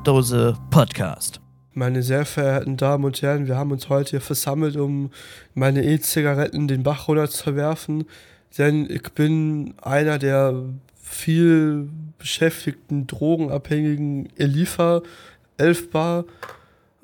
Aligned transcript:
Brotdose 0.00 0.56
Podcast. 0.70 1.42
Meine 1.74 2.02
sehr 2.02 2.24
verehrten 2.24 2.78
Damen 2.78 3.04
und 3.04 3.20
Herren, 3.20 3.46
wir 3.46 3.58
haben 3.58 3.70
uns 3.70 3.90
heute 3.90 4.12
hier 4.12 4.22
versammelt, 4.22 4.76
um 4.76 5.10
meine 5.52 5.84
E-Zigaretten 5.84 6.68
den 6.68 6.82
Bach 6.82 7.06
runter 7.06 7.28
zu 7.28 7.54
werfen, 7.54 8.06
denn 8.56 8.88
ich 8.88 9.02
bin 9.12 9.74
einer 9.82 10.18
der 10.18 10.54
viel 10.94 11.90
beschäftigten 12.16 13.08
drogenabhängigen 13.08 14.30
Elifa, 14.36 15.02
Elfbar 15.58 16.24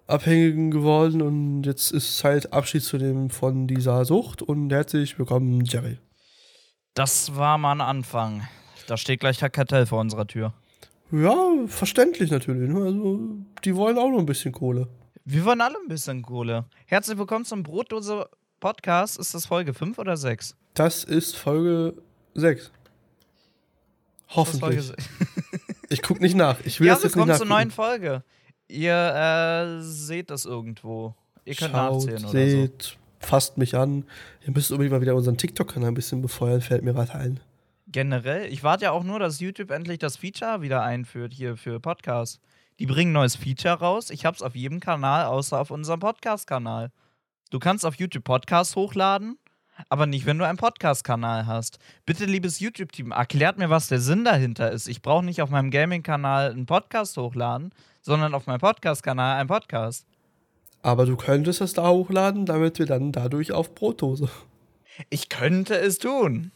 Abhängigen 0.07 0.71
geworden 0.71 1.21
und 1.21 1.65
jetzt 1.65 1.91
ist 1.91 2.17
Zeit 2.17 2.55
Abschied 2.55 2.83
zu 2.83 2.97
nehmen 2.97 3.29
von 3.29 3.67
dieser 3.67 4.07
Sucht 4.07 4.41
und 4.41 4.71
herzlich 4.71 5.19
willkommen 5.19 5.67
Jerry. 5.67 5.99
Das 6.95 7.37
war 7.37 7.59
mal 7.59 7.73
ein 7.73 7.83
Anfang. 7.83 8.49
Da 8.87 8.97
steht 8.97 9.21
gleich 9.21 9.37
der 9.37 9.51
Kartell 9.51 9.85
vor 9.85 10.01
unserer 10.01 10.27
Tür. 10.27 10.55
Ja, 11.13 11.67
verständlich 11.69 12.33
natürlich. 12.33 12.69
Ne? 12.69 12.83
Also, 12.85 13.21
die 13.65 13.77
wollen 13.77 13.97
auch 13.97 14.11
noch 14.11 14.19
ein 14.19 14.27
bisschen 14.27 14.51
Kohle. 14.51 14.89
Wir 15.25 15.45
wollen 15.45 15.61
alle 15.61 15.77
ein 15.77 15.87
bisschen 15.87 16.23
Kohle. 16.23 16.65
Herzlich 16.87 17.17
willkommen 17.17 17.45
zum 17.45 17.63
Brotdose 17.63 18.29
Podcast. 18.59 19.17
Ist 19.17 19.33
das 19.33 19.47
Folge 19.47 19.73
5 19.73 19.99
oder 20.01 20.17
6? 20.17 20.57
Das 20.75 21.05
ist 21.05 21.37
Folge 21.37 21.95
6. 22.35 22.73
Hoffentlich. 24.31 24.87
Folge 24.87 25.03
ich 25.91 26.03
gucke 26.03 26.21
nicht 26.21 26.35
nach. 26.35 26.59
Ich 26.65 26.81
will 26.81 26.89
ja, 26.89 26.95
das 26.95 27.05
jetzt 27.05 27.15
nicht 27.15 27.27
nachgucken. 27.27 27.49
zur 27.49 27.57
neuen 27.57 27.71
Folge. 27.71 28.25
Ihr 28.67 29.79
äh, 29.79 29.83
seht 29.83 30.31
das 30.31 30.45
irgendwo. 30.45 31.15
Ihr 31.45 31.55
könnt 31.55 31.71
Schaut, 31.71 31.93
nachzählen 31.93 32.25
oder 32.25 32.33
seht, 32.33 32.83
so. 32.83 32.91
fasst 33.21 33.59
mich 33.59 33.77
an. 33.77 34.03
Ihr 34.45 34.53
müsst 34.53 34.73
unbedingt 34.73 34.93
mal 34.93 35.01
wieder 35.01 35.15
unseren 35.15 35.37
TikTok-Kanal 35.37 35.93
ein 35.93 35.95
bisschen 35.95 36.21
befeuern, 36.21 36.61
fällt 36.63 36.83
mir 36.83 36.95
gerade 36.95 37.15
ein 37.15 37.39
generell, 37.97 38.53
ich 38.53 38.63
warte 38.63 38.85
ja 38.85 38.91
auch 38.91 39.05
nur, 39.05 39.19
dass 39.19 39.41
YouTube 39.41 39.71
endlich 39.71 39.99
das 39.99 40.19
Feature 40.19 40.61
wieder 40.61 40.83
einführt 40.83 41.33
hier 41.33 41.57
für 41.57 41.81
Podcasts. 41.81 42.43
Die 42.79 42.85
bringen 42.85 43.13
ein 43.13 43.15
neues 43.15 43.37
Feature 43.37 43.79
raus. 43.79 44.11
Ich 44.11 44.27
hab's 44.27 44.43
auf 44.43 44.55
jedem 44.55 44.81
Kanal, 44.81 45.25
außer 45.25 45.59
auf 45.59 45.71
unserem 45.71 46.01
Podcast-Kanal. 46.01 46.93
Du 47.49 47.59
kannst 47.59 47.87
auf 47.87 47.95
YouTube 47.95 48.25
Podcasts 48.25 48.77
hochladen, 48.77 49.39
aber 49.89 50.05
nicht, 50.05 50.27
wenn 50.27 50.37
du 50.37 50.47
einen 50.47 50.59
Podcast-Kanal 50.59 51.47
hast. 51.47 51.79
Bitte, 52.05 52.27
liebes 52.27 52.61
YouTube-Team, 52.61 53.13
erklärt 53.13 53.57
mir, 53.57 53.71
was 53.71 53.89
der 53.89 54.01
Sinn 54.01 54.27
dahinter 54.27 54.71
ist. 54.71 54.89
Ich 54.89 55.01
brauche 55.01 55.25
nicht 55.25 55.41
auf 55.41 55.49
meinem 55.49 55.71
Gaming-Kanal 55.71 56.51
einen 56.51 56.67
Podcast 56.67 57.17
hochladen, 57.17 57.73
sondern 58.03 58.35
auf 58.35 58.47
meinem 58.47 58.61
Podcast-Kanal 58.61 59.39
einen 59.39 59.49
Podcast. 59.49 60.07
Aber 60.83 61.07
du 61.07 61.17
könntest 61.17 61.63
es 61.63 61.73
da 61.73 61.89
hochladen, 61.89 62.45
damit 62.45 62.79
wir 62.79 62.85
dann 62.85 63.13
dadurch 63.13 63.53
auf 63.53 63.75
Brotdose. 63.75 64.29
Ich 65.09 65.31
könnte 65.31 65.79
es 65.79 65.99
tun. 65.99 66.53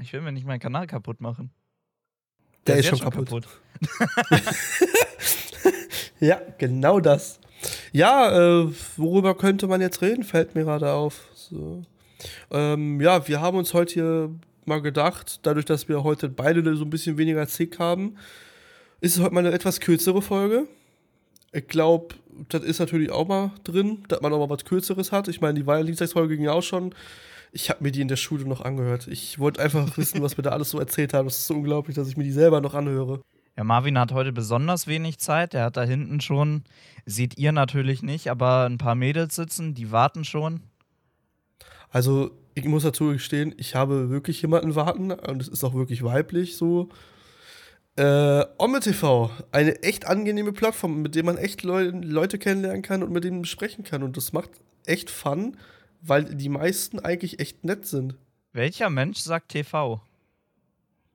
Ich 0.00 0.12
will 0.12 0.20
mir 0.20 0.32
nicht 0.32 0.46
meinen 0.46 0.60
Kanal 0.60 0.86
kaputt 0.86 1.20
machen. 1.20 1.50
Der, 2.66 2.74
Der 2.74 2.84
ist, 2.84 2.92
ist 2.92 2.98
schon 2.98 3.10
kaputt. 3.10 3.28
kaputt. 3.28 3.48
ja, 6.20 6.40
genau 6.58 7.00
das. 7.00 7.40
Ja, 7.92 8.62
äh, 8.62 8.72
worüber 8.96 9.36
könnte 9.36 9.66
man 9.66 9.80
jetzt 9.80 10.02
reden, 10.02 10.24
fällt 10.24 10.54
mir 10.54 10.64
gerade 10.64 10.90
auf. 10.92 11.28
So. 11.34 11.82
Ähm, 12.50 13.00
ja, 13.00 13.26
wir 13.28 13.40
haben 13.40 13.56
uns 13.56 13.72
heute 13.72 13.94
hier 13.94 14.30
mal 14.64 14.82
gedacht, 14.82 15.40
dadurch, 15.42 15.64
dass 15.64 15.88
wir 15.88 16.02
heute 16.02 16.28
beide 16.28 16.76
so 16.76 16.84
ein 16.84 16.90
bisschen 16.90 17.16
weniger 17.18 17.46
Zick 17.46 17.78
haben, 17.78 18.16
ist 19.00 19.16
es 19.16 19.22
heute 19.22 19.32
mal 19.34 19.40
eine 19.46 19.52
etwas 19.52 19.80
kürzere 19.80 20.20
Folge. 20.20 20.66
Ich 21.52 21.68
glaube, 21.68 22.16
das 22.48 22.62
ist 22.64 22.80
natürlich 22.80 23.10
auch 23.10 23.26
mal 23.26 23.52
drin, 23.64 24.02
dass 24.08 24.20
man 24.20 24.32
auch 24.32 24.46
mal 24.46 24.50
was 24.54 24.64
Kürzeres 24.64 25.12
hat. 25.12 25.28
Ich 25.28 25.40
meine, 25.40 25.62
die 25.62 25.84
Dienstagsfolge 25.84 26.36
ging 26.36 26.44
ja 26.44 26.52
auch 26.52 26.62
schon 26.62 26.94
ich 27.52 27.70
habe 27.70 27.82
mir 27.82 27.92
die 27.92 28.00
in 28.00 28.08
der 28.08 28.16
Schule 28.16 28.44
noch 28.44 28.60
angehört. 28.60 29.06
Ich 29.08 29.38
wollte 29.38 29.62
einfach 29.62 29.96
wissen, 29.96 30.22
was 30.22 30.36
wir 30.36 30.42
da 30.42 30.50
alles 30.50 30.70
so 30.70 30.78
erzählt 30.78 31.14
haben. 31.14 31.26
Das 31.26 31.38
ist 31.38 31.46
so 31.46 31.54
unglaublich, 31.54 31.96
dass 31.96 32.08
ich 32.08 32.16
mir 32.16 32.24
die 32.24 32.32
selber 32.32 32.60
noch 32.60 32.74
anhöre. 32.74 33.20
Ja, 33.56 33.64
Marvin 33.64 33.98
hat 33.98 34.12
heute 34.12 34.32
besonders 34.32 34.86
wenig 34.86 35.18
Zeit. 35.18 35.54
Er 35.54 35.64
hat 35.64 35.78
da 35.78 35.82
hinten 35.84 36.20
schon, 36.20 36.64
seht 37.06 37.38
ihr 37.38 37.52
natürlich 37.52 38.02
nicht, 38.02 38.30
aber 38.30 38.66
ein 38.66 38.76
paar 38.76 38.94
Mädels 38.94 39.34
sitzen, 39.34 39.74
die 39.74 39.90
warten 39.90 40.24
schon. 40.24 40.60
Also, 41.90 42.32
ich 42.54 42.66
muss 42.66 42.82
dazu 42.82 43.12
gestehen, 43.12 43.54
ich 43.56 43.74
habe 43.74 44.10
wirklich 44.10 44.42
jemanden 44.42 44.74
warten 44.74 45.10
und 45.10 45.40
es 45.40 45.48
ist 45.48 45.64
auch 45.64 45.74
wirklich 45.74 46.02
weiblich 46.02 46.56
so. 46.56 46.90
Äh, 47.96 48.44
Omme 48.58 48.80
TV, 48.80 49.30
eine 49.52 49.82
echt 49.82 50.06
angenehme 50.06 50.52
Plattform, 50.52 51.00
mit 51.00 51.14
der 51.14 51.24
man 51.24 51.38
echt 51.38 51.62
Leu 51.62 51.90
Leute 51.94 52.38
kennenlernen 52.38 52.82
kann 52.82 53.02
und 53.02 53.10
mit 53.10 53.24
denen 53.24 53.46
sprechen 53.46 53.84
kann. 53.84 54.02
Und 54.02 54.18
das 54.18 54.34
macht 54.34 54.50
echt 54.84 55.08
Fun 55.08 55.56
weil 56.00 56.24
die 56.24 56.48
meisten 56.48 56.98
eigentlich 56.98 57.38
echt 57.40 57.64
nett 57.64 57.86
sind. 57.86 58.16
Welcher 58.52 58.90
Mensch 58.90 59.18
sagt 59.18 59.50
TV? 59.50 60.00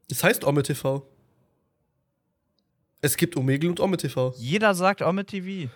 Es 0.10 0.24
heißt 0.24 0.44
Ome 0.44 0.64
TV. 0.64 1.08
Es 3.02 3.18
gibt 3.18 3.36
Omegel 3.36 3.70
und 3.70 3.80
Ome 3.80 3.98
TV. 3.98 4.34
Jeder 4.38 4.76
sagt 4.76 5.02
Ome 5.02 5.26
TV. 5.26 5.72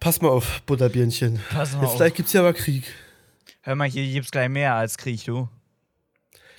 Pass 0.00 0.20
mal 0.20 0.28
auf, 0.28 0.62
Butterbirnchen. 0.62 1.40
Pass 1.50 1.72
mal 1.72 1.82
Jetzt 1.82 1.90
auf. 1.92 1.96
gleich 1.96 2.14
gibt's 2.14 2.32
ja 2.32 2.40
aber 2.40 2.52
Krieg. 2.52 2.84
Hör 3.62 3.74
mal, 3.74 3.88
hier 3.88 4.04
gibt's 4.12 4.30
gleich 4.30 4.48
mehr 4.48 4.74
als 4.74 4.98
Krieg, 4.98 5.24
du. 5.24 5.48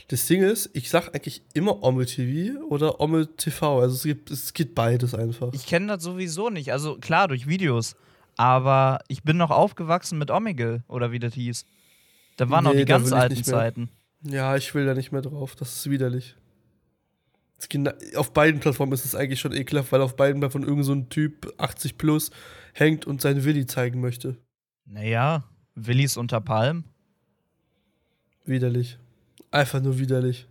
Das 0.08 0.26
Ding 0.28 0.44
ist, 0.44 0.70
ich 0.74 0.90
sag 0.90 1.10
eigentlich 1.16 1.42
immer 1.54 1.82
Omme 1.84 2.06
TV 2.06 2.60
oder 2.66 3.00
Omme 3.00 3.36
TV. 3.38 3.80
Also 3.82 3.96
es 3.96 4.04
gibt, 4.04 4.32
es 4.32 4.54
gibt 4.54 4.76
beides 4.76 5.16
einfach. 5.16 5.52
Ich 5.54 5.66
kenne 5.66 5.88
das 5.88 6.04
sowieso 6.04 6.50
nicht. 6.50 6.72
Also 6.72 6.98
klar, 6.98 7.28
durch 7.28 7.48
Videos. 7.48 7.96
Aber 8.38 9.00
ich 9.08 9.24
bin 9.24 9.38
noch 9.38 9.52
aufgewachsen 9.52 10.18
mit 10.18 10.32
Omegle, 10.32 10.84
oder 10.88 11.12
wie 11.12 11.20
das 11.20 11.34
hieß. 11.34 11.66
Da 12.38 12.50
waren 12.50 12.64
nee, 12.64 12.70
noch 12.72 12.78
die 12.78 12.86
ganz 12.86 13.12
alten 13.12 13.44
Zeiten. 13.44 13.90
Ja, 14.24 14.56
ich 14.56 14.74
will 14.74 14.86
da 14.86 14.94
nicht 14.94 15.12
mehr 15.12 15.22
drauf. 15.22 15.56
Das 15.56 15.76
ist 15.76 15.90
widerlich. 15.90 16.36
auf 18.16 18.34
beiden 18.34 18.60
Plattformen 18.60 18.92
ist 18.92 19.06
es 19.06 19.16
eigentlich 19.16 19.40
schon 19.40 19.54
ekelhaft, 19.54 19.92
weil 19.92 20.02
auf 20.02 20.16
beiden 20.16 20.40
Plattformen 20.40 20.68
irgend 20.68 20.86
so 20.86 20.94
ein 20.94 21.10
Typ 21.10 21.54
80 21.58 21.98
plus 21.98 22.32
hängt 22.74 23.06
und 23.06 23.22
seinen 23.22 23.44
Willi 23.46 23.66
zeigen 23.66 24.02
möchte. 24.02 24.38
Naja, 24.86 25.44
Willis 25.76 26.18
unter 26.18 26.42
Palm. 26.42 26.84
Widerlich. 28.44 28.98
Einfach 29.52 29.82
nur 29.82 29.98
widerlich. 30.00 30.48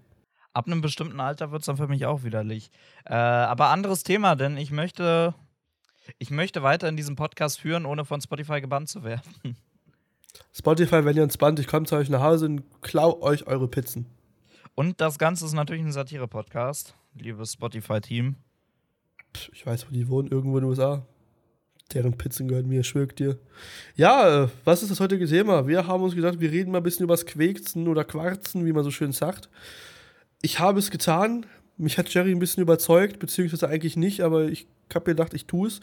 Ab 0.52 0.66
einem 0.66 0.80
bestimmten 0.80 1.20
Alter 1.20 1.50
wird 1.50 1.62
es 1.62 1.66
dann 1.66 1.76
für 1.76 1.88
mich 1.88 2.06
auch 2.06 2.22
widerlich. 2.22 2.70
Äh, 3.04 3.14
aber 3.14 3.68
anderes 3.68 4.04
Thema, 4.04 4.36
denn 4.36 4.56
ich 4.56 4.70
möchte 4.70 5.34
ich 6.18 6.30
möchte 6.30 6.62
weiter 6.62 6.88
in 6.88 6.96
diesem 6.96 7.16
Podcast 7.16 7.60
führen, 7.60 7.86
ohne 7.86 8.04
von 8.04 8.20
Spotify 8.20 8.60
gebannt 8.60 8.88
zu 8.88 9.04
werden. 9.04 9.56
Spotify, 10.52 11.04
wenn 11.04 11.16
ihr 11.16 11.22
uns 11.22 11.36
bannt, 11.36 11.58
ich 11.58 11.66
komme 11.66 11.86
zu 11.86 11.96
euch 11.96 12.08
nach 12.08 12.22
Hause 12.22 12.46
und 12.46 12.82
klau 12.82 13.20
euch 13.20 13.46
eure 13.46 13.68
Pizzen. 13.68 14.06
Und 14.74 15.00
das 15.00 15.18
Ganze 15.18 15.44
ist 15.44 15.52
natürlich 15.52 15.84
ein 15.84 15.92
Satire-Podcast, 15.92 16.94
liebes 17.14 17.52
Spotify-Team. 17.52 18.36
Ich 19.52 19.64
weiß, 19.64 19.86
wo 19.86 19.92
die 19.92 20.08
wohnen, 20.08 20.28
irgendwo 20.28 20.58
in 20.58 20.64
den 20.64 20.70
USA. 20.70 21.06
Deren 21.92 22.16
Pizzen 22.16 22.48
gehören 22.48 22.68
mir, 22.68 22.82
schwirkt 22.82 23.18
dir. 23.18 23.38
Ja, 23.94 24.44
äh, 24.44 24.48
was 24.64 24.82
ist 24.82 24.90
das 24.90 25.00
heutige 25.00 25.26
Thema? 25.26 25.66
Wir 25.66 25.86
haben 25.86 26.02
uns 26.02 26.14
gedacht, 26.14 26.40
wir 26.40 26.50
reden 26.50 26.72
mal 26.72 26.78
ein 26.78 26.84
bisschen 26.84 27.04
über 27.04 27.14
das 27.14 27.26
Quäkzen 27.26 27.88
oder 27.88 28.04
Quarzen, 28.04 28.64
wie 28.64 28.72
man 28.72 28.84
so 28.84 28.90
schön 28.90 29.12
sagt. 29.12 29.48
Ich 30.40 30.58
habe 30.58 30.78
es 30.78 30.90
getan. 30.90 31.46
Mich 31.76 31.98
hat 31.98 32.12
Jerry 32.12 32.30
ein 32.30 32.38
bisschen 32.38 32.62
überzeugt, 32.62 33.18
beziehungsweise 33.18 33.68
eigentlich 33.68 33.96
nicht, 33.96 34.20
aber 34.20 34.46
ich 34.46 34.66
habe 34.94 35.06
gedacht, 35.06 35.34
ich 35.34 35.46
tue 35.46 35.68
es. 35.68 35.80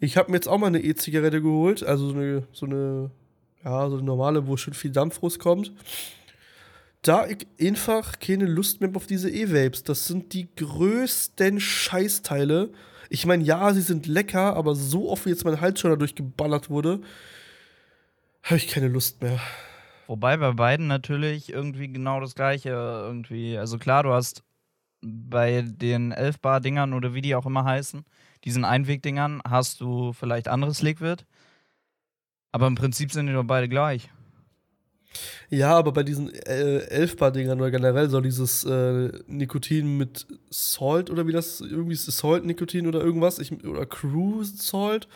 Ich 0.00 0.16
habe 0.16 0.30
mir 0.30 0.36
jetzt 0.36 0.48
auch 0.48 0.58
mal 0.58 0.68
eine 0.68 0.82
E-Zigarette 0.82 1.42
geholt, 1.42 1.82
also 1.82 2.10
so 2.10 2.16
eine, 2.16 2.42
so 2.52 2.66
eine, 2.66 3.10
ja, 3.64 3.88
so 3.88 3.96
eine 3.96 4.04
normale, 4.04 4.46
wo 4.46 4.56
schon 4.56 4.74
viel 4.74 4.90
Dampf 4.90 5.22
rauskommt. 5.22 5.72
Da 7.02 7.26
ich 7.26 7.46
einfach 7.60 8.18
keine 8.18 8.46
Lust 8.46 8.80
mehr 8.80 8.90
auf 8.94 9.06
diese 9.06 9.30
E-Vapes. 9.30 9.84
Das 9.84 10.06
sind 10.06 10.32
die 10.32 10.48
größten 10.56 11.60
Scheißteile. 11.60 12.70
Ich 13.10 13.26
meine, 13.26 13.44
ja, 13.44 13.72
sie 13.72 13.82
sind 13.82 14.06
lecker, 14.06 14.56
aber 14.56 14.74
so 14.74 15.10
oft 15.10 15.24
wie 15.24 15.30
jetzt 15.30 15.44
mein 15.44 15.60
Hals 15.60 15.80
schon 15.80 15.90
dadurch 15.90 16.14
geballert 16.14 16.68
wurde, 16.68 17.00
habe 18.42 18.56
ich 18.56 18.68
keine 18.68 18.88
Lust 18.88 19.22
mehr. 19.22 19.40
Wobei 20.06 20.36
bei 20.36 20.52
beiden 20.52 20.86
natürlich 20.86 21.52
irgendwie 21.52 21.88
genau 21.88 22.20
das 22.20 22.34
gleiche 22.34 22.70
irgendwie. 22.70 23.58
Also 23.58 23.78
klar, 23.78 24.02
du 24.02 24.12
hast 24.12 24.42
bei 25.06 25.62
den 25.62 26.12
11 26.12 26.40
Bar 26.40 26.60
Dingern 26.60 26.92
oder 26.92 27.14
wie 27.14 27.22
die 27.22 27.34
auch 27.34 27.46
immer 27.46 27.64
heißen, 27.64 28.04
diesen 28.44 28.64
Einwegdingern 28.64 29.40
hast 29.48 29.80
du 29.80 30.12
vielleicht 30.12 30.48
anderes 30.48 30.82
Liquid. 30.82 31.24
Aber 32.52 32.66
im 32.66 32.74
Prinzip 32.74 33.12
sind 33.12 33.26
die 33.26 33.32
doch 33.32 33.44
beide 33.44 33.68
gleich. 33.68 34.08
Ja, 35.50 35.76
aber 35.76 35.92
bei 35.92 36.02
diesen 36.02 36.32
äh, 36.34 36.78
Elfbar-Dingern 36.78 37.60
oder 37.60 37.70
generell 37.70 38.10
so 38.10 38.20
dieses 38.20 38.64
äh, 38.64 39.10
Nikotin 39.26 39.96
mit 39.96 40.26
Salt 40.50 41.10
oder 41.10 41.26
wie 41.26 41.32
das 41.32 41.60
irgendwie 41.60 41.94
ist, 41.94 42.06
Salt-Nikotin 42.06 42.86
oder 42.86 43.00
irgendwas, 43.00 43.38
ich, 43.38 43.52
oder 43.64 43.86
Cruise 43.86 44.56
Salt, 44.56 45.08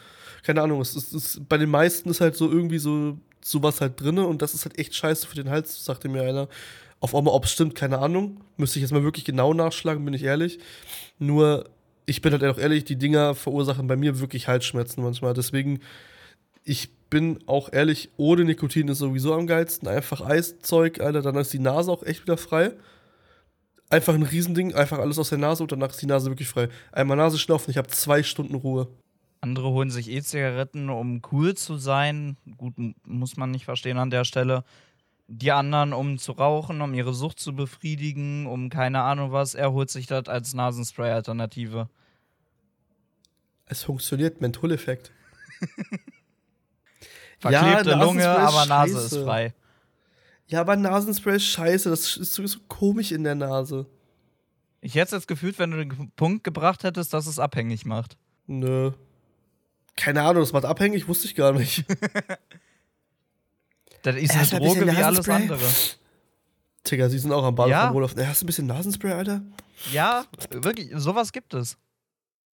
keine 0.42 0.62
Ahnung, 0.62 0.80
es 0.80 0.94
ist, 0.94 1.12
es, 1.12 1.40
bei 1.48 1.58
den 1.58 1.70
meisten 1.70 2.08
ist 2.10 2.20
halt 2.20 2.36
so 2.36 2.50
irgendwie 2.50 2.78
so 2.78 3.18
sowas 3.42 3.80
halt 3.80 4.00
drinne 4.00 4.26
und 4.26 4.42
das 4.42 4.54
ist 4.54 4.64
halt 4.64 4.78
echt 4.78 4.94
scheiße 4.94 5.26
für 5.26 5.36
den 5.36 5.50
Hals, 5.50 5.84
sagte 5.84 6.08
mir 6.08 6.22
einer. 6.22 6.48
Auf 7.00 7.14
einmal, 7.14 7.34
ob 7.34 7.46
es 7.46 7.52
stimmt, 7.52 7.74
keine 7.74 7.98
Ahnung. 7.98 8.40
Müsste 8.56 8.78
ich 8.78 8.82
jetzt 8.82 8.92
mal 8.92 9.02
wirklich 9.02 9.24
genau 9.24 9.54
nachschlagen, 9.54 10.04
bin 10.04 10.14
ich 10.14 10.22
ehrlich. 10.22 10.58
Nur 11.18 11.70
ich 12.06 12.22
bin 12.22 12.32
halt 12.32 12.44
auch 12.44 12.58
ehrlich, 12.58 12.84
die 12.84 12.96
Dinger 12.96 13.34
verursachen 13.34 13.86
bei 13.86 13.96
mir 13.96 14.20
wirklich 14.20 14.48
Halsschmerzen 14.48 15.02
manchmal. 15.02 15.32
Deswegen, 15.32 15.80
ich 16.64 16.90
bin 17.08 17.38
auch 17.46 17.72
ehrlich, 17.72 18.10
ohne 18.16 18.44
Nikotin 18.44 18.88
ist 18.88 18.98
sowieso 18.98 19.32
am 19.34 19.46
geilsten. 19.46 19.88
Einfach 19.88 20.20
Eiszeug, 20.20 21.00
Alter, 21.00 21.22
dann 21.22 21.36
ist 21.36 21.52
die 21.52 21.58
Nase 21.58 21.90
auch 21.90 22.02
echt 22.02 22.22
wieder 22.22 22.36
frei. 22.36 22.72
Einfach 23.88 24.14
ein 24.14 24.22
Riesending, 24.22 24.74
einfach 24.74 24.98
alles 24.98 25.18
aus 25.18 25.30
der 25.30 25.38
Nase 25.38 25.62
und 25.62 25.72
danach 25.72 25.90
ist 25.90 26.02
die 26.02 26.06
Nase 26.06 26.30
wirklich 26.30 26.48
frei. 26.48 26.68
Einmal 26.92 27.16
Nase 27.16 27.38
schnaufen, 27.38 27.70
ich 27.70 27.76
habe 27.76 27.88
zwei 27.88 28.22
Stunden 28.22 28.54
Ruhe. 28.54 28.88
Andere 29.40 29.70
holen 29.70 29.90
sich 29.90 30.10
E-Zigaretten, 30.10 30.90
um 30.90 31.22
cool 31.32 31.54
zu 31.54 31.76
sein. 31.76 32.36
Gut, 32.56 32.74
muss 33.04 33.36
man 33.36 33.50
nicht 33.50 33.64
verstehen 33.64 33.98
an 33.98 34.10
der 34.10 34.24
Stelle. 34.24 34.64
Die 35.32 35.52
anderen, 35.52 35.92
um 35.92 36.18
zu 36.18 36.32
rauchen, 36.32 36.80
um 36.80 36.92
ihre 36.92 37.14
Sucht 37.14 37.38
zu 37.38 37.54
befriedigen, 37.54 38.46
um 38.46 38.68
keine 38.68 39.02
Ahnung 39.02 39.30
was. 39.30 39.54
Er 39.54 39.70
holt 39.70 39.88
sich 39.88 40.06
das 40.08 40.26
als 40.26 40.54
Nasenspray-Alternative. 40.54 41.88
Es 43.66 43.84
funktioniert, 43.84 44.40
Mentholeffekt. 44.40 45.12
Verklebte 47.38 47.90
Ja, 47.90 48.02
Lunge, 48.02 48.28
aber 48.28 48.66
Nase 48.66 48.94
scheiße. 48.94 49.16
ist 49.18 49.24
frei. 49.24 49.54
Ja, 50.48 50.62
aber 50.62 50.74
Nasenspray 50.74 51.36
ist 51.36 51.44
scheiße, 51.46 51.88
das 51.90 52.16
ist 52.16 52.32
so, 52.32 52.44
so 52.44 52.58
komisch 52.66 53.12
in 53.12 53.22
der 53.22 53.36
Nase. 53.36 53.86
Ich 54.80 54.96
hätte 54.96 55.04
es 55.14 55.22
jetzt 55.22 55.28
gefühlt, 55.28 55.60
wenn 55.60 55.70
du 55.70 55.76
den 55.86 56.10
Punkt 56.16 56.42
gebracht 56.42 56.82
hättest, 56.82 57.14
dass 57.14 57.28
es 57.28 57.38
abhängig 57.38 57.86
macht. 57.86 58.16
Nö. 58.48 58.90
Keine 59.96 60.22
Ahnung, 60.22 60.42
das 60.42 60.52
macht 60.52 60.64
abhängig, 60.64 61.06
wusste 61.06 61.26
ich 61.28 61.36
gar 61.36 61.52
nicht. 61.52 61.84
Das 64.02 64.16
ist 64.16 64.30
eine 64.30 64.40
ein 64.40 64.48
bisschen 64.48 64.58
Droge 64.60 64.86
wie 64.86 65.02
alles 65.02 65.28
andere. 65.28 65.60
Digga, 66.90 67.08
sie 67.08 67.18
sind 67.18 67.32
auch 67.32 67.44
am 67.44 67.54
Bahnhof 67.54 67.70
Ja? 67.70 67.86
am 67.88 67.92
Rohloff. 67.92 68.14
Hast 68.16 68.40
du 68.40 68.44
ein 68.44 68.46
bisschen 68.46 68.66
Nasenspray, 68.66 69.12
Alter? 69.12 69.42
Ja, 69.92 70.24
wirklich, 70.50 70.90
sowas 70.96 71.32
gibt 71.32 71.52
es. 71.54 71.76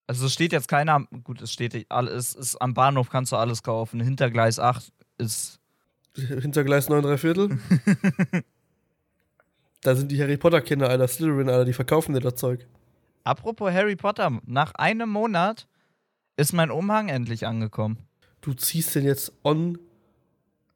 Also 0.08 0.26
es 0.28 0.34
steht 0.34 0.52
jetzt 0.52 0.68
keiner, 0.68 0.94
am- 0.94 1.08
gut, 1.24 1.42
es 1.42 1.52
steht 1.54 1.86
alles, 1.90 2.34
ist 2.34 2.56
am 2.62 2.74
Bahnhof 2.74 3.10
kannst 3.10 3.32
du 3.32 3.36
alles 3.38 3.64
kaufen. 3.64 4.00
Hintergleis 4.02 4.60
8 4.60 4.92
ist 5.18 5.60
Hintergleis 6.16 6.90
9 6.90 7.04
3 7.04 7.18
Viertel. 7.18 7.60
da 9.82 9.96
sind 9.96 10.12
die 10.12 10.22
Harry 10.22 10.38
Potter 10.38 10.62
Kinder, 10.62 10.90
Alter, 10.90 11.08
Slytherin, 11.08 11.50
Alter, 11.50 11.66
die 11.66 11.74
verkaufen 11.74 12.14
dir 12.14 12.22
das 12.22 12.36
Zeug. 12.36 12.66
Apropos 13.24 13.72
Harry 13.72 13.96
Potter, 13.96 14.40
nach 14.46 14.74
einem 14.76 15.10
Monat 15.10 15.68
ist 16.38 16.54
mein 16.54 16.72
Umhang 16.72 17.10
endlich 17.10 17.46
angekommen. 17.48 17.98
Du 18.42 18.54
ziehst 18.54 18.94
den 18.96 19.06
jetzt 19.06 19.32
on 19.44 19.80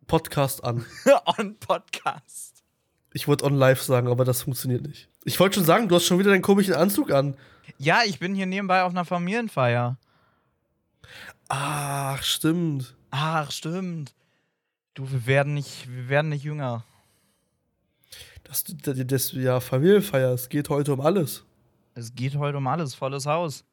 Podcast 0.10 0.64
an. 0.64 0.84
On 1.38 1.56
Podcast. 1.60 2.64
Ich 3.14 3.28
wollte 3.28 3.46
on 3.46 3.54
live 3.54 3.82
sagen, 3.82 4.08
aber 4.08 4.26
das 4.26 4.42
funktioniert 4.42 4.86
nicht. 4.86 5.08
Ich 5.24 5.40
wollte 5.40 5.56
schon 5.56 5.66
sagen, 5.66 5.88
du 5.88 5.96
hast 5.96 6.06
schon 6.06 6.18
wieder 6.18 6.32
deinen 6.32 6.42
komischen 6.42 6.74
Anzug 6.74 7.12
an. 7.12 7.38
Ja, 7.78 8.02
ich 8.06 8.18
bin 8.18 8.34
hier 8.34 8.48
nebenbei 8.48 8.84
auf 8.84 8.92
einer 8.92 9.06
Familienfeier. 9.06 9.98
Ach, 11.48 12.24
stimmt. 12.24 12.96
Ach, 13.12 13.52
stimmt. 13.52 14.16
Du, 14.96 15.12
wir 15.12 15.28
werden 15.28 15.54
nicht, 15.54 15.88
wir 15.88 16.10
werden 16.10 16.30
nicht 16.30 16.44
jünger. 16.44 16.84
Das, 18.44 18.64
das, 18.64 18.98
das 19.06 19.32
ja, 19.34 19.60
Familienfeier, 19.60 20.34
es 20.34 20.50
geht 20.50 20.70
heute 20.70 20.94
um 20.94 21.02
alles. 21.02 21.46
Es 21.94 22.16
geht 22.16 22.36
heute 22.36 22.58
um 22.58 22.66
alles, 22.66 22.96
volles 22.96 23.28
Haus. 23.28 23.64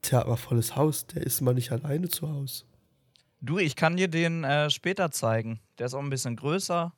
Tja, 0.00 0.22
aber 0.22 0.38
volles 0.38 0.76
Haus, 0.76 1.06
der 1.06 1.22
ist 1.22 1.42
mal 1.42 1.52
nicht 1.52 1.72
alleine 1.72 2.08
zu 2.08 2.26
Hause. 2.26 2.64
Du, 3.40 3.58
ich 3.58 3.76
kann 3.76 3.96
dir 3.96 4.08
den 4.08 4.44
äh, 4.44 4.70
später 4.70 5.10
zeigen. 5.10 5.60
Der 5.78 5.86
ist 5.86 5.94
auch 5.94 6.02
ein 6.02 6.10
bisschen 6.10 6.36
größer. 6.36 6.92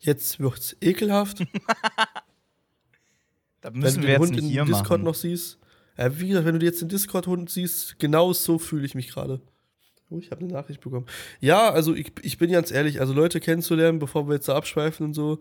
Jetzt 0.00 0.38
wird's 0.40 0.76
ekelhaft. 0.80 1.44
Da 3.60 3.72
wenn 3.72 3.78
müssen 3.80 4.02
du 4.02 4.08
wir 4.08 4.14
den 4.18 4.20
jetzt 4.20 4.20
Hund 4.20 4.30
nicht 4.32 4.44
in 4.44 4.50
hier 4.50 4.64
Discord 4.64 4.90
machen. 4.90 5.04
noch 5.04 5.14
siehst. 5.14 5.58
Ja, 5.96 6.18
wie 6.18 6.28
gesagt, 6.28 6.46
wenn 6.46 6.58
du 6.58 6.66
jetzt 6.66 6.80
den 6.80 6.88
Discord-Hund 6.88 7.48
siehst, 7.48 7.96
genau 8.00 8.32
so 8.32 8.58
fühle 8.58 8.84
ich 8.84 8.94
mich 8.96 9.08
gerade. 9.08 9.40
Oh, 10.10 10.18
ich 10.18 10.30
habe 10.32 10.42
eine 10.42 10.52
Nachricht 10.52 10.80
bekommen. 10.80 11.06
Ja, 11.40 11.70
also 11.70 11.94
ich, 11.94 12.12
ich 12.22 12.38
bin 12.38 12.50
ganz 12.50 12.70
ehrlich, 12.72 13.00
also 13.00 13.12
Leute 13.12 13.38
kennenzulernen, 13.40 13.98
bevor 14.00 14.26
wir 14.26 14.34
jetzt 14.34 14.48
da 14.48 14.56
abschweifen 14.56 15.06
und 15.06 15.14
so. 15.14 15.38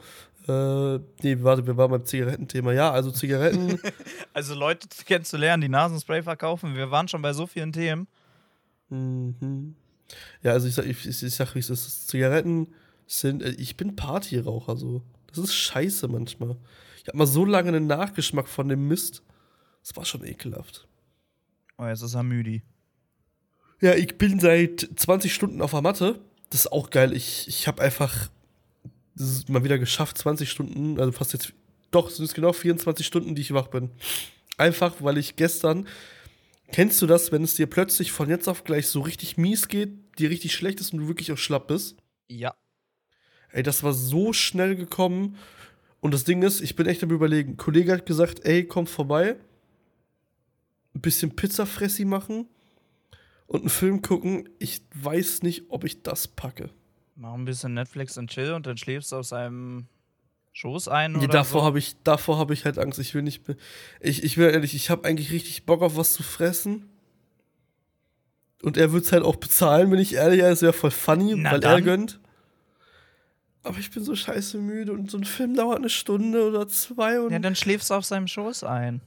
Äh, 0.48 1.00
nee, 1.24 1.38
warte, 1.42 1.66
wir 1.66 1.76
waren 1.78 1.90
beim 1.90 2.06
Zigarettenthema. 2.06 2.72
Ja, 2.74 2.92
also 2.92 3.10
Zigaretten. 3.12 3.80
Also 4.34 4.54
Leute 4.56 4.88
kennenzulernen, 5.06 5.62
die 5.62 5.70
Nasenspray 5.70 6.22
verkaufen. 6.22 6.76
Wir 6.76 6.92
waren 6.92 7.08
schon 7.08 7.22
bei 7.24 7.34
so 7.34 7.48
vielen 7.48 7.74
Themen. 7.74 8.08
mhm. 8.90 9.76
Ja, 10.44 10.52
also 10.52 10.68
ich 10.68 10.76
sag, 10.76 10.86
ich, 10.86 11.06
ich 11.06 11.36
sag, 11.36 11.56
wie 11.56 11.60
es 11.60 11.70
ist. 11.70 12.08
Zigaretten 12.08 12.68
sind, 13.08 13.44
äh, 13.44 13.52
ich 13.52 13.78
bin 13.78 13.96
Partyraucher 13.96 14.78
so. 14.78 15.02
Das 15.28 15.38
ist 15.38 15.54
scheiße 15.54 16.08
manchmal. 16.08 16.58
Ich 17.02 17.08
habe 17.08 17.18
mal 17.18 17.28
so 17.28 17.46
lange 17.46 17.70
einen 17.70 17.88
Nachgeschmack 17.88 18.48
von 18.48 18.68
dem 18.70 18.88
Mist. 18.88 19.24
Das 19.84 19.96
war 19.96 20.06
schon 20.06 20.24
ekelhaft. 20.26 20.88
Oh, 21.78 21.86
jetzt 21.86 22.02
ist 22.02 22.14
er 22.14 22.24
müde. 22.24 22.62
Ja, 23.80 23.96
ich 23.96 24.18
bin 24.18 24.40
seit 24.40 24.88
20 24.96 25.34
Stunden 25.34 25.62
auf 25.62 25.72
der 25.72 25.82
Matte. 25.82 26.20
Das 26.52 26.62
ist 26.62 26.72
auch 26.72 26.90
geil. 26.90 27.14
Ich, 27.14 27.48
ich 27.48 27.68
habe 27.68 27.82
einfach 27.82 28.30
das 29.16 29.30
ist 29.30 29.50
mal 29.50 29.64
wieder 29.64 29.78
geschafft, 29.78 30.18
20 30.18 30.50
Stunden, 30.50 31.00
also 31.00 31.12
fast 31.12 31.34
jetzt, 31.34 31.54
doch, 31.92 32.08
es 32.08 32.18
sind 32.18 32.26
es 32.26 32.34
genau 32.34 32.54
24 32.54 33.06
Stunden, 33.06 33.36
die 33.36 33.42
ich 33.42 33.54
wach 33.54 33.68
bin. 33.68 33.92
Einfach, 34.58 34.96
weil 35.00 35.18
ich 35.18 35.36
gestern, 35.36 35.88
kennst 36.72 37.02
du 37.02 37.08
das, 37.08 37.32
wenn 37.32 37.44
es 37.44 37.56
dir 37.56 37.68
plötzlich 37.68 38.12
von 38.12 38.30
jetzt 38.30 38.48
auf 38.48 38.64
gleich 38.64 38.88
so 38.88 39.02
richtig 39.02 39.38
mies 39.38 39.68
geht, 39.68 39.92
dir 40.18 40.30
richtig 40.30 40.54
schlecht 40.54 40.80
ist 40.80 40.94
und 40.94 41.00
du 41.00 41.08
wirklich 41.08 41.32
auch 41.32 41.38
schlapp 41.38 41.68
bist? 41.68 41.98
Ja. 42.28 42.56
Ey, 43.52 43.64
das 43.64 43.84
war 43.84 43.94
so 43.94 44.34
schnell 44.34 44.76
gekommen. 44.76 45.38
Und 46.00 46.14
das 46.14 46.24
Ding 46.24 46.42
ist, 46.42 46.62
ich 46.62 46.76
bin 46.76 46.88
echt 46.88 47.04
am 47.04 47.12
überlegen. 47.12 47.52
Ein 47.54 47.58
Kollege 47.58 47.92
hat 47.94 48.06
gesagt, 48.06 48.46
ey, 48.46 48.66
komm 48.66 48.88
vorbei. 48.88 49.36
Ein 50.96 51.02
bisschen 51.02 51.36
Pizzafressi 51.36 52.06
machen 52.06 52.48
und 53.48 53.62
einen 53.62 53.70
Film 53.70 54.02
gucken. 54.02 54.50
Ich 54.60 54.82
weiß 54.96 55.44
nicht, 55.44 55.66
ob 55.70 55.84
ich 55.84 56.02
das 56.04 56.28
packe. 56.28 56.70
Mach 57.16 57.34
ein 57.34 57.46
bisschen 57.46 57.74
Netflix 57.74 58.18
und 58.18 58.30
chill 58.32 58.54
und 58.54 58.66
dann 58.66 58.78
schläfst 58.78 59.12
du 59.12 59.18
auf 59.18 59.26
seinem 59.26 59.88
Schoß 60.54 60.88
ein 60.88 61.14
Nee, 61.14 61.28
davor 61.28 61.62
so. 61.62 61.66
habe 61.66 61.80
ich, 61.80 61.96
davor 62.04 62.38
habe 62.38 62.54
ich 62.54 62.66
halt 62.66 62.78
Angst. 62.78 63.00
Ich 63.00 63.14
will 63.14 63.22
nicht. 63.22 63.42
Ich, 64.00 64.24
ich 64.24 64.38
will 64.38 64.50
ehrlich, 64.50 64.74
ich 64.74 64.90
habe 64.90 65.08
eigentlich 65.08 65.32
richtig 65.32 65.66
Bock 65.66 65.82
auf 65.82 65.96
was 65.96 66.14
zu 66.14 66.24
fressen. 66.24 66.90
Und 68.64 68.78
er 68.78 68.92
wird 68.92 69.06
es 69.06 69.12
halt 69.12 69.24
auch 69.24 69.38
bezahlen, 69.38 69.90
bin 69.90 70.00
ich 70.00 70.14
ehrlich. 70.14 70.42
Es 70.42 70.62
wäre 70.62 70.74
voll 70.74 70.92
funny, 70.92 71.34
Na 71.36 71.52
weil 71.52 71.64
er 71.64 71.76
dann. 71.76 71.84
gönnt. 71.84 72.20
Aber 73.64 73.78
ich 73.78 73.92
bin 73.92 74.04
so 74.04 74.16
scheiße 74.16 74.58
müde 74.58 74.92
und 74.92 75.10
so 75.12 75.18
ein 75.18 75.24
Film 75.24 75.56
dauert 75.56 75.78
eine 75.78 75.90
Stunde 75.90 76.48
oder 76.48 76.68
zwei 76.68 77.20
und 77.22 77.32
Ja, 77.32 77.40
dann 77.40 77.56
schläfst 77.56 77.90
du 77.90 77.94
auf 77.94 78.06
seinem 78.06 78.28
Schoß 78.28 78.64
ein. 78.64 79.02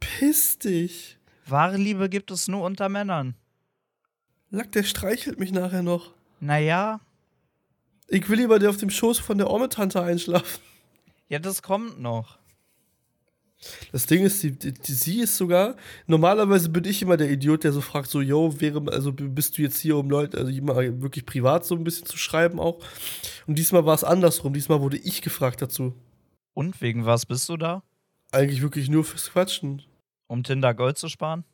piss 0.00 0.58
dich. 0.58 1.18
Wahre 1.46 1.76
Liebe 1.76 2.08
gibt 2.08 2.30
es 2.30 2.46
nur 2.48 2.62
unter 2.62 2.88
Männern. 2.88 3.34
Lack, 4.50 4.70
der 4.72 4.84
streichelt 4.84 5.38
mich 5.40 5.50
nachher 5.52 5.82
noch. 5.82 6.12
Naja, 6.40 7.00
Ich 8.06 8.28
will 8.28 8.38
lieber 8.38 8.58
der 8.58 8.70
auf 8.70 8.76
dem 8.76 8.90
Schoß 8.90 9.18
von 9.18 9.38
der 9.38 9.48
Ormetante 9.48 10.00
einschlafen. 10.02 10.60
ja, 11.28 11.38
das 11.38 11.62
kommt 11.62 12.00
noch. 12.00 12.38
Das 13.92 14.06
Ding 14.06 14.24
ist, 14.24 14.42
die, 14.42 14.52
die, 14.52 14.72
die, 14.72 14.92
sie 14.92 15.20
ist 15.20 15.36
sogar, 15.36 15.76
normalerweise 16.06 16.68
bin 16.68 16.84
ich 16.84 17.02
immer 17.02 17.16
der 17.16 17.30
Idiot, 17.30 17.64
der 17.64 17.72
so 17.72 17.80
fragt, 17.80 18.10
so, 18.10 18.20
yo, 18.20 18.60
wäre, 18.60 18.82
also 18.92 19.12
bist 19.12 19.58
du 19.58 19.62
jetzt 19.62 19.78
hier, 19.78 19.96
um 19.96 20.10
Leute, 20.10 20.38
also 20.38 20.50
immer 20.50 20.76
wirklich 20.76 21.26
privat 21.26 21.64
so 21.64 21.74
ein 21.74 21.84
bisschen 21.84 22.06
zu 22.06 22.16
schreiben 22.16 22.60
auch. 22.60 22.80
Und 23.46 23.58
diesmal 23.58 23.84
war 23.86 23.94
es 23.94 24.04
andersrum, 24.04 24.52
diesmal 24.54 24.80
wurde 24.80 24.96
ich 24.98 25.22
gefragt 25.22 25.62
dazu. 25.62 25.94
Und 26.54 26.80
wegen 26.80 27.06
was 27.06 27.26
bist 27.26 27.48
du 27.48 27.56
da? 27.56 27.82
Eigentlich 28.32 28.62
wirklich 28.62 28.88
nur 28.88 29.04
fürs 29.04 29.30
Quatschen. 29.30 29.82
Um 30.26 30.42
Tinder 30.42 30.74
Gold 30.74 30.98
zu 30.98 31.08
sparen? 31.08 31.44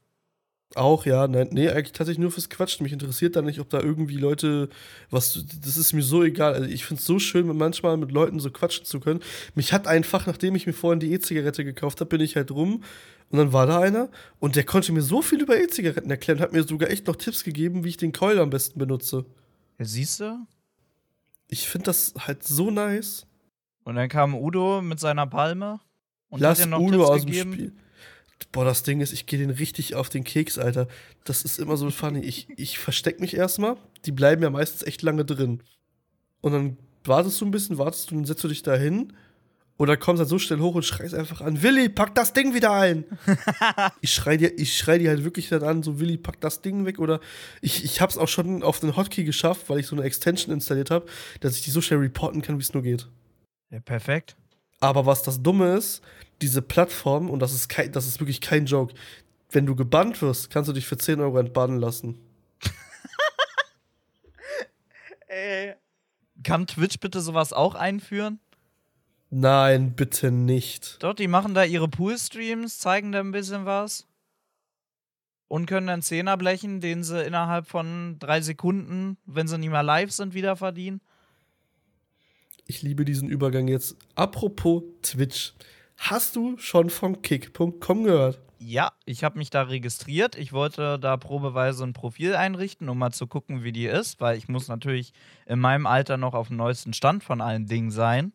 Auch, 0.77 1.05
ja, 1.05 1.27
nein, 1.27 1.49
nee, 1.51 1.69
eigentlich 1.69 1.93
tatsächlich 1.93 2.21
nur 2.21 2.31
fürs 2.31 2.49
Quatschen. 2.49 2.85
Mich 2.85 2.93
interessiert 2.93 3.35
da 3.35 3.43
nicht, 3.43 3.59
ob 3.59 3.69
da 3.71 3.81
irgendwie 3.81 4.17
Leute, 4.17 4.69
was, 5.11 5.45
das 5.65 5.77
ist 5.77 5.93
mir 5.93 6.03
so 6.03 6.23
egal. 6.23 6.55
Also 6.55 6.69
ich 6.69 6.85
finde 6.85 7.01
es 7.01 7.07
so 7.07 7.19
schön, 7.19 7.47
manchmal 7.57 7.97
mit 7.97 8.13
Leuten 8.13 8.39
so 8.39 8.53
quatschen 8.53 8.85
zu 8.85 9.01
können. 9.01 9.21
Mich 9.57 9.73
hat 9.73 9.89
einfach, 9.89 10.27
nachdem 10.27 10.55
ich 10.55 10.69
mir 10.69 10.73
vorhin 10.73 11.01
die 11.01 11.13
E-Zigarette 11.13 11.65
gekauft 11.65 12.01
habe, 12.01 12.11
bin 12.11 12.21
ich 12.21 12.37
halt 12.37 12.53
rum 12.53 12.85
und 13.31 13.39
dann 13.39 13.53
war 13.53 13.67
da 13.67 13.81
einer 13.81 14.11
und 14.39 14.55
der 14.55 14.63
konnte 14.63 14.93
mir 14.93 15.03
so 15.03 15.23
viel 15.23 15.43
über 15.43 15.59
E-Zigaretten 15.59 16.11
erklären, 16.11 16.39
hat 16.39 16.53
mir 16.53 16.63
sogar 16.63 16.89
echt 16.89 17.09
noch 17.09 17.17
Tipps 17.17 17.43
gegeben, 17.43 17.83
wie 17.83 17.89
ich 17.89 17.97
den 17.97 18.13
Coil 18.13 18.39
am 18.39 18.51
besten 18.51 18.79
benutze. 18.79 19.25
Ja, 19.79 19.85
siehst 19.85 20.21
du? 20.21 20.47
Ich 21.49 21.69
finde 21.69 21.87
das 21.87 22.15
halt 22.17 22.45
so 22.45 22.71
nice. 22.71 23.27
Und 23.83 23.97
dann 23.97 24.09
kam 24.09 24.37
Udo 24.37 24.83
mit 24.83 25.01
seiner 25.01 25.27
Palme 25.27 25.81
und 26.29 26.41
Lass 26.41 26.61
hat 26.61 26.67
dir 26.67 26.71
noch 26.71 26.79
Udo 26.79 26.99
Tipps 26.99 27.11
aus 27.11 27.21
dem 27.23 27.27
gegeben. 27.27 27.53
Spiel. 27.55 27.73
Boah, 28.53 28.65
das 28.65 28.83
Ding 28.83 29.01
ist, 29.01 29.13
ich 29.13 29.27
gehe 29.27 29.39
den 29.39 29.51
richtig 29.51 29.95
auf 29.95 30.09
den 30.09 30.25
Keks, 30.25 30.59
Alter. 30.59 30.89
Das 31.25 31.43
ist 31.43 31.59
immer 31.59 31.77
so 31.77 31.91
funny. 31.91 32.21
Ich, 32.21 32.49
ich 32.57 32.79
versteck 32.79 33.21
mich 33.21 33.37
erstmal. 33.37 33.77
Die 34.05 34.13
bleiben 34.13 34.43
ja 34.43 34.51
meistens 34.51 34.83
echt 34.83 35.03
lange 35.03 35.25
drin. 35.25 35.63
Und 36.41 36.53
dann 36.53 36.77
wartest 37.05 37.41
du 37.41 37.47
ein 37.47 37.51
bisschen, 37.51 37.79
wartest 37.79 38.11
du, 38.11 38.15
dann 38.15 38.25
setzt 38.25 38.43
du 38.43 38.49
dich 38.49 38.63
da 38.63 38.75
hin. 38.75 39.13
Oder 39.81 39.97
kommst 39.97 40.21
halt 40.21 40.29
so 40.29 40.39
schnell 40.39 40.59
hoch 40.61 40.75
und 40.75 40.85
schreist 40.85 41.15
einfach 41.15 41.41
an, 41.41 41.63
Willi, 41.63 41.89
pack 41.89 42.15
das 42.15 42.35
Ding 42.35 42.53
wieder 42.53 42.71
ein. 42.73 43.05
ich 44.03 44.13
schrei 44.13 44.37
dir, 44.37 44.59
ich 44.59 44.77
schrei 44.77 44.99
dir 44.99 45.09
halt 45.09 45.25
wirklich 45.25 45.49
dann 45.49 45.63
an, 45.63 45.83
so 45.83 45.99
Willi, 45.99 46.19
pack 46.19 46.39
das 46.43 46.61
Ding 46.61 46.85
weg. 46.85 46.99
Oder 46.99 47.21
ich, 47.63 47.83
ich 47.83 48.03
hab's 48.03 48.19
auch 48.19 48.29
schon 48.29 48.63
auf 48.63 48.79
den 48.81 48.95
Hotkey 48.95 49.25
geschafft, 49.25 49.71
weil 49.71 49.79
ich 49.79 49.87
so 49.87 49.97
eine 49.97 50.05
Extension 50.05 50.53
installiert 50.53 50.91
habe, 50.91 51.07
dass 51.41 51.57
ich 51.57 51.63
die 51.63 51.71
so 51.71 51.81
schnell 51.81 52.01
reporten 52.01 52.43
kann, 52.43 52.59
wie 52.59 52.63
es 52.63 52.75
nur 52.75 52.83
geht. 52.83 53.09
Ja, 53.71 53.81
perfekt. 53.81 54.37
Aber 54.81 55.07
was 55.07 55.23
das 55.23 55.43
Dumme 55.43 55.77
ist, 55.77 56.03
diese 56.43 56.63
Plattform, 56.63 57.31
und 57.31 57.41
das 57.41 57.53
ist, 57.53 57.69
kein, 57.69 57.93
das 57.93 58.07
ist 58.07 58.21
wirklich 58.21 58.41
kein 58.41 58.67
Joke, 58.67 58.95
wenn 59.51 59.67
du 59.67 59.75
gebannt 59.75 60.23
wirst, 60.23 60.51
kannst 60.51 60.69
du 60.69 60.73
dich 60.73 60.87
für 60.87 60.97
10 60.97 61.21
Euro 61.21 61.39
entbannen 61.39 61.79
lassen. 61.79 62.19
Ey. 65.29 65.75
Kann 66.43 66.67
Twitch 66.67 67.01
bitte 67.01 67.21
sowas 67.21 67.53
auch 67.53 67.75
einführen? 67.75 68.39
Nein, 69.31 69.95
bitte 69.95 70.33
nicht. 70.33 71.03
Doch, 71.03 71.15
die 71.15 71.29
machen 71.29 71.55
da 71.55 71.65
ihre 71.65 71.89
Pool-Streams, 71.89 72.79
zeigen 72.79 73.13
da 73.13 73.21
ein 73.21 73.31
bisschen 73.31 73.65
was. 73.65 74.07
Und 75.47 75.67
können 75.67 75.89
dann 75.89 76.03
Zehner 76.03 76.37
blechen, 76.37 76.81
den 76.81 77.03
sie 77.03 77.23
innerhalb 77.23 77.67
von 77.67 78.19
drei 78.19 78.41
Sekunden, 78.41 79.19
wenn 79.27 79.49
sie 79.49 79.59
nicht 79.59 79.71
mehr 79.71 79.83
live 79.83 80.13
sind, 80.13 80.33
wieder 80.33 80.57
verdienen. 80.57 81.01
Ich 82.67 82.83
liebe 82.83 83.05
diesen 83.05 83.29
Übergang 83.29 83.67
jetzt. 83.67 83.97
Apropos 84.15 84.85
Twitch. 85.03 85.55
Hast 86.03 86.35
du 86.35 86.57
schon 86.57 86.89
von 86.89 87.21
kick.com 87.21 88.05
gehört? 88.05 88.41
Ja, 88.59 88.93
ich 89.05 89.23
habe 89.23 89.39
mich 89.39 89.51
da 89.51 89.63
registriert. 89.63 90.35
Ich 90.35 90.53
wollte 90.53 90.99
da 90.99 91.19
probeweise 91.19 91.85
ein 91.85 91.93
Profil 91.93 92.35
einrichten, 92.35 92.89
um 92.89 92.99
mal 92.99 93.13
zu 93.13 93.27
gucken, 93.27 93.63
wie 93.65 93.71
die 93.71 93.85
ist, 93.85 94.19
weil 94.19 94.39
ich 94.39 94.49
muss 94.49 94.69
natürlich 94.69 95.13
in 95.45 95.61
meinem 95.61 95.87
Alter 95.87 96.17
noch 96.17 96.33
auf 96.33 96.49
dem 96.49 96.57
neuesten 96.57 96.95
Stand 96.95 97.23
von 97.23 97.43
allen 97.43 97.67
Dingen 97.67 97.91
sein. 97.91 98.33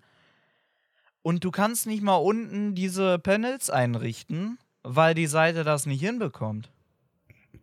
Und 1.23 1.43
du 1.43 1.49
kannst 1.49 1.87
nicht 1.87 2.03
mal 2.03 2.17
unten 2.17 2.75
diese 2.75 3.17
Panels 3.17 3.71
einrichten, 3.71 4.59
weil 4.83 5.15
die 5.15 5.27
Seite 5.27 5.63
das 5.63 5.87
nicht 5.87 6.01
hinbekommt. 6.01 6.71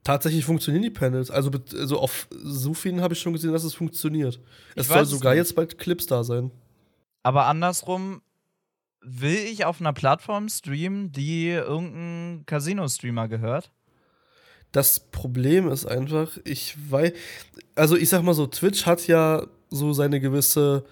Tatsächlich 0.03 0.45
funktionieren 0.45 0.83
die 0.83 0.91
Panels. 0.91 1.31
Also, 1.31 1.49
also 1.75 2.01
auf 2.01 2.27
so 2.31 2.75
vielen 2.75 3.01
habe 3.03 3.15
ich 3.15 3.21
schon 3.21 3.35
gesehen, 3.35 3.53
dass 3.53 3.63
es 3.63 3.75
funktioniert. 3.75 4.41
Ich 4.75 4.83
es 4.83 4.89
soll 4.89 5.07
sogar 5.07 5.35
nicht. 5.35 5.43
jetzt 5.43 5.55
bald 5.55 5.79
Clips 5.79 6.07
da 6.07 6.25
sein. 6.25 6.51
Aber 7.23 7.47
andersrum 7.47 8.21
will 9.05 9.37
ich 9.37 9.65
auf 9.65 9.81
einer 9.81 9.93
Plattform 9.93 10.49
streamen, 10.49 11.13
die 11.13 11.49
irgendein 11.49 12.45
Casino-Streamer 12.47 13.29
gehört. 13.29 13.71
Das 14.71 15.01
Problem 15.01 15.69
ist 15.69 15.85
einfach, 15.85 16.39
ich 16.45 16.77
weiß, 16.91 17.13
also 17.75 17.97
ich 17.97 18.09
sag 18.09 18.23
mal 18.23 18.35
so, 18.35 18.47
Twitch 18.47 18.87
hat 18.87 19.07
ja 19.07 19.47
so 19.69 19.93
seine 19.93 20.21
gewisse, 20.21 20.85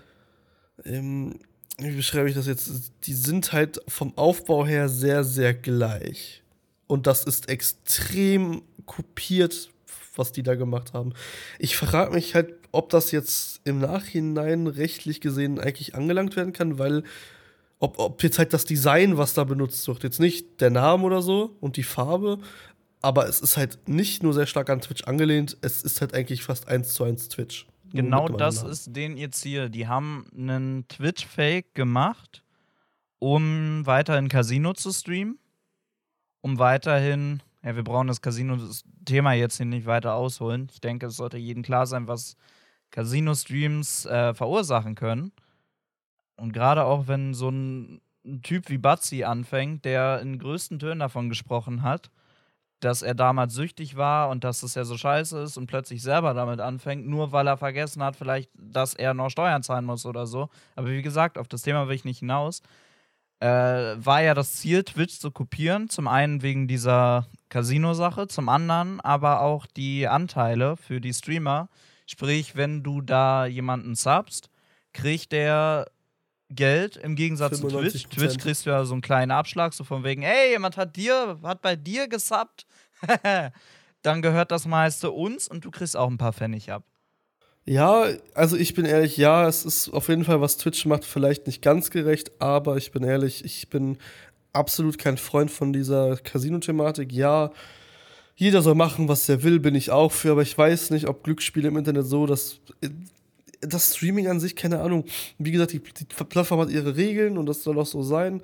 ähm, 0.85 1.39
wie 1.79 1.97
beschreibe 1.97 2.29
ich 2.29 2.35
das 2.35 2.47
jetzt? 2.47 2.93
Die 3.05 3.15
sind 3.15 3.53
halt 3.53 3.81
vom 3.89 4.17
Aufbau 4.19 4.67
her 4.67 4.89
sehr, 4.89 5.25
sehr 5.25 5.55
gleich. 5.55 6.43
Und 6.87 7.07
das 7.07 7.25
ist 7.25 7.49
extrem 7.49 8.63
kopiert, 8.85 9.71
was 10.17 10.33
die 10.33 10.43
da 10.43 10.57
gemacht 10.57 10.93
haben. 10.93 11.15
Ich 11.59 11.77
frage 11.77 12.13
mich 12.13 12.35
halt, 12.35 12.55
ob 12.73 12.91
das 12.91 13.13
jetzt 13.13 13.61
im 13.65 13.79
Nachhinein 13.79 14.67
rechtlich 14.67 15.21
gesehen 15.21 15.59
eigentlich 15.59 15.95
angelangt 15.95 16.37
werden 16.37 16.53
kann, 16.53 16.79
weil 16.79 17.05
ob, 17.81 17.99
ob 17.99 18.23
jetzt 18.23 18.39
halt 18.39 18.53
das 18.53 18.65
Design, 18.65 19.17
was 19.17 19.35
da 19.35 19.43
benutzt 19.45 19.89
wird, 19.89 20.05
jetzt 20.05 20.21
nicht 20.21 20.61
der 20.61 20.71
Name 20.71 21.03
oder 21.03 21.23
so 21.23 21.57
und 21.61 21.77
die 21.77 21.83
Farbe, 21.83 22.39
aber 23.03 23.27
es 23.27 23.41
ist 23.41 23.57
halt 23.57 23.89
nicht 23.89 24.23
nur 24.23 24.35
sehr 24.35 24.47
stark 24.47 24.71
an 24.71 24.83
Twitch 24.83 25.05
angelehnt, 25.05 25.57
es 25.63 25.83
ist 25.83 26.01
halt 26.01 26.15
eigentlich 26.15 26.45
fast 26.45 26.69
eins 26.69 26.93
zu 26.93 27.05
eins 27.05 27.29
Twitch. 27.29 27.67
Genau 27.93 28.29
das 28.29 28.63
ist 28.63 28.95
denen 28.95 29.17
ihr 29.17 29.33
Ziel. 29.33 29.69
Die 29.69 29.89
haben 29.89 30.27
einen 30.37 30.87
Twitch-Fake 30.87 31.75
gemacht, 31.75 32.45
um 33.19 33.85
weiterhin 33.85 34.29
Casino 34.29 34.75
zu 34.75 34.93
streamen, 34.93 35.39
um 36.41 36.59
weiterhin, 36.59 37.43
ja, 37.65 37.75
wir 37.75 37.83
brauchen 37.83 38.07
das 38.07 38.21
Casino-Thema 38.21 39.33
jetzt 39.33 39.57
hier 39.57 39.67
nicht 39.67 39.87
weiter 39.87 40.15
ausholen. 40.15 40.69
Ich 40.71 40.81
denke, 40.81 41.07
es 41.07 41.17
sollte 41.17 41.37
jedem 41.37 41.65
klar 41.65 41.87
sein, 41.87 42.07
was 42.07 42.37
Casino-Streams 42.93 44.07
äh, 44.07 44.35
verursachen 44.35 44.95
können. 44.95 45.33
Und 46.41 46.53
gerade 46.53 46.85
auch, 46.85 47.07
wenn 47.07 47.35
so 47.35 47.51
ein, 47.51 48.01
ein 48.25 48.41
Typ 48.43 48.71
wie 48.71 48.79
Batzi 48.79 49.25
anfängt, 49.25 49.85
der 49.85 50.21
in 50.21 50.39
größten 50.39 50.79
Tönen 50.79 51.01
davon 51.01 51.29
gesprochen 51.29 51.83
hat, 51.83 52.11
dass 52.81 53.03
er 53.03 53.15
damals 53.15 53.53
süchtig 53.53 53.97
war 53.97 54.31
und 54.31 54.43
dass 54.43 54.63
es 54.63 54.75
ja 54.75 54.85
so 54.85 54.97
scheiße 54.97 55.39
ist 55.43 55.59
und 55.59 55.67
plötzlich 55.67 56.01
selber 56.01 56.33
damit 56.33 56.61
anfängt, 56.61 57.07
nur 57.07 57.33
weil 57.33 57.47
er 57.47 57.59
vergessen 57.59 58.03
hat, 58.03 58.17
vielleicht, 58.17 58.51
dass 58.55 58.95
er 58.95 59.13
noch 59.13 59.29
Steuern 59.29 59.63
zahlen 59.63 59.85
muss 59.85 60.07
oder 60.07 60.27
so. 60.27 60.49
Aber 60.77 60.89
wie 60.89 61.03
gesagt, 61.03 61.37
auf 61.37 61.47
das 61.47 61.61
Thema 61.61 61.89
will 61.89 61.95
ich 61.95 62.07
nicht 62.07 62.21
hinaus. 62.21 62.63
Äh, 63.41 63.47
war 63.47 64.23
ja 64.23 64.33
das 64.33 64.55
Ziel, 64.55 64.83
Twitch 64.83 65.19
zu 65.19 65.31
kopieren. 65.31 65.91
Zum 65.91 66.09
einen 66.09 66.41
wegen 66.41 66.69
dieser 66.69 67.27
Casino-Sache, 67.51 68.29
zum 68.29 68.49
anderen 68.49 69.01
aber 69.03 69.43
auch 69.43 69.67
die 69.67 70.09
Anteile 70.09 70.79
für 70.79 71.03
die 71.03 71.13
Streamer. 71.13 71.69
Sprich, 72.07 72.57
wenn 72.57 72.83
du 72.83 73.03
da 73.03 73.45
jemanden 73.45 73.95
subst, 73.95 74.49
kriegt 74.95 75.33
der 75.33 75.87
Geld 76.51 76.97
im 76.97 77.17
Gegensatz 77.17 77.61
zu 77.61 77.69
Twitch. 77.69 78.07
95%. 78.07 78.09
Twitch 78.11 78.39
kriegst 78.39 78.67
du 78.67 78.71
ja 78.71 78.85
so 78.85 78.93
einen 78.93 79.03
kleinen 79.03 79.31
Abschlag, 79.31 79.73
so 79.73 79.85
von 79.85 80.05
wegen, 80.05 80.23
ey, 80.23 80.51
jemand 80.51 80.77
hat 80.77 80.97
dir, 80.97 81.39
hat 81.43 81.63
bei 81.63 81.77
dir 81.77 82.09
gesubbt. 82.09 82.67
Dann 84.03 84.23
gehört 84.23 84.51
das 84.51 84.67
meiste 84.67 85.11
uns 85.11 85.49
und 85.49 85.65
du 85.65 85.71
kriegst 85.71 85.97
auch 85.97 86.09
ein 86.11 86.19
paar 86.19 86.33
Pfennig 86.33 86.73
ab. 86.73 86.85
Ja, 87.67 88.07
also 88.35 88.57
ich 88.57 88.75
bin 88.75 88.85
ehrlich, 88.85 89.17
ja, 89.17 89.47
es 89.47 89.65
ist 89.65 89.91
auf 89.91 90.09
jeden 90.09 90.25
Fall, 90.25 90.41
was 90.41 90.57
Twitch 90.57 90.87
macht, 90.87 91.05
vielleicht 91.05 91.47
nicht 91.47 91.63
ganz 91.63 91.91
gerecht, 91.91 92.33
aber 92.41 92.77
ich 92.77 92.91
bin 92.91 93.05
ehrlich, 93.05 93.45
ich 93.45 93.69
bin 93.69 93.99
absolut 94.53 94.99
kein 94.99 95.19
Freund 95.19 95.51
von 95.51 95.73
dieser 95.73 96.17
Casino-Thematik. 96.17 97.13
Ja, 97.13 97.53
jeder 98.35 98.63
soll 98.63 98.75
machen, 98.75 99.09
was 99.09 99.29
er 99.29 99.43
will, 99.43 99.61
bin 99.61 99.75
ich 99.75 99.91
auch 99.91 100.13
für, 100.13 100.33
aber 100.33 100.43
ich 100.43 100.57
weiß 100.57 100.91
nicht, 100.91 101.07
ob 101.07 101.23
Glücksspiele 101.23 101.69
im 101.69 101.77
Internet 101.77 102.07
so, 102.07 102.27
dass 102.27 102.61
das 103.61 103.97
Streaming 103.97 104.29
an 104.29 104.41
sich, 104.41 104.57
keine 104.57 104.81
Ahnung. 104.81 105.05
Wie 105.39 105.51
gesagt, 105.51 105.73
die, 105.73 105.81
die 105.81 106.05
Plattform 106.05 106.61
hat 106.61 106.71
ihre 106.71 106.97
Regeln 106.97 107.39
und 107.39 107.47
das 107.47 107.63
soll 107.63 107.79
auch 107.79 107.87
so 107.87 108.03
sein. 108.03 108.43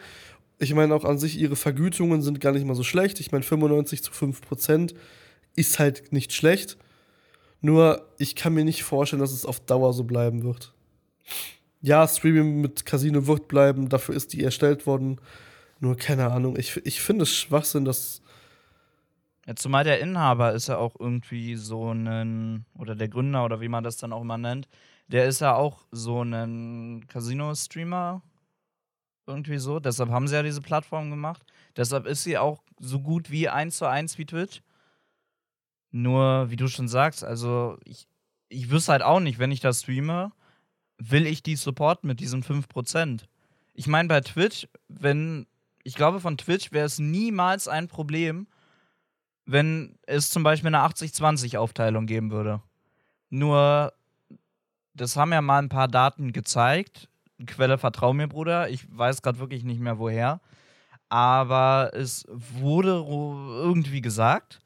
Ich 0.58 0.74
meine 0.74 0.94
auch 0.94 1.04
an 1.04 1.18
sich, 1.18 1.38
ihre 1.38 1.56
Vergütungen 1.56 2.22
sind 2.22 2.40
gar 2.40 2.52
nicht 2.52 2.66
mal 2.66 2.74
so 2.74 2.82
schlecht. 2.82 3.20
Ich 3.20 3.32
meine, 3.32 3.44
95 3.44 4.02
zu 4.02 4.12
5 4.12 4.40
Prozent 4.40 4.94
ist 5.54 5.78
halt 5.78 6.12
nicht 6.12 6.32
schlecht. 6.32 6.76
Nur, 7.60 8.06
ich 8.18 8.36
kann 8.36 8.54
mir 8.54 8.64
nicht 8.64 8.82
vorstellen, 8.84 9.20
dass 9.20 9.32
es 9.32 9.46
auf 9.46 9.60
Dauer 9.60 9.92
so 9.92 10.04
bleiben 10.04 10.42
wird. 10.42 10.72
Ja, 11.80 12.06
Streaming 12.06 12.60
mit 12.60 12.84
Casino 12.84 13.26
wird 13.26 13.48
bleiben, 13.48 13.88
dafür 13.88 14.14
ist 14.14 14.32
die 14.32 14.42
erstellt 14.42 14.86
worden. 14.86 15.20
Nur, 15.80 15.96
keine 15.96 16.30
Ahnung, 16.30 16.56
ich, 16.58 16.80
ich 16.84 17.00
finde 17.00 17.24
es 17.24 17.34
Schwachsinn, 17.34 17.84
dass. 17.84 18.22
Ja, 19.46 19.54
zumal 19.54 19.84
der 19.84 20.00
Inhaber 20.00 20.52
ist 20.52 20.68
ja 20.68 20.78
auch 20.78 20.96
irgendwie 20.98 21.56
so 21.56 21.92
ein, 21.92 22.64
oder 22.76 22.94
der 22.96 23.08
Gründer 23.08 23.44
oder 23.44 23.60
wie 23.60 23.68
man 23.68 23.84
das 23.84 23.96
dann 23.96 24.12
auch 24.12 24.22
immer 24.22 24.38
nennt, 24.38 24.68
der 25.08 25.26
ist 25.26 25.40
ja 25.40 25.54
auch 25.54 25.86
so 25.90 26.22
ein 26.22 27.06
Casino-Streamer. 27.08 28.22
Irgendwie 29.26 29.58
so. 29.58 29.80
Deshalb 29.80 30.10
haben 30.10 30.28
sie 30.28 30.34
ja 30.34 30.42
diese 30.42 30.60
Plattform 30.60 31.10
gemacht. 31.10 31.44
Deshalb 31.76 32.06
ist 32.06 32.22
sie 32.22 32.38
auch 32.38 32.62
so 32.78 33.00
gut 33.00 33.30
wie 33.30 33.48
eins 33.48 33.78
zu 33.78 33.86
eins 33.86 34.18
wie 34.18 34.26
Twitch. 34.26 34.62
Nur, 35.90 36.50
wie 36.50 36.56
du 36.56 36.68
schon 36.68 36.88
sagst, 36.88 37.24
also 37.24 37.78
ich, 37.84 38.06
ich 38.48 38.70
wüsste 38.70 38.92
halt 38.92 39.02
auch 39.02 39.20
nicht, 39.20 39.38
wenn 39.38 39.50
ich 39.50 39.60
das 39.60 39.80
streame, 39.80 40.32
will 40.98 41.26
ich 41.26 41.42
die 41.42 41.56
supporten 41.56 42.06
mit 42.06 42.20
diesen 42.20 42.42
5%. 42.42 43.22
Ich 43.74 43.86
meine, 43.86 44.08
bei 44.08 44.20
Twitch, 44.20 44.68
wenn, 44.88 45.46
ich 45.82 45.94
glaube, 45.94 46.20
von 46.20 46.38
Twitch 46.38 46.72
wäre 46.72 46.86
es 46.86 46.98
niemals 46.98 47.68
ein 47.68 47.88
Problem, 47.88 48.46
wenn 49.44 49.98
es 50.02 50.30
zum 50.30 50.42
Beispiel 50.42 50.68
eine 50.68 50.84
80-20-Aufteilung 50.84 52.06
geben 52.06 52.30
würde. 52.30 52.62
Nur, 53.30 53.92
das 54.96 55.16
haben 55.16 55.32
ja 55.32 55.42
mal 55.42 55.58
ein 55.58 55.68
paar 55.68 55.88
Daten 55.88 56.32
gezeigt. 56.32 57.08
Quelle 57.46 57.78
vertrau 57.78 58.12
mir, 58.12 58.28
Bruder. 58.28 58.70
Ich 58.70 58.86
weiß 58.90 59.22
gerade 59.22 59.38
wirklich 59.38 59.62
nicht 59.62 59.80
mehr 59.80 59.98
woher. 59.98 60.40
Aber 61.08 61.90
es 61.92 62.24
wurde 62.28 63.04
irgendwie 63.08 64.00
gesagt, 64.00 64.60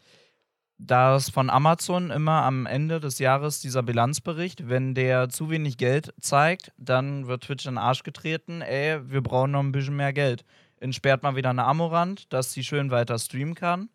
dass 0.78 1.28
von 1.28 1.50
Amazon 1.50 2.10
immer 2.10 2.42
am 2.44 2.64
Ende 2.64 3.00
des 3.00 3.18
Jahres 3.18 3.60
dieser 3.60 3.82
Bilanzbericht, 3.82 4.68
wenn 4.68 4.94
der 4.94 5.28
zu 5.28 5.50
wenig 5.50 5.76
Geld 5.76 6.14
zeigt, 6.20 6.72
dann 6.78 7.26
wird 7.26 7.44
Twitch 7.44 7.66
in 7.66 7.72
den 7.72 7.78
Arsch 7.78 8.02
getreten. 8.02 8.62
Ey, 8.62 9.10
wir 9.10 9.20
brauchen 9.20 9.50
noch 9.50 9.60
ein 9.60 9.72
bisschen 9.72 9.96
mehr 9.96 10.14
Geld. 10.14 10.44
Entsperrt 10.78 11.22
mal 11.22 11.36
wieder 11.36 11.50
eine 11.50 11.64
Amorant, 11.64 12.32
dass 12.32 12.52
sie 12.52 12.64
schön 12.64 12.90
weiter 12.90 13.18
streamen 13.18 13.54
kann. 13.54 13.90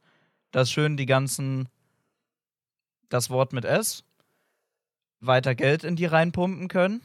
Dass 0.51 0.70
schön 0.70 0.96
die 0.96 1.08
ganzen, 1.08 1.68
das 3.10 3.32
Wort 3.32 3.51
mit 3.51 3.65
S, 3.65 4.04
weiter 5.27 5.55
Geld 5.55 5.84
in 5.84 5.96
die 5.96 6.05
reinpumpen 6.05 6.67
können. 6.67 7.01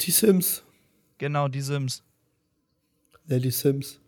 Die 0.00 0.10
Sims. 0.10 0.62
Genau, 1.18 1.48
die 1.48 1.60
Sims. 1.60 2.02
Ja, 3.28 3.38
die 3.38 3.50
Sims. 3.50 4.00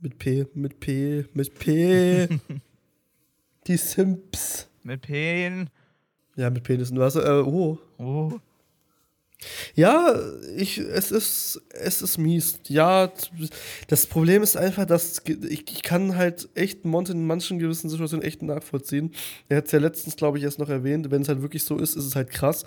Mit 0.00 0.18
P, 0.18 0.46
mit 0.54 0.80
P, 0.80 1.24
mit 1.32 1.58
P. 1.58 2.28
die 3.66 3.76
Sims. 3.76 4.68
Mit 4.82 5.02
Pen. 5.02 5.70
Ja, 6.36 6.50
mit 6.50 6.62
Penis 6.64 6.90
und 6.90 6.98
Wasser. 6.98 7.24
Äh, 7.24 7.42
oh. 7.42 7.78
Oh. 7.98 8.32
Ja, 9.74 10.14
ich, 10.56 10.78
es 10.78 11.10
ist, 11.10 11.60
es 11.70 12.02
ist 12.02 12.18
mies. 12.18 12.60
Ja, 12.68 13.12
das 13.88 14.06
Problem 14.06 14.42
ist 14.42 14.56
einfach, 14.56 14.84
dass 14.86 15.20
ich, 15.26 15.70
ich 15.70 15.82
kann 15.82 16.16
halt 16.16 16.48
echt 16.54 16.84
Mont 16.84 17.10
in 17.10 17.26
manchen 17.26 17.58
gewissen 17.58 17.88
Situationen 17.90 18.24
echt 18.24 18.42
nachvollziehen. 18.42 19.12
Er 19.48 19.58
hat 19.58 19.66
es 19.66 19.72
ja 19.72 19.78
letztens, 19.78 20.16
glaube 20.16 20.38
ich, 20.38 20.44
erst 20.44 20.58
noch 20.58 20.68
erwähnt. 20.68 21.10
Wenn 21.10 21.22
es 21.22 21.28
halt 21.28 21.42
wirklich 21.42 21.64
so 21.64 21.78
ist, 21.78 21.96
ist 21.96 22.04
es 22.06 22.16
halt 22.16 22.30
krass. 22.30 22.64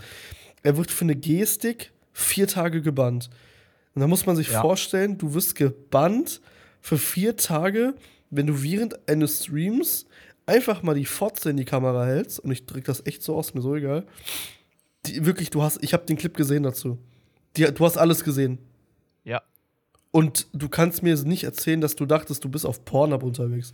Er 0.63 0.77
wird 0.77 0.91
für 0.91 1.05
eine 1.05 1.15
Gestik 1.15 1.91
vier 2.13 2.47
Tage 2.47 2.81
gebannt. 2.81 3.29
Und 3.93 4.01
da 4.01 4.07
muss 4.07 4.25
man 4.25 4.35
sich 4.35 4.49
Ja. 4.51 4.61
vorstellen, 4.61 5.17
du 5.17 5.33
wirst 5.33 5.55
gebannt 5.55 6.41
für 6.81 6.97
vier 6.97 7.35
Tage, 7.37 7.95
wenn 8.29 8.47
du 8.47 8.61
während 8.63 9.07
eines 9.09 9.43
Streams 9.45 10.05
einfach 10.45 10.83
mal 10.83 10.95
die 10.95 11.05
Fotze 11.05 11.49
in 11.49 11.57
die 11.57 11.65
Kamera 11.65 12.05
hältst. 12.05 12.39
Und 12.39 12.51
ich 12.51 12.65
drück 12.65 12.83
das 12.85 13.05
echt 13.05 13.23
so 13.23 13.35
aus, 13.35 13.53
mir 13.53 13.61
so 13.61 13.75
egal. 13.75 14.05
Die, 15.07 15.25
wirklich, 15.25 15.49
du 15.49 15.61
hast, 15.61 15.83
ich 15.83 15.93
habe 15.93 16.05
den 16.05 16.17
Clip 16.17 16.35
gesehen 16.35 16.63
dazu. 16.63 16.97
Die, 17.57 17.63
du 17.65 17.85
hast 17.85 17.97
alles 17.97 18.23
gesehen. 18.23 18.59
Ja. 19.23 19.41
Und 20.11 20.47
du 20.53 20.69
kannst 20.69 21.03
mir 21.03 21.15
nicht 21.23 21.43
erzählen, 21.43 21.81
dass 21.81 21.95
du 21.95 22.05
dachtest, 22.05 22.43
du 22.43 22.49
bist 22.49 22.65
auf 22.65 22.85
Pornhub 22.85 23.23
unterwegs. 23.23 23.73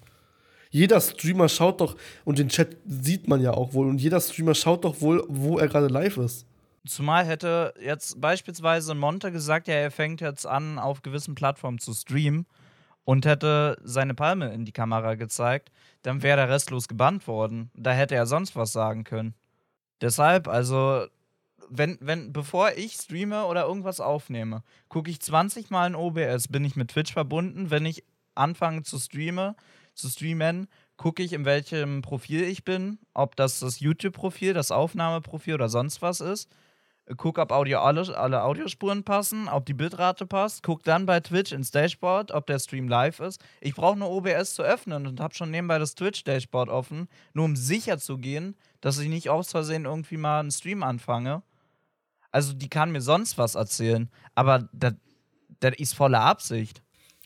Jeder 0.70 1.02
Streamer 1.02 1.50
schaut 1.50 1.82
doch, 1.82 1.98
und 2.24 2.40
den 2.40 2.48
Chat 2.48 2.78
sieht 2.88 3.28
man 3.28 3.42
ja 3.42 3.52
auch 3.52 3.74
wohl, 3.74 3.88
und 3.88 4.00
jeder 4.00 4.22
Streamer 4.22 4.56
schaut 4.56 4.86
doch 4.86 5.02
wohl, 5.02 5.24
wo 5.28 5.60
er 5.60 5.68
gerade 5.68 5.88
live 5.88 6.18
ist. 6.18 6.46
Zumal 6.88 7.26
hätte 7.26 7.74
jetzt 7.80 8.20
beispielsweise 8.20 8.96
Monte 8.96 9.32
gesagt, 9.32 9.68
ja, 9.68 9.76
er 9.76 9.92
fängt 9.92 10.22
jetzt 10.22 10.48
an, 10.48 10.80
auf 10.80 11.04
gewissen 11.04 11.36
Plattformen 11.36 11.78
zu 11.78 11.94
streamen 11.94 12.48
und 13.04 13.26
hätte 13.26 13.78
seine 13.84 14.16
Palme 14.16 14.52
in 14.54 14.66
die 14.66 14.72
Kamera 14.72 15.16
gezeigt, 15.16 15.72
dann 16.02 16.24
wäre 16.24 16.38
der 16.38 16.50
restlos 16.50 16.88
gebannt 16.88 17.28
worden. 17.28 17.70
Da 17.76 17.92
hätte 17.92 18.16
er 18.16 18.26
sonst 18.26 18.56
was 18.56 18.72
sagen 18.72 19.04
können. 19.04 19.36
Deshalb, 20.02 20.48
also, 20.48 21.06
wenn, 21.72 21.98
wenn, 22.02 22.34
bevor 22.34 22.72
ich 22.74 22.94
streame 22.94 23.46
oder 23.46 23.66
irgendwas 23.66 24.00
aufnehme, 24.00 24.64
gucke 24.90 25.10
ich 25.10 25.20
20 25.22 25.70
Mal 25.70 25.88
in 25.88 25.96
OBS, 25.96 26.48
bin 26.50 26.66
ich 26.66 26.76
mit 26.76 26.92
Twitch 26.92 27.14
verbunden. 27.14 27.72
Wenn 27.72 27.86
ich 27.86 28.04
anfange 28.36 28.84
zu 28.84 29.00
streamen, 29.00 29.56
zu 29.94 30.10
streamen, 30.10 30.68
gucke 30.98 31.24
ich, 31.24 31.34
in 31.34 31.46
welchem 31.46 32.02
Profil 32.02 32.44
ich 32.44 32.64
bin, 32.64 33.00
ob 33.14 33.36
das 33.36 33.60
das 33.60 33.80
YouTube-Profil, 33.80 34.54
das 34.54 34.72
Aufnahmeprofil 34.72 35.56
oder 35.56 35.70
sonst 35.70 36.02
was 36.02 36.22
ist 36.22 36.50
guck, 37.18 37.38
ob 37.38 37.52
Audio 37.52 37.80
alle, 37.80 38.18
alle 38.18 38.44
Audiospuren 38.44 39.04
passen, 39.04 39.48
ob 39.48 39.66
die 39.66 39.74
Bitrate 39.74 40.26
passt, 40.26 40.64
guck 40.64 40.84
dann 40.84 41.06
bei 41.06 41.20
Twitch 41.20 41.52
ins 41.52 41.72
Dashboard, 41.72 42.32
ob 42.32 42.46
der 42.48 42.60
Stream 42.60 42.88
live 42.88 43.20
ist. 43.20 43.44
Ich 43.60 43.76
brauche 43.76 43.98
nur 43.98 44.10
OBS 44.10 44.56
zu 44.56 44.64
öffnen 44.64 45.08
und 45.08 45.20
habe 45.20 45.34
schon 45.34 45.52
nebenbei 45.52 45.80
das 45.80 45.96
Twitch-Dashboard 45.96 46.70
offen, 46.70 47.08
nur 47.34 47.46
um 47.46 47.56
sicher 47.56 47.98
zu 47.98 48.18
gehen, 48.18 48.56
dass 48.82 49.00
ich 49.00 49.10
nicht 49.10 49.30
aus 49.30 49.52
Versehen 49.52 49.86
irgendwie 49.86 50.18
mal 50.18 50.40
einen 50.40 50.52
Stream 50.52 50.84
anfange. 50.84 51.44
Also 52.32 52.54
die 52.54 52.70
kann 52.70 52.92
mir 52.92 53.02
sonst 53.02 53.38
was 53.38 53.56
erzählen, 53.56 54.10
aber 54.36 54.70
das 54.74 54.94
ist 55.78 55.94
voller 55.94 56.22
Absicht. 56.22 56.82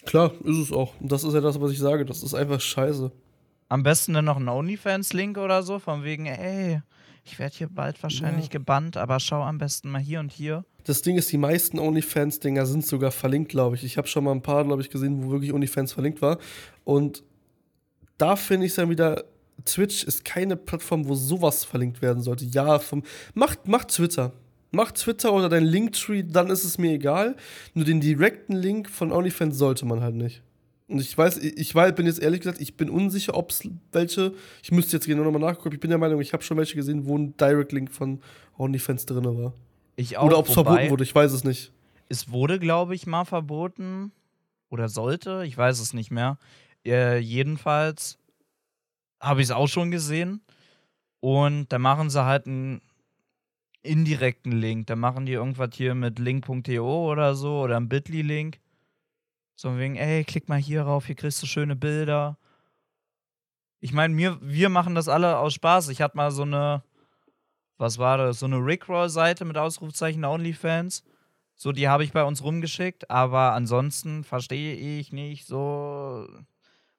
Klar, 0.06 0.34
ist 0.44 0.58
es 0.58 0.72
auch. 0.72 0.94
Und 1.00 1.12
das 1.12 1.24
ist 1.24 1.34
ja 1.34 1.42
das, 1.42 1.60
was 1.60 1.72
ich 1.72 1.80
sage. 1.80 2.06
Das 2.06 2.24
ist 2.24 2.34
einfach 2.34 2.62
scheiße. 2.62 3.12
Am 3.70 3.84
besten 3.84 4.14
dann 4.14 4.26
noch 4.26 4.38
ein 4.38 4.48
OnlyFans-Link 4.48 5.38
oder 5.38 5.64
so, 5.64 5.80
von 5.80 6.04
wegen, 6.04 6.28
ey, 6.28 6.82
ich 7.24 7.40
werde 7.40 7.56
hier 7.56 7.68
bald 7.68 8.02
wahrscheinlich 8.04 8.46
ja. 8.46 8.52
gebannt, 8.52 8.98
aber 8.98 9.20
schau 9.20 9.42
am 9.42 9.58
besten 9.58 9.90
mal 9.90 10.02
hier 10.02 10.20
und 10.20 10.32
hier. 10.32 10.64
Das 10.84 11.02
Ding 11.02 11.18
ist, 11.18 11.32
die 11.32 11.38
meisten 11.38 11.80
OnlyFans-Dinger 11.80 12.68
sind 12.68 12.86
sogar 12.86 13.10
verlinkt, 13.10 13.50
glaube 13.50 13.76
ich. 13.76 13.84
Ich 13.84 13.98
habe 13.98 14.08
schon 14.08 14.24
mal 14.24 14.32
ein 14.32 14.44
paar, 14.44 14.64
glaube 14.64 14.84
ich, 14.84 14.92
gesehen, 14.92 15.24
wo 15.24 15.32
wirklich 15.32 15.52
OnlyFans 15.52 15.94
verlinkt 15.94 16.22
war. 16.22 16.38
Und 16.84 17.24
da 18.20 18.36
finde 18.36 18.68
ich 18.68 18.74
es 18.74 18.76
dann 18.76 18.92
wieder, 18.92 19.24
Twitch 19.66 20.04
ist 20.04 20.24
keine 20.24 20.56
Plattform, 20.56 21.08
wo 21.08 21.16
sowas 21.16 21.66
verlinkt 21.66 22.04
werden 22.04 22.22
sollte. 22.22 22.46
Ja, 22.46 22.78
vom, 22.78 23.02
macht, 23.34 23.68
macht 23.68 23.88
Twitter. 23.88 24.32
Macht 24.72 24.96
Twitter 24.96 25.32
oder 25.34 25.50
dein 25.50 25.64
Linktree, 25.64 26.24
dann 26.24 26.50
ist 26.50 26.64
es 26.64 26.78
mir 26.78 26.92
egal. 26.94 27.36
Nur 27.74 27.86
den 27.86 28.02
direkten 28.02 28.54
Link 28.54 28.90
von 28.90 29.12
OnlyFans 29.12 29.58
sollte 29.58 29.86
man 29.86 30.02
halt 30.02 30.16
nicht. 30.16 30.42
Und 30.88 31.00
ich 31.00 31.18
weiß, 31.18 31.38
ich 31.38 31.74
war, 31.74 31.92
bin 31.92 32.06
jetzt 32.06 32.22
ehrlich 32.22 32.42
gesagt, 32.42 32.62
ich 32.62 32.78
bin 32.78 32.90
unsicher, 32.90 33.36
ob 33.36 33.50
es 33.50 33.68
welche, 33.92 34.34
ich 34.62 34.72
müsste 34.72 34.98
jetzt 34.98 35.08
genau 35.08 35.24
nochmal 35.24 35.42
nachgucken, 35.42 35.74
ich 35.74 35.80
bin 35.80 35.90
der 35.90 35.98
Meinung, 35.98 36.22
ich 36.22 36.34
habe 36.34 36.44
schon 36.44 36.58
welche 36.58 36.76
gesehen, 36.76 37.06
wo 37.06 37.18
ein 37.18 37.36
Direct 37.38 37.72
Link 37.72 37.92
von 37.92 38.20
OnlyFans 38.58 39.06
drin 39.06 39.26
war. 39.26 39.54
Ich 39.96 40.18
auch. 40.18 40.26
Oder 40.26 40.38
ob 40.38 40.48
es 40.48 40.54
verboten 40.54 40.90
wurde, 40.90 41.04
ich 41.04 41.16
weiß 41.16 41.32
es 41.32 41.44
nicht. 41.44 41.72
Es 42.10 42.32
wurde, 42.32 42.60
glaube 42.60 42.94
ich, 42.94 43.08
mal 43.08 43.26
verboten. 43.26 44.12
Oder 44.70 44.90
sollte, 44.90 45.44
ich 45.46 45.58
weiß 45.58 45.80
es 45.80 45.94
nicht 45.94 46.12
mehr. 46.12 46.38
Äh, 46.86 47.20
jedenfalls 47.20 48.18
habe 49.20 49.42
ich 49.42 49.48
es 49.48 49.52
auch 49.52 49.68
schon 49.68 49.90
gesehen. 49.90 50.42
Und 51.20 51.72
da 51.72 51.80
machen 51.80 52.10
sie 52.10 52.24
halt 52.24 52.46
einen 52.46 52.82
indirekten 53.86 54.52
Link. 54.52 54.88
Da 54.88 54.96
machen 54.96 55.26
die 55.26 55.34
irgendwas 55.34 55.70
hier 55.74 55.96
mit 55.96 56.20
link.to 56.20 57.12
oder 57.12 57.36
so 57.36 57.62
oder 57.62 57.78
ein 57.78 57.90
Bitly-Link. 57.90 58.60
So 59.56 59.78
wegen, 59.78 59.96
ey, 59.96 60.24
klick 60.24 60.50
mal 60.50 60.60
hier 60.60 60.84
rauf, 60.84 61.06
hier 61.06 61.16
kriegst 61.16 61.42
du 61.42 61.48
schöne 61.48 61.76
Bilder. 61.76 62.38
Ich 63.80 63.94
meine, 63.94 64.18
wir, 64.18 64.38
wir 64.42 64.70
machen 64.70 64.96
das 64.96 65.08
alle 65.08 65.38
aus 65.38 65.54
Spaß. 65.54 65.90
Ich 65.90 66.02
hatte 66.02 66.18
mal 66.18 66.32
so 66.32 66.42
eine, 66.42 66.84
was 67.78 67.98
war 67.98 68.18
das, 68.18 68.40
so 68.40 68.48
eine 68.48 68.58
Rickroll-Seite 68.58 69.46
mit 69.46 69.58
Ausrufzeichen 69.58 70.26
OnlyFans. 70.26 71.04
So, 71.56 71.72
die 71.72 71.88
habe 71.88 72.04
ich 72.04 72.12
bei 72.12 72.24
uns 72.24 72.44
rumgeschickt, 72.44 73.10
aber 73.10 73.54
ansonsten 73.54 74.24
verstehe 74.24 74.76
ich 74.76 75.14
nicht 75.14 75.46
so. 75.46 76.28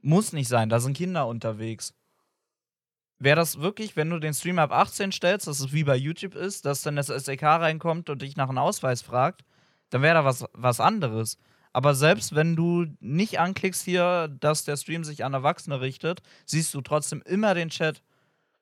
Muss 0.00 0.32
nicht 0.32 0.48
sein, 0.48 0.68
da 0.68 0.80
sind 0.80 0.96
Kinder 0.96 1.26
unterwegs. 1.26 1.92
Wäre 3.18 3.36
das 3.36 3.60
wirklich, 3.60 3.96
wenn 3.96 4.10
du 4.10 4.18
den 4.18 4.34
Stream 4.34 4.58
ab 4.58 4.72
18 4.72 5.10
stellst, 5.12 5.46
dass 5.46 5.60
es 5.60 5.72
wie 5.72 5.84
bei 5.84 5.96
YouTube 5.96 6.34
ist, 6.34 6.66
dass 6.66 6.82
dann 6.82 6.96
das 6.96 7.08
SDK 7.08 7.56
reinkommt 7.56 8.10
und 8.10 8.20
dich 8.20 8.36
nach 8.36 8.48
einem 8.48 8.58
Ausweis 8.58 9.00
fragt, 9.02 9.42
dann 9.90 10.02
wäre 10.02 10.14
da 10.14 10.24
was, 10.24 10.44
was 10.52 10.80
anderes. 10.80 11.38
Aber 11.72 11.94
selbst 11.94 12.34
wenn 12.34 12.56
du 12.56 12.86
nicht 13.00 13.38
anklickst 13.38 13.84
hier, 13.84 14.28
dass 14.28 14.64
der 14.64 14.76
Stream 14.76 15.04
sich 15.04 15.24
an 15.24 15.34
Erwachsene 15.34 15.80
richtet, 15.80 16.22
siehst 16.44 16.72
du 16.74 16.80
trotzdem 16.80 17.22
immer 17.22 17.54
den 17.54 17.68
Chat. 17.70 18.02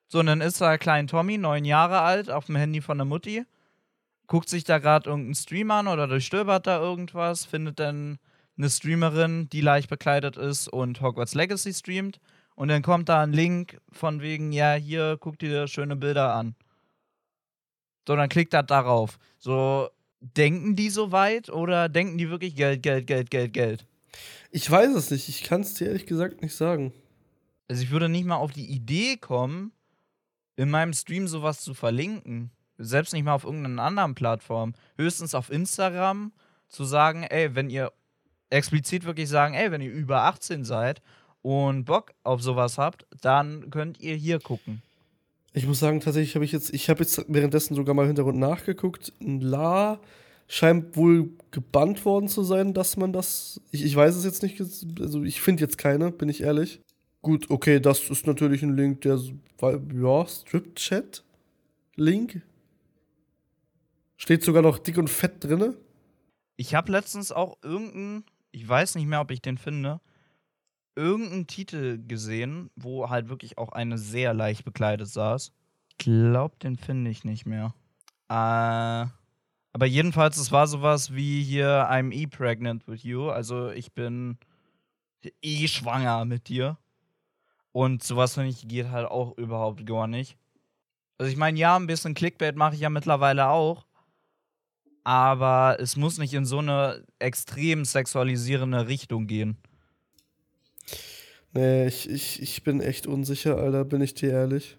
So, 0.09 0.21
und 0.21 0.27
dann 0.27 0.41
ist 0.41 0.61
da 0.61 0.79
klein 0.79 1.07
Tommy, 1.07 1.39
neun 1.39 1.65
Jahre 1.65 2.01
alt, 2.01 2.31
auf 2.31 2.47
dem 2.47 2.57
Handy 2.57 2.81
von 2.81 2.99
der 2.99 3.05
Mutti, 3.05 3.45
guckt 4.27 4.49
sich 4.49 4.65
da 4.65 4.79
gerade 4.79 5.09
irgendeinen 5.11 5.35
Stream 5.35 5.71
an 5.71 5.89
oder 5.89 6.07
durchstöbert 6.07 6.67
da 6.67 6.81
irgendwas, 6.81 7.45
findet 7.45 7.79
dann 7.79 8.19
eine 8.57 8.71
Streamerin, 8.71 9.49
die 9.49 9.61
leicht 9.61 9.89
bekleidet 9.89 10.37
ist 10.37 10.69
und 10.69 11.01
Hogwarts 11.01 11.35
Legacy 11.35 11.73
streamt. 11.73 12.21
Und 12.55 12.69
dann 12.69 12.83
kommt 12.83 13.09
da 13.09 13.23
ein 13.23 13.33
Link 13.33 13.81
von 13.91 14.21
wegen, 14.21 14.53
ja, 14.53 14.75
hier, 14.75 15.17
guck 15.19 15.39
dir 15.39 15.67
schöne 15.67 15.97
Bilder 15.97 16.35
an. 16.35 16.55
So, 18.07 18.17
dann 18.17 18.29
klickt 18.29 18.55
er 18.55 18.63
darauf. 18.63 19.19
So, 19.39 19.89
denken 20.21 20.77
die 20.77 20.91
so 20.91 21.11
weit 21.11 21.51
oder 21.51 21.89
denken 21.89 22.19
die 22.19 22.31
wirklich 22.31 22.55
Geld, 22.55 22.83
Geld, 22.83 23.07
Geld, 23.07 23.31
Geld, 23.31 23.53
Geld? 23.53 23.87
Ich 24.51 24.71
weiß 24.71 24.95
es 24.95 25.11
nicht. 25.11 25.29
Ich 25.29 25.43
kann 25.43 25.63
es 25.63 25.75
dir 25.75 25.89
ehrlich 25.89 26.07
gesagt 26.07 26.43
nicht 26.43 26.55
sagen. 26.55 26.93
Also 27.69 27.83
ich 27.83 27.91
würde 27.91 28.09
nicht 28.09 28.27
mal 28.27 28.37
auf 28.37 28.53
die 28.53 28.67
Idee 28.67 29.17
kommen, 29.17 29.73
in 30.57 30.71
meinem 30.71 30.93
Stream 30.93 31.27
sowas 31.27 31.61
zu 31.61 31.75
verlinken. 31.75 32.51
Selbst 32.79 33.13
nicht 33.13 33.25
mal 33.25 33.35
auf 33.35 33.45
irgendeiner 33.45 33.83
anderen 33.83 34.15
Plattform. 34.15 34.75
Höchstens 34.97 35.35
auf 35.35 35.51
Instagram 35.51 36.33
zu 36.69 36.85
sagen, 36.85 37.25
ey, 37.25 37.55
wenn 37.55 37.71
ihr 37.71 37.93
explizit 38.51 39.05
wirklich 39.05 39.29
sagen, 39.29 39.55
ey, 39.55 39.71
wenn 39.71 39.81
ihr 39.81 39.91
über 39.91 40.23
18 40.23 40.65
seid 40.65 41.03
und 41.45 41.85
Bock 41.85 42.15
auf 42.23 42.43
sowas 42.43 42.79
habt, 42.79 43.07
dann 43.21 43.69
könnt 43.69 44.01
ihr 44.01 44.15
hier 44.15 44.41
gucken. 44.41 44.81
Ich 45.53 45.67
muss 45.67 45.79
sagen, 45.79 46.01
tatsächlich 46.01 46.35
habe 46.37 46.47
ich 46.47 46.53
jetzt, 46.53 46.73
ich 46.73 46.89
habe 46.89 47.01
jetzt 47.01 47.27
währenddessen 47.29 47.75
sogar 47.75 47.95
mal 47.95 48.03
im 48.03 48.09
Hintergrund 48.09 48.39
nachgeguckt. 48.39 49.13
La 49.21 50.01
scheint 50.49 50.97
wohl 50.97 51.29
gebannt 51.51 52.07
worden 52.07 52.29
zu 52.29 52.45
sein, 52.45 52.73
dass 52.73 52.97
man 52.97 53.13
das. 53.13 53.61
Ich, 53.71 53.85
ich 53.85 53.95
weiß 53.95 54.17
es 54.17 54.25
jetzt 54.25 54.43
nicht, 54.43 54.59
also 54.99 55.23
ich 55.23 55.43
finde 55.43 55.63
jetzt 55.63 55.77
keine, 55.77 56.11
bin 56.11 56.31
ich 56.31 56.41
ehrlich. 56.41 56.81
Gut, 57.21 57.51
okay, 57.51 57.79
das 57.79 58.09
ist 58.09 58.27
natürlich 58.27 58.63
ein 58.63 58.75
Link, 58.75 59.03
der. 59.03 59.21
Ja, 59.61 60.27
Strip-Chat-Link. 60.27 62.41
Steht 64.17 64.45
sogar 64.45 64.63
noch 64.63 64.79
dick 64.79 64.97
und 64.97 65.11
fett 65.11 65.45
drinne. 65.45 65.77
Ich 66.57 66.75
habe 66.75 66.91
letztens 66.91 67.33
auch 67.33 67.59
irgendeinen, 67.63 68.25
ich 68.51 68.67
weiß 68.67 68.95
nicht 68.95 69.07
mehr, 69.07 69.21
ob 69.21 69.31
ich 69.31 69.43
den 69.43 69.59
finde, 69.59 70.01
irgendeinen 70.97 71.47
Titel 71.47 71.99
gesehen, 72.07 72.71
wo 72.77 73.11
halt 73.11 73.29
wirklich 73.29 73.59
auch 73.59 73.73
eine 73.73 73.99
sehr 73.99 74.35
leicht 74.35 74.65
bekleidet 74.65 75.09
saß. 75.09 75.53
Ich 75.91 75.99
glaube, 75.99 76.57
den 76.63 76.77
finde 76.77 77.11
ich 77.11 77.25
nicht 77.25 77.47
mehr. 77.47 77.75
Äh, 78.29 79.07
aber 79.75 79.87
jedenfalls, 79.87 80.37
es 80.37 80.53
war 80.53 80.67
sowas 80.67 81.15
wie 81.15 81.43
hier 81.43 81.91
I'm 81.91 82.13
e 82.13 82.27
pregnant 82.27 82.87
with 82.87 83.03
you. 83.03 83.29
Also 83.29 83.71
ich 83.71 83.93
bin 83.93 84.39
eh 85.43 85.67
schwanger 85.67 86.25
mit 86.25 86.49
dir. 86.49 86.79
Und 87.73 88.03
sowas 88.05 88.35
finde 88.35 88.51
ich 88.51 88.69
geht 88.69 88.91
halt 88.91 89.09
auch 89.09 89.37
überhaupt 89.37 89.85
gar 89.85 90.07
nicht. 90.07 90.39
Also 91.19 91.31
ich 91.31 91.37
meine, 91.37 91.59
ja, 91.59 91.77
ein 91.77 91.87
bisschen 91.89 92.15
Clickbait 92.15 92.57
mache 92.57 92.75
ich 92.75 92.81
ja 92.81 92.91
mittlerweile 92.91 93.49
auch. 93.49 93.85
Aber 95.03 95.77
es 95.81 95.97
muss 95.97 96.19
nicht 96.19 96.35
in 96.35 96.47
so 96.47 96.59
eine 96.59 97.05
extrem 97.19 97.85
sexualisierende 97.85 98.87
Richtung 98.89 99.27
gehen. 99.27 99.59
Nee, 101.55 101.87
ich, 101.87 102.11
ich, 102.11 102.43
ich 102.43 102.65
bin 102.65 102.81
echt 102.81 103.07
unsicher, 103.07 103.57
Alter, 103.59 103.85
bin 103.85 104.01
ich 104.01 104.15
dir 104.15 104.31
ehrlich. 104.31 104.77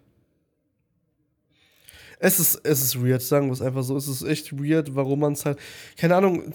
Es 2.19 2.39
ist, 2.39 2.61
es 2.63 2.81
ist 2.81 3.01
weird, 3.01 3.21
sagen 3.21 3.47
wir 3.47 3.53
es 3.53 3.61
einfach 3.61 3.83
so. 3.83 3.95
Es 3.95 4.07
ist 4.07 4.23
echt 4.23 4.51
weird, 4.57 4.95
warum 4.95 5.19
man 5.19 5.33
es 5.33 5.45
halt. 5.45 5.59
Keine 5.97 6.15
Ahnung, 6.15 6.51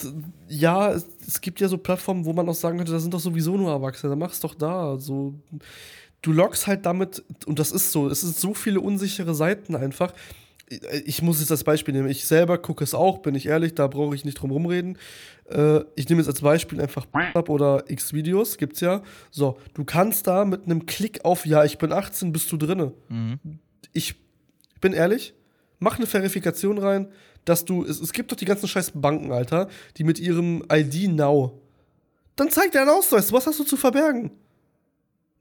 ja, 0.49 0.91
es, 0.93 1.07
es, 1.27 1.41
gibt 1.41 1.61
ja 1.61 1.69
so 1.69 1.79
Plattformen, 1.79 2.25
wo 2.25 2.33
man 2.33 2.49
auch 2.49 2.55
sagen 2.55 2.79
könnte, 2.79 2.93
da 2.93 2.99
sind 2.99 3.15
doch 3.15 3.21
sowieso 3.21 3.57
nur 3.57 3.71
Erwachsene, 3.71 4.11
dann 4.11 4.19
mach's 4.19 4.41
doch 4.41 4.55
da. 4.55 4.99
So, 4.99 5.35
du 6.23 6.33
loggst 6.33 6.67
halt 6.67 6.87
damit, 6.87 7.23
und 7.47 7.59
das 7.59 7.73
ist 7.73 7.93
so, 7.93 8.09
es 8.09 8.21
sind 8.21 8.37
so 8.37 8.55
viele 8.55 8.81
unsichere 8.81 9.35
Seiten 9.35 9.75
einfach 9.75 10.13
ich 11.05 11.21
muss 11.21 11.41
jetzt 11.41 11.51
das 11.51 11.65
Beispiel 11.65 11.93
nehmen. 11.93 12.09
Ich 12.09 12.25
selber 12.25 12.57
gucke 12.59 12.85
es 12.85 12.95
auch, 12.95 13.19
bin 13.19 13.35
ich 13.35 13.47
ehrlich, 13.47 13.75
da 13.75 13.89
brauche 13.89 14.15
ich 14.15 14.25
nicht 14.25 14.35
drum 14.35 14.53
rumreden. 14.53 14.99
Äh, 15.51 15.81
ich 15.97 16.09
nehme 16.09 16.21
jetzt 16.21 16.29
als 16.29 16.41
Beispiel 16.43 16.81
einfach 16.81 17.07
oder 17.49 17.85
X-Videos, 17.89 18.57
gibt's 18.57 18.81
ja. 18.81 19.03
So, 19.31 19.59
du 19.75 19.85
kannst 19.85 20.29
da 20.29 20.45
mit 20.45 20.67
einem 20.67 20.87
Klick 20.87 21.25
auf 21.25 21.45
Ja, 21.45 21.65
ich 21.65 21.79
bin 21.79 21.93
18, 21.93 22.33
bist 22.33 22.51
du 22.53 22.57
drinne. 22.57 22.93
Mhm. 23.09 23.41
Ich 23.93 24.15
bin 24.81 24.93
ehrlich, 24.93 25.35
mach 25.81 25.97
eine 25.97 26.07
Verifikation 26.07 26.79
rein, 26.79 27.09
dass 27.45 27.65
du, 27.65 27.85
es, 27.85 28.01
es 28.01 28.13
gibt 28.13 28.31
doch 28.31 28.37
die 28.37 28.45
ganzen 28.45 28.69
scheiß 28.69 28.93
Banken, 28.95 29.33
Alter, 29.33 29.69
die 29.97 30.05
mit 30.05 30.21
ihrem 30.21 30.65
ID 30.71 31.09
Now. 31.09 31.61
Dann 32.37 32.51
zeig 32.51 32.71
deinen 32.71 32.91
Ausweis, 32.91 33.33
was 33.33 33.47
hast 33.47 33.59
du 33.59 33.65
zu 33.65 33.77
verbergen? 33.77 34.31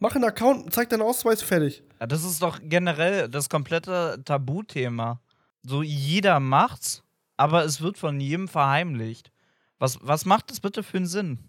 Mach 0.01 0.15
einen 0.15 0.23
Account, 0.23 0.71
zeig 0.73 0.89
deinen 0.89 1.01
Ausweis, 1.01 1.41
fertig. 1.41 1.83
Ja, 1.99 2.07
das 2.07 2.23
ist 2.23 2.41
doch 2.41 2.59
generell 2.63 3.27
das 3.27 3.49
komplette 3.49 4.21
Tabuthema. 4.23 5.19
So, 5.61 5.83
jeder 5.83 6.39
macht's, 6.39 7.03
aber 7.35 7.65
es 7.65 7.81
wird 7.81 7.97
von 7.97 8.19
jedem 8.21 8.47
verheimlicht. 8.47 9.29
Was, 9.77 9.99
was 10.01 10.23
macht 10.25 10.51
das 10.51 10.61
bitte 10.61 10.83
für 10.83 10.97
einen 10.97 11.05
Sinn? 11.05 11.39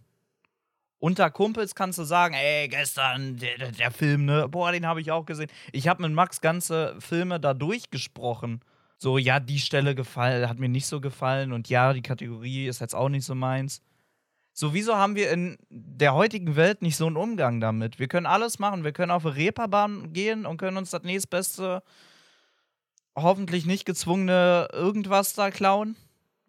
Unter 0.99 1.31
Kumpels 1.31 1.77
kannst 1.77 1.99
du 2.01 2.03
sagen, 2.03 2.35
ey, 2.35 2.67
gestern 2.69 3.37
der, 3.37 3.57
der, 3.57 3.73
der 3.73 3.91
Film, 3.93 4.25
ne? 4.25 4.49
Boah, 4.49 4.73
den 4.73 4.85
habe 4.85 5.01
ich 5.01 5.13
auch 5.13 5.25
gesehen. 5.25 5.51
Ich 5.73 5.87
habe 5.87 6.03
mit 6.03 6.13
Max 6.13 6.41
ganze 6.41 6.97
Filme 6.99 7.39
da 7.39 7.55
durchgesprochen. 7.55 8.61
So, 8.99 9.17
ja, 9.17 9.41
die 9.41 9.61
Stelle 9.61 9.95
gefallen, 9.95 10.49
hat 10.49 10.59
mir 10.59 10.69
nicht 10.69 10.87
so 10.87 11.01
gefallen 11.01 11.53
und 11.53 11.69
ja, 11.69 11.93
die 11.93 12.03
Kategorie 12.03 12.67
ist 12.67 12.81
jetzt 12.81 12.95
auch 12.95 13.09
nicht 13.09 13.25
so 13.25 13.35
meins. 13.35 13.81
So, 14.61 14.75
wieso 14.75 14.95
haben 14.95 15.17
wir 15.17 15.31
in 15.31 15.57
der 15.71 16.13
heutigen 16.13 16.55
Welt 16.55 16.83
nicht 16.83 16.99
so 16.99 17.07
einen 17.07 17.17
Umgang 17.17 17.63
damit? 17.63 17.99
Wir 17.99 18.09
können 18.09 18.27
alles 18.27 18.59
machen. 18.59 18.85
Wir 18.85 18.93
können 18.93 19.11
auf 19.11 19.25
eine 19.25 19.35
Reeperbahn 19.35 20.13
gehen 20.13 20.45
und 20.45 20.59
können 20.59 20.77
uns 20.77 20.91
das 20.91 21.03
nächstbeste, 21.03 21.83
hoffentlich 23.17 23.65
nicht 23.65 23.87
gezwungene 23.87 24.69
irgendwas 24.71 25.33
da 25.33 25.51
klauen 25.51 25.97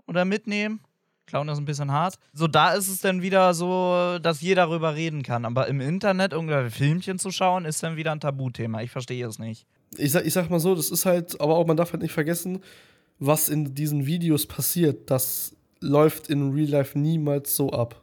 oder 0.08 0.26
mitnehmen. 0.26 0.82
Klauen 1.26 1.48
ist 1.48 1.58
ein 1.58 1.64
bisschen 1.64 1.94
hart. 1.94 2.16
So, 2.34 2.50
da 2.50 2.74
ist 2.74 2.90
es 2.90 3.00
dann 3.00 3.22
wieder 3.22 3.54
so, 3.54 4.20
dass 4.22 4.42
jeder 4.42 4.66
darüber 4.66 4.94
reden 4.94 5.24
kann. 5.24 5.46
Aber 5.46 5.70
im 5.70 5.80
Internet 5.80 6.34
irgendwelche 6.34 6.70
Filmchen 6.70 7.18
zu 7.18 7.32
schauen, 7.32 7.64
ist 7.64 7.82
dann 7.82 7.96
wieder 7.96 8.12
ein 8.12 8.20
Tabuthema. 8.20 8.82
Ich 8.82 8.92
verstehe 8.92 9.26
es 9.26 9.40
nicht. 9.40 9.66
Ich 9.96 10.12
sag, 10.12 10.26
ich 10.26 10.34
sag 10.34 10.50
mal 10.50 10.60
so, 10.60 10.76
das 10.76 10.92
ist 10.92 11.06
halt, 11.06 11.40
aber 11.40 11.56
auch 11.56 11.66
man 11.66 11.78
darf 11.78 11.94
halt 11.94 12.02
nicht 12.02 12.12
vergessen, 12.12 12.62
was 13.20 13.48
in 13.48 13.74
diesen 13.74 14.06
Videos 14.06 14.48
passiert. 14.48 15.10
Das 15.10 15.56
läuft 15.80 16.30
in 16.30 16.52
Real 16.52 16.68
Life 16.68 17.00
niemals 17.00 17.56
so 17.56 17.72
ab. 17.72 18.01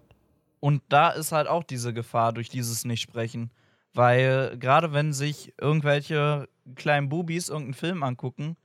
Und 0.61 0.83
da 0.89 1.11
ist 1.11 1.33
halt 1.33 1.49
auch 1.49 1.65
diese 1.65 1.93
Gefahr 1.93 2.33
durch 2.33 2.49
dieses 2.49 2.85
Nicht-Sprechen. 2.85 3.51
Weil 3.95 4.57
gerade 4.59 4.93
wenn 4.93 5.13
sich 5.13 5.55
irgendwelche 5.61 6.49
kleinen 6.75 7.09
Bubis 7.09 7.49
irgendeinen 7.49 7.75
Film 7.75 8.03
angucken, 8.03 8.57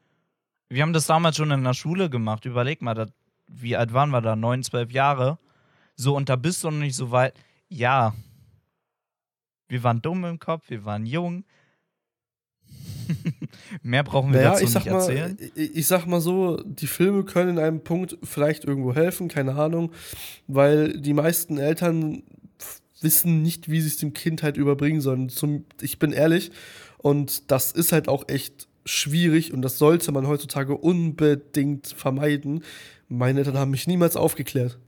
wir 0.69 0.81
haben 0.81 0.93
das 0.93 1.05
damals 1.05 1.37
schon 1.37 1.51
in 1.51 1.63
der 1.63 1.73
Schule 1.73 2.09
gemacht, 2.09 2.45
überleg 2.45 2.81
mal, 2.81 2.93
das, 2.93 3.09
wie 3.47 3.75
alt 3.75 3.93
waren 3.93 4.09
wir 4.09 4.21
da? 4.21 4.35
Neun, 4.35 4.63
zwölf 4.63 4.91
Jahre. 4.91 5.37
So, 5.95 6.15
und 6.15 6.29
da 6.29 6.35
bist 6.35 6.63
du 6.63 6.71
noch 6.71 6.79
nicht 6.79 6.95
so 6.95 7.11
weit. 7.11 7.35
Ja, 7.69 8.13
wir 9.67 9.83
waren 9.83 10.01
dumm 10.01 10.25
im 10.25 10.39
Kopf, 10.39 10.69
wir 10.69 10.85
waren 10.85 11.05
jung. 11.05 11.45
Mehr 13.83 14.03
brauchen 14.03 14.31
wir 14.31 14.39
Naja, 14.39 14.51
dazu 14.51 14.63
ich 14.65 14.71
sag, 14.71 14.85
nicht 14.85 14.91
mal, 14.93 14.99
erzählen. 14.99 15.37
ich, 15.55 15.75
ich 15.75 15.87
sag 15.87 16.05
mal 16.05 16.21
so, 16.21 16.61
die 16.63 16.87
Filme 16.87 17.23
können 17.23 17.57
in 17.57 17.59
einem 17.59 17.81
Punkt 17.81 18.17
vielleicht 18.23 18.65
irgendwo 18.65 18.93
helfen, 18.93 19.27
keine 19.27 19.55
Ahnung, 19.55 19.91
weil 20.47 20.99
die 20.99 21.13
meisten 21.13 21.57
Eltern 21.57 22.23
wissen 23.01 23.41
nicht, 23.41 23.69
wie 23.69 23.81
sie 23.81 23.87
es 23.87 23.97
dem 23.97 24.13
Kind 24.13 24.43
halt 24.43 24.57
überbringen 24.57 25.01
sollen. 25.01 25.29
Zum, 25.29 25.65
ich 25.81 25.99
bin 25.99 26.11
ehrlich, 26.11 26.51
und 26.97 27.51
das 27.51 27.71
ist 27.71 27.91
halt 27.91 28.07
auch 28.07 28.27
echt 28.29 28.67
schwierig 28.85 29.53
und 29.53 29.61
das 29.61 29.77
sollte 29.77 30.11
man 30.11 30.27
heutzutage 30.27 30.75
unbedingt 30.77 31.87
vermeiden. 31.87 32.63
Meine 33.07 33.39
Eltern 33.39 33.57
haben 33.57 33.71
mich 33.71 33.87
niemals 33.87 34.15
aufgeklärt. 34.15 34.79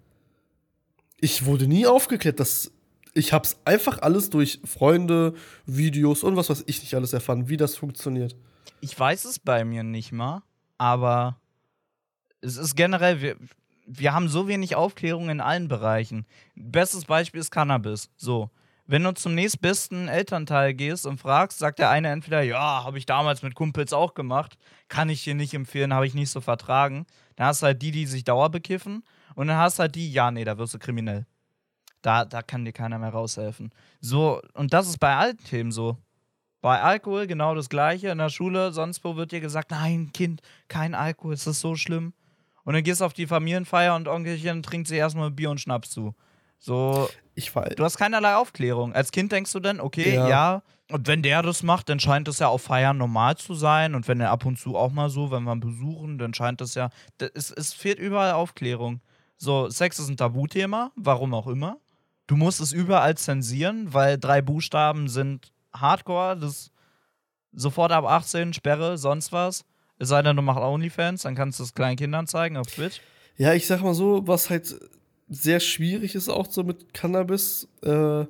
Ich 1.20 1.46
wurde 1.46 1.68
nie 1.68 1.86
aufgeklärt, 1.86 2.40
dass 2.40 2.72
ich 3.16 3.34
hab's 3.34 3.58
einfach 3.66 4.02
alles 4.02 4.30
durch 4.30 4.60
Freunde, 4.66 5.34
Videos 5.66 6.22
und 6.22 6.36
was 6.36 6.50
weiß 6.50 6.66
ich 6.68 6.82
nicht 6.82 6.94
alles 6.94 7.14
erfahren, 7.14 7.50
wie 7.50 7.58
das 7.58 7.76
funktioniert. 7.76 8.36
Ich 8.82 9.00
weiß 9.00 9.26
es 9.26 9.40
bei 9.40 9.64
mir 9.66 9.84
nicht 9.84 10.12
mal, 10.12 10.44
aber 10.78 11.40
es 12.42 12.58
ist 12.58 12.76
generell, 12.76 13.22
wir, 13.22 13.38
wir 13.88 14.14
haben 14.14 14.28
so 14.28 14.48
wenig 14.48 14.76
Aufklärung 14.76 15.30
in 15.30 15.40
allen 15.40 15.70
Bereichen. 15.70 16.26
Bestes 16.56 17.06
Beispiel 17.06 17.40
ist 17.40 17.52
Cannabis. 17.52 18.12
So. 18.18 18.52
Wenn 18.86 19.04
du 19.04 19.14
zum 19.16 19.34
nächstbesten 19.34 20.08
Elternteil 20.08 20.76
gehst 20.76 21.08
und 21.08 21.20
fragst, 21.20 21.58
sagt 21.58 21.80
der 21.80 21.90
eine 21.90 22.10
entweder, 22.10 22.44
ja, 22.44 22.84
habe 22.84 23.00
ich 23.00 23.08
damals 23.08 23.42
mit 23.42 23.56
Kumpels 23.56 23.94
auch 23.94 24.14
gemacht, 24.14 24.60
kann 24.90 25.10
ich 25.10 25.24
dir 25.24 25.34
nicht 25.34 25.56
empfehlen, 25.56 25.92
habe 25.92 26.06
ich 26.06 26.14
nicht 26.14 26.30
so 26.30 26.40
vertragen. 26.40 27.08
Dann 27.36 27.48
hast 27.48 27.64
du 27.64 27.68
halt 27.68 27.82
die, 27.82 27.90
die 27.90 28.06
sich 28.06 28.26
dauerbekiffen 28.26 29.04
und 29.34 29.48
dann 29.48 29.58
hast 29.58 29.80
du 29.80 29.84
halt 29.84 29.96
die, 29.96 30.12
ja, 30.12 30.30
nee, 30.30 30.44
da 30.44 30.60
wirst 30.60 30.76
du 30.76 30.80
kriminell. 30.80 31.26
Da, 32.06 32.24
da 32.26 32.42
kann 32.42 32.66
dir 32.66 32.72
keiner 32.74 33.00
mehr 33.00 33.10
raushelfen. 33.10 33.72
So, 34.00 34.42
und 34.54 34.74
das 34.74 34.88
ist 34.88 35.00
bei 35.00 35.16
allen 35.16 35.38
Themen 35.40 35.72
so. 35.72 35.98
Bei 36.62 36.82
Alkohol 36.82 37.26
genau 37.28 37.56
das 37.56 37.70
Gleiche. 37.70 38.10
In 38.10 38.18
der 38.20 38.30
Schule, 38.30 38.72
sonst 38.74 39.04
wo 39.04 39.16
wird 39.16 39.32
dir 39.32 39.40
gesagt, 39.40 39.72
nein, 39.72 40.12
Kind, 40.14 40.42
kein 40.68 40.94
Alkohol, 40.96 41.34
es 41.34 41.48
ist 41.48 41.62
so 41.62 41.76
schlimm. 41.76 42.14
Und 42.64 42.74
dann 42.74 42.84
gehst 42.84 43.02
du 43.02 43.06
auf 43.06 43.14
die 43.14 43.28
Familienfeier 43.28 43.96
und 43.96 44.08
Onkelchen 44.08 44.64
trinkt 44.64 44.88
sich 44.88 44.98
erstmal 44.98 45.30
Bier 45.32 45.50
und 45.52 45.60
Schnaps 45.62 45.90
zu. 45.92 46.16
So, 46.60 47.10
Ich 47.36 47.56
weiß. 47.56 47.76
du 47.76 47.84
hast 47.84 47.98
keinerlei 47.98 48.36
Aufklärung. 48.36 48.94
Als 48.94 49.12
Kind 49.12 49.32
denkst 49.32 49.52
du 49.52 49.60
dann, 49.60 49.80
okay, 49.80 50.16
ja. 50.16 50.28
Ja. 50.30 50.62
und 50.92 51.06
wenn 51.08 51.22
der 51.22 51.42
das 51.44 51.62
macht, 51.64 51.90
dann 51.90 52.00
scheint 52.00 52.28
es 52.28 52.40
ja 52.40 52.48
auf 52.48 52.64
Feiern 52.64 52.98
normal 52.98 53.36
zu 53.38 53.54
sein. 53.54 53.94
Und 53.94 54.08
wenn 54.08 54.20
er 54.20 54.32
ab 54.32 54.46
und 54.46 54.58
zu 54.58 54.76
auch 54.76 54.92
mal 54.92 55.10
so, 55.10 55.30
wenn 55.32 55.44
wir 55.44 55.54
ihn 55.54 55.60
besuchen, 55.60 56.18
dann 56.18 56.34
scheint 56.34 56.62
es 56.62 56.74
ja. 56.76 56.90
da- 57.20 57.28
Es, 57.36 57.52
es 57.52 57.74
fehlt 57.74 58.00
überall 58.00 58.32
Aufklärung. 58.34 59.02
So, 59.38 59.70
Sex 59.70 60.00
ist 60.00 60.10
ein 60.10 60.18
Tabuthema, 60.18 60.92
warum 60.96 61.34
auch 61.36 61.46
immer. 61.48 61.78
Du 62.28 62.36
musst 62.36 62.60
es 62.60 62.72
überall 62.72 63.16
zensieren, 63.18 63.94
weil 63.94 64.18
drei 64.18 64.42
Buchstaben 64.42 65.08
sind 65.08 65.52
Hardcore, 65.74 66.38
das 66.38 66.72
sofort 67.54 67.92
ab 67.92 68.06
18, 68.06 68.54
Sperre, 68.54 68.98
sonst 68.98 69.32
was. 69.32 69.66
Es 69.98 70.10
sei 70.10 70.22
denn, 70.22 70.36
du 70.36 70.42
machst 70.42 70.62
OnlyFans, 70.62 71.22
dann 71.22 71.36
kannst 71.36 71.60
du 71.60 71.64
es 71.64 71.74
kleinen 71.74 71.98
Kindern 71.98 72.28
zeigen 72.28 72.58
auf 72.58 72.68
Twitch. 72.68 73.02
Ja, 73.38 73.54
ich 73.54 73.68
sag 73.68 73.82
mal 73.82 73.94
so, 73.94 74.28
was 74.28 74.50
halt 74.50 74.76
sehr 75.30 75.60
schwierig 75.60 76.16
ist 76.16 76.30
auch 76.30 76.50
so 76.50 76.64
mit 76.64 76.94
Cannabis. 76.94 77.68
Äh, 77.82 78.26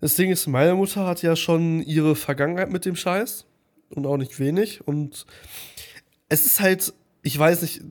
das 0.00 0.16
Ding 0.16 0.30
ist, 0.30 0.46
meine 0.46 0.74
Mutter 0.74 1.06
hat 1.06 1.22
ja 1.22 1.36
schon 1.36 1.82
ihre 1.82 2.16
Vergangenheit 2.16 2.70
mit 2.70 2.84
dem 2.84 2.96
Scheiß 2.96 3.46
und 3.90 4.06
auch 4.06 4.16
nicht 4.16 4.38
wenig. 4.38 4.86
Und 4.86 5.26
es 6.28 6.44
ist 6.44 6.60
halt, 6.60 6.92
ich 7.22 7.38
weiß 7.38 7.62
nicht, 7.62 7.82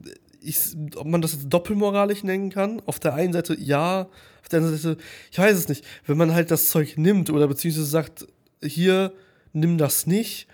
ich, 0.46 0.58
ob 0.96 1.06
man 1.06 1.22
das 1.22 1.32
jetzt 1.32 1.48
doppelmoralisch 1.48 2.22
nennen 2.22 2.50
kann. 2.50 2.80
Auf 2.86 2.98
der 3.00 3.14
einen 3.14 3.32
Seite 3.32 3.58
ja, 3.58 4.08
auf 4.42 4.48
der 4.50 4.60
anderen 4.60 4.78
Seite, 4.78 5.00
ich 5.30 5.38
weiß 5.38 5.56
es 5.56 5.68
nicht. 5.68 5.84
Wenn 6.06 6.16
man 6.16 6.32
halt 6.32 6.50
das 6.50 6.70
Zeug 6.70 6.96
nimmt 6.96 7.30
oder 7.30 7.48
beziehungsweise 7.48 7.86
sagt, 7.86 8.26
hier, 8.62 9.12
nimm 9.52 9.78
das 9.78 10.06
nicht, 10.06 10.46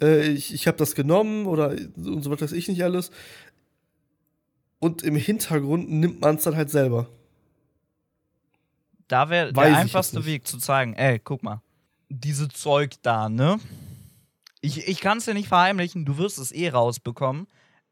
äh, 0.00 0.28
ich, 0.28 0.52
ich 0.52 0.66
habe 0.66 0.76
das 0.76 0.94
genommen 0.94 1.46
oder 1.46 1.70
und 1.96 2.22
so 2.22 2.30
was 2.30 2.40
weiß 2.40 2.52
ich 2.52 2.68
nicht 2.68 2.82
alles. 2.82 3.10
Und 4.80 5.02
im 5.02 5.16
Hintergrund 5.16 5.90
nimmt 5.90 6.20
man 6.20 6.36
es 6.36 6.44
dann 6.44 6.56
halt 6.56 6.70
selber. 6.70 7.08
Da 9.08 9.30
wäre 9.30 9.52
der 9.52 9.76
einfachste. 9.76 10.24
Weg 10.26 10.46
zu 10.46 10.58
zeigen, 10.58 10.94
ey, 10.94 11.18
guck 11.18 11.42
mal, 11.42 11.62
diese 12.08 12.48
Zeug 12.48 12.94
da, 13.02 13.28
ne? 13.28 13.58
Ich, 14.60 14.86
ich 14.86 15.00
kann 15.00 15.18
es 15.18 15.24
dir 15.24 15.34
nicht 15.34 15.48
verheimlichen, 15.48 16.04
du 16.04 16.18
wirst 16.18 16.38
es 16.38 16.52
eh 16.52 16.68
rausbekommen, 16.68 17.46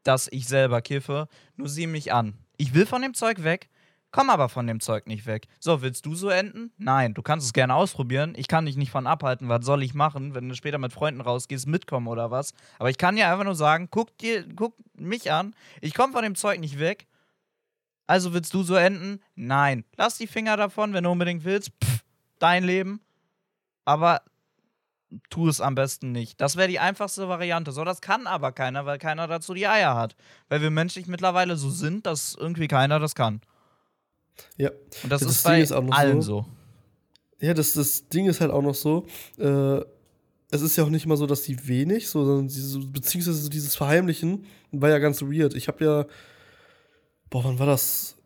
dass 0.07 0.27
ich 0.31 0.47
selber 0.47 0.81
kiffe. 0.81 1.27
Nur 1.55 1.67
sieh 1.67 1.87
mich 1.87 2.13
an. 2.13 2.37
Ich 2.55 2.73
will 2.73 2.85
von 2.85 3.01
dem 3.01 3.13
Zeug 3.13 3.43
weg, 3.43 3.69
komm 4.11 4.29
aber 4.29 4.47
von 4.49 4.65
dem 4.65 4.79
Zeug 4.79 5.05
nicht 5.05 5.25
weg. 5.25 5.47
So, 5.59 5.81
willst 5.81 6.05
du 6.05 6.15
so 6.15 6.29
enden? 6.29 6.71
Nein, 6.77 7.13
du 7.13 7.21
kannst 7.21 7.45
es 7.45 7.53
gerne 7.53 7.75
ausprobieren. 7.75 8.33
Ich 8.37 8.47
kann 8.47 8.65
dich 8.65 8.77
nicht 8.77 8.89
von 8.89 9.05
abhalten, 9.05 9.49
was 9.49 9.65
soll 9.65 9.83
ich 9.83 9.93
machen, 9.93 10.33
wenn 10.33 10.47
du 10.47 10.55
später 10.55 10.77
mit 10.77 10.93
Freunden 10.93 11.21
rausgehst, 11.21 11.67
mitkommen 11.67 12.07
oder 12.07 12.31
was. 12.31 12.53
Aber 12.79 12.89
ich 12.89 12.97
kann 12.97 13.15
dir 13.15 13.29
einfach 13.29 13.43
nur 13.43 13.55
sagen, 13.55 13.89
guck 13.91 14.17
dir, 14.17 14.47
guck 14.55 14.75
mich 14.95 15.31
an, 15.31 15.53
ich 15.81 15.93
komme 15.93 16.13
von 16.13 16.23
dem 16.23 16.35
Zeug 16.35 16.59
nicht 16.59 16.79
weg. 16.79 17.05
Also 18.07 18.33
willst 18.33 18.53
du 18.53 18.63
so 18.63 18.75
enden? 18.75 19.19
Nein. 19.35 19.83
Lass 19.97 20.17
die 20.17 20.27
Finger 20.27 20.55
davon, 20.55 20.93
wenn 20.93 21.03
du 21.03 21.11
unbedingt 21.11 21.43
willst. 21.43 21.71
Pff, 21.83 22.05
dein 22.39 22.63
Leben. 22.63 23.01
Aber 23.83 24.21
tu 25.29 25.47
es 25.47 25.61
am 25.61 25.75
besten 25.75 26.11
nicht. 26.11 26.41
Das 26.41 26.55
wäre 26.55 26.67
die 26.67 26.79
einfachste 26.79 27.29
Variante. 27.29 27.71
So, 27.71 27.83
das 27.83 28.01
kann 28.01 28.27
aber 28.27 28.51
keiner, 28.51 28.85
weil 28.85 28.97
keiner 28.97 29.27
dazu 29.27 29.53
die 29.53 29.67
Eier 29.67 29.95
hat. 29.95 30.15
Weil 30.49 30.61
wir 30.61 30.69
menschlich 30.69 31.07
mittlerweile 31.07 31.55
so 31.55 31.69
sind, 31.69 32.05
dass 32.05 32.35
irgendwie 32.35 32.67
keiner 32.67 32.99
das 32.99 33.15
kann. 33.15 33.41
Ja. 34.57 34.69
Und 35.03 35.11
das, 35.11 35.21
Das 35.21 35.31
ist 35.31 35.45
Ding 35.45 35.53
bei 35.53 35.61
ist 35.61 35.71
auch 35.71 35.83
noch 35.83 35.97
allen 35.97 36.21
so. 36.21 36.41
so. 36.41 37.45
Ja, 37.45 37.53
das, 37.53 37.73
das 37.73 38.09
Ding 38.09 38.27
ist 38.27 38.41
halt 38.41 38.51
auch 38.51 38.61
noch 38.61 38.75
so, 38.75 39.05
äh, 39.37 39.81
es 40.49 40.61
ist 40.61 40.75
ja 40.75 40.83
auch 40.83 40.89
nicht 40.89 41.05
mal 41.05 41.17
so, 41.17 41.27
dass 41.27 41.43
die 41.43 41.67
wenig, 41.67 42.09
so, 42.09 42.25
sondern 42.25 42.47
diese, 42.47 42.79
beziehungsweise 42.79 43.49
dieses 43.49 43.75
Verheimlichen 43.75 44.45
war 44.71 44.89
ja 44.89 44.97
ganz 44.99 45.21
weird. 45.21 45.53
Ich 45.53 45.67
habe 45.67 45.83
ja, 45.83 46.05
boah, 47.29 47.43
wann 47.43 47.59
war 47.59 47.67
das? 47.67 48.16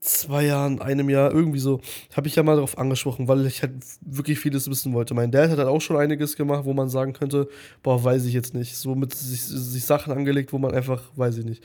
Zwei 0.00 0.44
Jahren, 0.46 0.80
einem 0.80 1.08
Jahr, 1.08 1.32
irgendwie 1.32 1.58
so, 1.58 1.80
habe 2.14 2.28
ich 2.28 2.36
ja 2.36 2.42
mal 2.42 2.54
darauf 2.54 2.78
angesprochen, 2.78 3.28
weil 3.28 3.46
ich 3.46 3.62
halt 3.62 3.72
wirklich 4.02 4.38
vieles 4.38 4.70
wissen 4.70 4.92
wollte. 4.92 5.14
Mein 5.14 5.30
Dad 5.30 5.50
hat 5.50 5.58
halt 5.58 5.68
auch 5.68 5.80
schon 5.80 5.96
einiges 5.96 6.36
gemacht, 6.36 6.64
wo 6.64 6.74
man 6.74 6.88
sagen 6.88 7.12
könnte, 7.12 7.48
boah, 7.82 8.02
weiß 8.04 8.26
ich 8.26 8.34
jetzt 8.34 8.54
nicht. 8.54 8.76
So 8.76 8.94
mit 8.94 9.14
sich, 9.14 9.42
sich 9.42 9.84
Sachen 9.84 10.12
angelegt, 10.12 10.52
wo 10.52 10.58
man 10.58 10.74
einfach, 10.74 11.02
weiß 11.16 11.38
ich 11.38 11.44
nicht. 11.44 11.64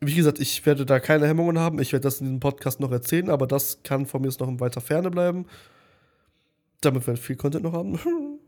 Wie 0.00 0.14
gesagt, 0.14 0.40
ich 0.40 0.66
werde 0.66 0.84
da 0.84 0.98
keine 0.98 1.28
Hemmungen 1.28 1.58
haben. 1.58 1.78
Ich 1.78 1.92
werde 1.92 2.02
das 2.02 2.20
in 2.20 2.26
diesem 2.26 2.40
Podcast 2.40 2.80
noch 2.80 2.90
erzählen, 2.90 3.30
aber 3.30 3.46
das 3.46 3.78
kann 3.84 4.06
von 4.06 4.20
mir 4.20 4.28
jetzt 4.28 4.40
noch 4.40 4.48
in 4.48 4.58
weiter 4.58 4.80
Ferne 4.80 5.10
bleiben. 5.10 5.46
Damit 6.80 7.06
wir 7.06 7.16
viel 7.16 7.36
Content 7.36 7.62
noch 7.62 7.72
haben. 7.72 7.98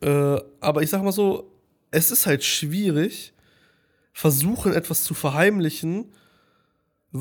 äh, 0.00 0.40
aber 0.60 0.82
ich 0.82 0.90
sag 0.90 1.02
mal 1.02 1.10
so, 1.10 1.50
es 1.90 2.12
ist 2.12 2.26
halt 2.26 2.44
schwierig, 2.44 3.32
versuchen, 4.12 4.72
etwas 4.72 5.02
zu 5.02 5.14
verheimlichen, 5.14 6.12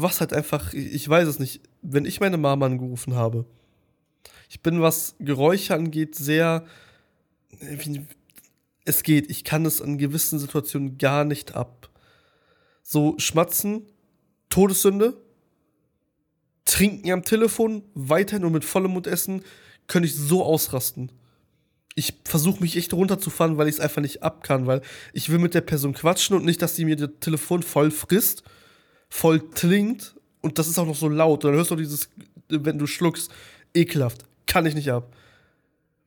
was 0.02 0.20
halt 0.20 0.34
einfach, 0.34 0.74
ich 0.74 1.08
weiß 1.08 1.28
es 1.28 1.40
nicht, 1.40 1.62
wenn 1.82 2.06
ich 2.06 2.20
meine 2.20 2.38
Mama 2.38 2.66
angerufen 2.66 3.16
habe, 3.16 3.46
ich 4.50 4.62
bin, 4.62 4.82
was 4.82 5.16
Geräusche 5.20 5.74
angeht, 5.74 6.16
sehr. 6.16 6.66
Es 8.86 9.04
geht, 9.04 9.30
ich 9.30 9.44
kann 9.44 9.66
es 9.66 9.80
in 9.80 9.98
gewissen 9.98 10.40
Situationen 10.40 10.98
gar 10.98 11.26
nicht 11.26 11.56
ab. 11.56 11.90
So 12.84 13.16
schmatzen, 13.18 13.88
Todessünde, 14.50 15.20
trinken 16.66 17.12
am 17.12 17.24
Telefon, 17.24 17.84
weiterhin 17.94 18.46
und 18.46 18.54
mit 18.54 18.66
vollem 18.66 18.92
Mund 18.92 19.08
essen, 19.08 19.44
könnte 19.88 20.08
ich 20.08 20.16
so 20.16 20.44
ausrasten. 20.44 21.12
Ich 21.96 22.14
versuche 22.26 22.62
mich 22.62 22.76
echt 22.76 22.94
runterzufahren, 22.94 23.58
weil 23.58 23.68
ich 23.68 23.76
es 23.76 23.80
einfach 23.80 24.02
nicht 24.02 24.22
ab 24.22 24.44
kann, 24.44 24.68
weil 24.68 24.82
ich 25.14 25.30
will 25.30 25.40
mit 25.40 25.54
der 25.54 25.62
Person 25.62 25.94
quatschen 25.94 26.36
und 26.36 26.46
nicht, 26.46 26.62
dass 26.62 26.76
sie 26.76 26.86
mir 26.86 26.98
das 26.98 27.10
Telefon 27.20 27.64
voll 27.64 27.90
frisst, 27.90 28.44
voll 29.16 29.40
klingt 29.40 30.14
und 30.42 30.60
das 30.60 30.68
ist 30.68 30.78
auch 30.78 30.86
noch 30.86 30.96
so 30.96 31.08
laut. 31.08 31.46
Und 31.46 31.52
dann 31.52 31.58
hörst 31.58 31.72
du 31.72 31.78
dieses, 31.78 32.10
wenn 32.50 32.78
du 32.78 32.86
schluckst, 32.86 33.32
ekelhaft. 33.74 34.26
Kann 34.46 34.66
ich 34.66 34.76
nicht 34.76 34.92
ab. 34.92 35.16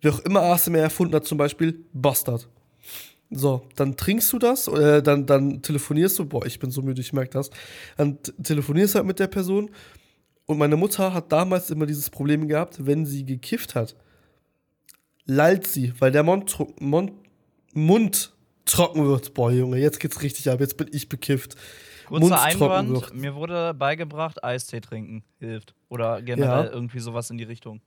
Wer 0.02 0.12
auch 0.12 0.20
immer 0.20 0.42
ASMR 0.42 0.80
erfunden 0.80 1.14
hat, 1.14 1.26
zum 1.26 1.38
Beispiel, 1.38 1.84
Bastard. 1.92 2.48
So, 3.30 3.66
dann 3.76 3.96
trinkst 3.96 4.32
du 4.32 4.38
das, 4.38 4.68
äh, 4.68 5.02
dann, 5.02 5.26
dann 5.26 5.62
telefonierst 5.62 6.18
du, 6.18 6.26
boah, 6.26 6.44
ich 6.46 6.58
bin 6.58 6.70
so 6.70 6.82
müde, 6.82 7.00
ich 7.00 7.12
merke 7.12 7.30
das. 7.30 7.50
Dann 7.96 8.18
telefonierst 8.42 8.94
du 8.94 8.98
halt 8.98 9.06
mit 9.06 9.18
der 9.18 9.26
Person. 9.26 9.70
Und 10.46 10.58
meine 10.58 10.76
Mutter 10.76 11.12
hat 11.12 11.32
damals 11.32 11.70
immer 11.70 11.86
dieses 11.86 12.10
Problem 12.10 12.46
gehabt, 12.46 12.86
wenn 12.86 13.06
sie 13.06 13.24
gekifft 13.24 13.74
hat, 13.74 13.96
lallt 15.24 15.66
sie, 15.66 15.92
weil 15.98 16.12
der 16.12 16.22
Mund, 16.22 16.56
Mund, 16.78 17.12
Mund 17.72 18.32
trocken 18.66 19.06
wird. 19.06 19.34
Boah, 19.34 19.50
Junge, 19.50 19.78
jetzt 19.78 19.98
geht's 19.98 20.22
richtig 20.22 20.50
ab, 20.50 20.60
jetzt 20.60 20.76
bin 20.76 20.88
ich 20.92 21.08
bekifft. 21.08 21.56
Kurzer 22.08 22.42
Einwand, 22.42 23.14
mir 23.14 23.34
wurde 23.34 23.74
beigebracht, 23.74 24.42
Eistee 24.42 24.80
trinken 24.80 25.22
hilft. 25.38 25.74
Oder 25.90 26.22
generell 26.22 26.64
ja. 26.64 26.72
irgendwie 26.72 27.00
sowas 27.00 27.28
in 27.28 27.36
die 27.36 27.44
Richtung. 27.44 27.82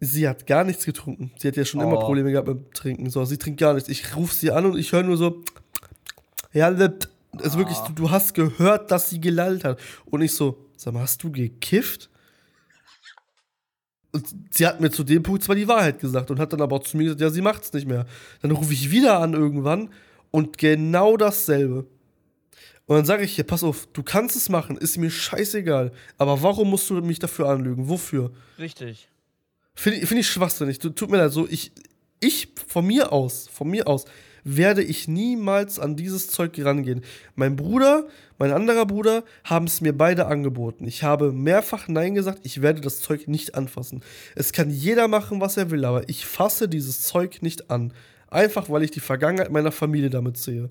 Sie 0.00 0.28
hat 0.28 0.46
gar 0.46 0.64
nichts 0.64 0.84
getrunken. 0.84 1.30
Sie 1.38 1.46
hat 1.46 1.56
ja 1.56 1.64
schon 1.64 1.80
oh. 1.80 1.84
immer 1.84 2.00
Probleme 2.00 2.32
gehabt 2.32 2.48
mit 2.48 2.58
dem 2.58 2.72
Trinken. 2.72 3.08
So, 3.08 3.24
sie 3.24 3.38
trinkt 3.38 3.60
gar 3.60 3.72
nichts. 3.74 3.88
Ich 3.88 4.16
rufe 4.16 4.34
sie 4.34 4.50
an 4.50 4.66
und 4.66 4.76
ich 4.76 4.90
höre 4.90 5.04
nur 5.04 5.16
so. 5.16 5.44
Ja, 6.52 6.66
also 6.66 7.58
wirklich, 7.58 7.78
du, 7.78 7.92
du, 7.92 8.10
hast 8.10 8.34
gehört, 8.34 8.90
dass 8.90 9.10
sie 9.10 9.20
gelallt 9.20 9.62
hat. 9.62 9.78
Und 10.06 10.22
ich 10.22 10.34
so, 10.34 10.66
sag 10.76 10.94
mal, 10.94 11.00
hast 11.00 11.22
du 11.22 11.30
gekifft? 11.30 12.10
Und 14.10 14.26
sie 14.50 14.66
hat 14.66 14.80
mir 14.80 14.90
zu 14.90 15.04
dem 15.04 15.22
Punkt 15.22 15.44
zwar 15.44 15.54
die 15.54 15.68
Wahrheit 15.68 16.00
gesagt 16.00 16.30
und 16.30 16.40
hat 16.40 16.52
dann 16.52 16.62
aber 16.62 16.76
auch 16.76 16.82
zu 16.82 16.96
mir 16.96 17.04
gesagt, 17.04 17.20
ja, 17.20 17.30
sie 17.30 17.42
macht's 17.42 17.72
nicht 17.72 17.86
mehr. 17.86 18.06
Dann 18.42 18.50
rufe 18.50 18.72
ich 18.72 18.90
wieder 18.90 19.20
an 19.20 19.34
irgendwann 19.34 19.90
und 20.32 20.58
genau 20.58 21.16
dasselbe. 21.16 21.86
Und 22.86 22.96
dann 22.96 23.04
sage 23.04 23.24
ich 23.24 23.34
hier, 23.34 23.44
pass 23.44 23.64
auf, 23.64 23.88
du 23.92 24.02
kannst 24.02 24.36
es 24.36 24.48
machen, 24.48 24.76
ist 24.76 24.96
mir 24.96 25.10
scheißegal. 25.10 25.92
Aber 26.18 26.42
warum 26.42 26.70
musst 26.70 26.88
du 26.88 26.94
mich 27.00 27.18
dafür 27.18 27.48
anlügen? 27.48 27.88
Wofür? 27.88 28.32
Richtig. 28.58 29.08
Finde 29.74 30.06
find 30.06 30.20
ich 30.20 30.28
schwachsinnig. 30.28 30.78
Tut 30.78 31.10
mir 31.10 31.18
leid, 31.18 31.32
so 31.32 31.46
ich, 31.48 31.72
ich 32.20 32.48
von 32.68 32.86
mir 32.86 33.12
aus, 33.12 33.48
von 33.48 33.68
mir 33.68 33.88
aus, 33.88 34.04
werde 34.48 34.84
ich 34.84 35.08
niemals 35.08 35.80
an 35.80 35.96
dieses 35.96 36.28
Zeug 36.28 36.52
rangehen. 36.58 37.02
Mein 37.34 37.56
Bruder, 37.56 38.06
mein 38.38 38.52
anderer 38.52 38.86
Bruder 38.86 39.24
haben 39.42 39.66
es 39.66 39.80
mir 39.80 39.92
beide 39.92 40.26
angeboten. 40.26 40.86
Ich 40.86 41.02
habe 41.02 41.32
mehrfach 41.32 41.88
Nein 41.88 42.14
gesagt, 42.14 42.40
ich 42.44 42.62
werde 42.62 42.80
das 42.80 43.00
Zeug 43.00 43.26
nicht 43.26 43.56
anfassen. 43.56 44.04
Es 44.36 44.52
kann 44.52 44.70
jeder 44.70 45.08
machen, 45.08 45.40
was 45.40 45.56
er 45.56 45.72
will, 45.72 45.84
aber 45.84 46.08
ich 46.08 46.24
fasse 46.24 46.68
dieses 46.68 47.02
Zeug 47.02 47.42
nicht 47.42 47.72
an. 47.72 47.92
Einfach 48.28 48.70
weil 48.70 48.84
ich 48.84 48.92
die 48.92 49.00
Vergangenheit 49.00 49.50
meiner 49.50 49.72
Familie 49.72 50.10
damit 50.10 50.36
sehe. 50.36 50.70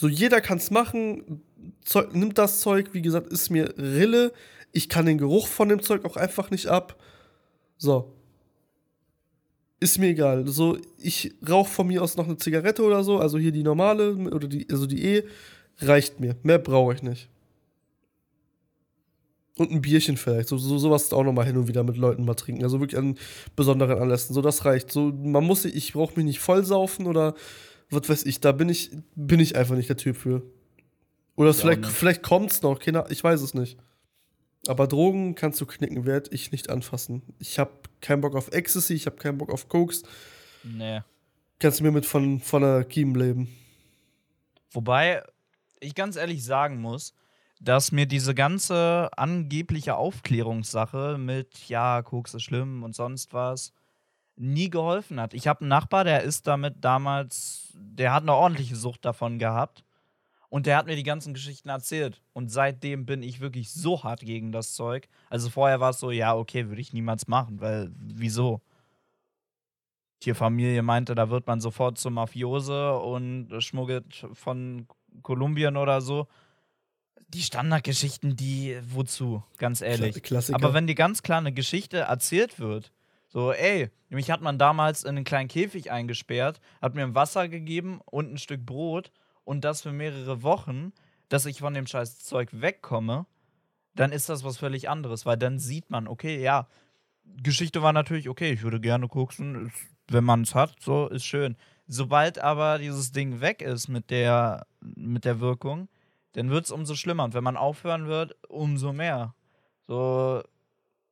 So, 0.00 0.08
jeder 0.08 0.40
kann 0.40 0.58
es 0.58 0.70
machen, 0.70 1.42
Zeug, 1.84 2.14
nimmt 2.14 2.38
das 2.38 2.60
Zeug, 2.60 2.90
wie 2.92 3.02
gesagt, 3.02 3.32
ist 3.32 3.50
mir 3.50 3.74
Rille. 3.76 4.32
Ich 4.72 4.88
kann 4.88 5.06
den 5.06 5.18
Geruch 5.18 5.48
von 5.48 5.68
dem 5.68 5.82
Zeug 5.82 6.04
auch 6.04 6.16
einfach 6.16 6.50
nicht 6.50 6.66
ab. 6.68 6.96
So. 7.78 8.14
Ist 9.80 9.98
mir 9.98 10.08
egal. 10.08 10.46
So, 10.46 10.78
ich 10.98 11.34
rauche 11.48 11.70
von 11.70 11.86
mir 11.86 12.02
aus 12.02 12.16
noch 12.16 12.26
eine 12.26 12.36
Zigarette 12.36 12.82
oder 12.82 13.02
so, 13.02 13.18
also 13.18 13.38
hier 13.38 13.52
die 13.52 13.62
normale 13.62 14.14
oder 14.14 14.46
die, 14.46 14.68
also 14.70 14.86
die 14.86 15.04
E, 15.04 15.24
reicht 15.80 16.20
mir. 16.20 16.36
Mehr 16.42 16.58
brauche 16.58 16.94
ich 16.94 17.02
nicht. 17.02 17.28
Und 19.56 19.72
ein 19.72 19.80
Bierchen 19.80 20.16
vielleicht. 20.16 20.48
So, 20.48 20.58
so 20.58 20.78
sowas 20.78 21.12
auch 21.12 21.24
nochmal 21.24 21.46
hin 21.46 21.56
und 21.56 21.66
wieder 21.66 21.82
mit 21.82 21.96
Leuten 21.96 22.24
mal 22.24 22.34
trinken. 22.34 22.62
Also 22.62 22.78
wirklich 22.78 22.98
an 22.98 23.18
besonderen 23.56 23.98
Anlässen. 23.98 24.32
So, 24.32 24.42
das 24.42 24.64
reicht. 24.64 24.92
So, 24.92 25.12
man 25.12 25.44
muss, 25.44 25.64
ich 25.64 25.92
brauche 25.92 26.14
mich 26.14 26.24
nicht 26.24 26.38
vollsaufen 26.38 27.06
oder 27.06 27.34
was 27.90 28.08
weiß 28.08 28.26
ich. 28.26 28.40
Da 28.40 28.52
bin 28.52 28.68
ich, 28.68 28.90
bin 29.14 29.40
ich 29.40 29.56
einfach 29.56 29.76
nicht 29.76 29.88
der 29.88 29.96
Typ 29.96 30.16
für. 30.16 30.42
Oder 31.36 31.54
vielleicht, 31.54 31.86
vielleicht 31.86 32.22
kommt's 32.22 32.62
noch. 32.62 32.78
Keine, 32.78 33.04
ich 33.10 33.22
weiß 33.22 33.40
es 33.42 33.54
nicht. 33.54 33.78
Aber 34.66 34.86
Drogen 34.86 35.34
kannst 35.34 35.60
du 35.60 35.66
knicken, 35.66 36.04
werde 36.04 36.30
ich 36.32 36.52
nicht 36.52 36.68
anfassen. 36.68 37.22
Ich 37.38 37.58
habe 37.58 37.72
keinen 38.00 38.20
Bock 38.20 38.34
auf 38.34 38.52
Ecstasy, 38.52 38.94
ich 38.94 39.06
habe 39.06 39.16
keinen 39.16 39.38
Bock 39.38 39.50
auf 39.50 39.68
Kokes. 39.68 40.02
Nee. 40.64 41.00
Kannst 41.58 41.80
du 41.80 41.84
mir 41.84 41.92
mit 41.92 42.06
von, 42.06 42.40
von 42.40 42.62
der 42.62 42.84
Kiem 42.84 43.14
leben. 43.14 43.48
Wobei 44.70 45.22
ich 45.80 45.94
ganz 45.94 46.16
ehrlich 46.16 46.44
sagen 46.44 46.80
muss, 46.80 47.14
dass 47.60 47.92
mir 47.92 48.06
diese 48.06 48.34
ganze 48.34 49.08
angebliche 49.16 49.96
Aufklärungssache 49.96 51.16
mit, 51.18 51.68
ja, 51.68 52.02
Koks 52.02 52.34
ist 52.34 52.42
schlimm 52.42 52.82
und 52.82 52.94
sonst 52.94 53.32
was, 53.32 53.72
nie 54.38 54.70
geholfen 54.70 55.20
hat. 55.20 55.34
Ich 55.34 55.48
habe 55.48 55.60
einen 55.60 55.68
Nachbar, 55.68 56.04
der 56.04 56.22
ist 56.22 56.46
damit 56.46 56.76
damals, 56.80 57.72
der 57.74 58.12
hat 58.12 58.22
eine 58.22 58.34
ordentliche 58.34 58.76
Sucht 58.76 59.04
davon 59.04 59.38
gehabt. 59.38 59.84
Und 60.50 60.64
der 60.64 60.78
hat 60.78 60.86
mir 60.86 60.96
die 60.96 61.02
ganzen 61.02 61.34
Geschichten 61.34 61.68
erzählt. 61.68 62.22
Und 62.32 62.48
seitdem 62.48 63.04
bin 63.04 63.22
ich 63.22 63.40
wirklich 63.40 63.70
so 63.70 64.02
hart 64.02 64.20
gegen 64.20 64.50
das 64.50 64.72
Zeug. 64.72 65.06
Also 65.28 65.50
vorher 65.50 65.78
war 65.80 65.90
es 65.90 66.00
so, 66.00 66.10
ja, 66.10 66.34
okay, 66.34 66.68
würde 66.68 66.80
ich 66.80 66.94
niemals 66.94 67.28
machen, 67.28 67.60
weil 67.60 67.92
wieso? 67.98 68.62
Tierfamilie 70.20 70.82
meinte, 70.82 71.14
da 71.14 71.28
wird 71.28 71.46
man 71.46 71.60
sofort 71.60 71.98
zum 71.98 72.14
Mafiose 72.14 72.96
und 72.96 73.62
schmuggelt 73.62 74.26
von 74.32 74.86
Kolumbien 75.22 75.76
oder 75.76 76.00
so. 76.00 76.28
Die 77.28 77.42
Standardgeschichten, 77.42 78.34
die, 78.34 78.78
wozu, 78.88 79.42
ganz 79.58 79.82
ehrlich. 79.82 80.22
Klassiker. 80.22 80.56
Aber 80.56 80.72
wenn 80.72 80.86
dir 80.86 80.94
ganz 80.94 81.22
klar 81.22 81.38
eine 81.38 81.52
Geschichte 81.52 81.98
erzählt 81.98 82.58
wird, 82.58 82.90
so, 83.28 83.52
ey, 83.52 83.90
mich 84.08 84.30
hat 84.30 84.40
man 84.40 84.58
damals 84.58 85.04
in 85.04 85.10
einen 85.10 85.24
kleinen 85.24 85.48
Käfig 85.48 85.90
eingesperrt, 85.90 86.60
hat 86.80 86.94
mir 86.94 87.02
ein 87.02 87.14
Wasser 87.14 87.48
gegeben 87.48 88.00
und 88.06 88.32
ein 88.32 88.38
Stück 88.38 88.64
Brot 88.64 89.12
und 89.44 89.64
das 89.64 89.82
für 89.82 89.92
mehrere 89.92 90.42
Wochen, 90.42 90.92
dass 91.28 91.46
ich 91.46 91.60
von 91.60 91.74
dem 91.74 91.86
scheiß 91.86 92.20
Zeug 92.20 92.48
wegkomme, 92.52 93.26
dann 93.94 94.12
ist 94.12 94.28
das 94.28 94.44
was 94.44 94.56
völlig 94.56 94.88
anderes, 94.88 95.26
weil 95.26 95.36
dann 95.36 95.58
sieht 95.58 95.90
man, 95.90 96.08
okay, 96.08 96.40
ja, 96.40 96.68
Geschichte 97.42 97.82
war 97.82 97.92
natürlich, 97.92 98.28
okay, 98.28 98.52
ich 98.52 98.62
würde 98.62 98.80
gerne 98.80 99.08
gucken, 99.08 99.70
wenn 100.08 100.24
man 100.24 100.42
es 100.42 100.54
hat, 100.54 100.76
so 100.80 101.08
ist 101.08 101.24
schön. 101.24 101.56
Sobald 101.86 102.38
aber 102.38 102.78
dieses 102.78 103.12
Ding 103.12 103.40
weg 103.40 103.60
ist 103.60 103.88
mit 103.88 104.10
der, 104.10 104.66
mit 104.80 105.24
der 105.24 105.40
Wirkung, 105.40 105.88
dann 106.32 106.50
wird 106.50 106.64
es 106.64 106.70
umso 106.70 106.94
schlimmer. 106.94 107.24
Und 107.24 107.34
wenn 107.34 107.44
man 107.44 107.56
aufhören 107.56 108.06
wird, 108.06 108.36
umso 108.48 108.92
mehr. 108.92 109.34
So. 109.86 110.42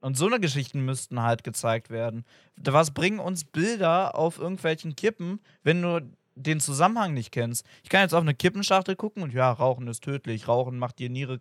Und 0.06 0.16
so 0.16 0.28
eine 0.28 0.38
Geschichten 0.38 0.84
müssten 0.84 1.20
halt 1.20 1.42
gezeigt 1.42 1.90
werden. 1.90 2.24
Was 2.62 2.92
bringen 2.92 3.18
uns 3.18 3.42
Bilder 3.42 4.16
auf 4.16 4.38
irgendwelchen 4.38 4.94
Kippen, 4.94 5.40
wenn 5.64 5.82
du 5.82 6.08
den 6.36 6.60
Zusammenhang 6.60 7.12
nicht 7.12 7.32
kennst. 7.32 7.66
Ich 7.82 7.88
kann 7.88 8.02
jetzt 8.02 8.14
auf 8.14 8.20
eine 8.20 8.32
Kippenschachtel 8.32 8.94
gucken 8.94 9.24
und 9.24 9.32
ja, 9.32 9.50
Rauchen 9.50 9.88
ist 9.88 10.04
tödlich. 10.04 10.46
Rauchen 10.46 10.78
macht 10.78 11.00
die 11.00 11.08
Niere, 11.08 11.40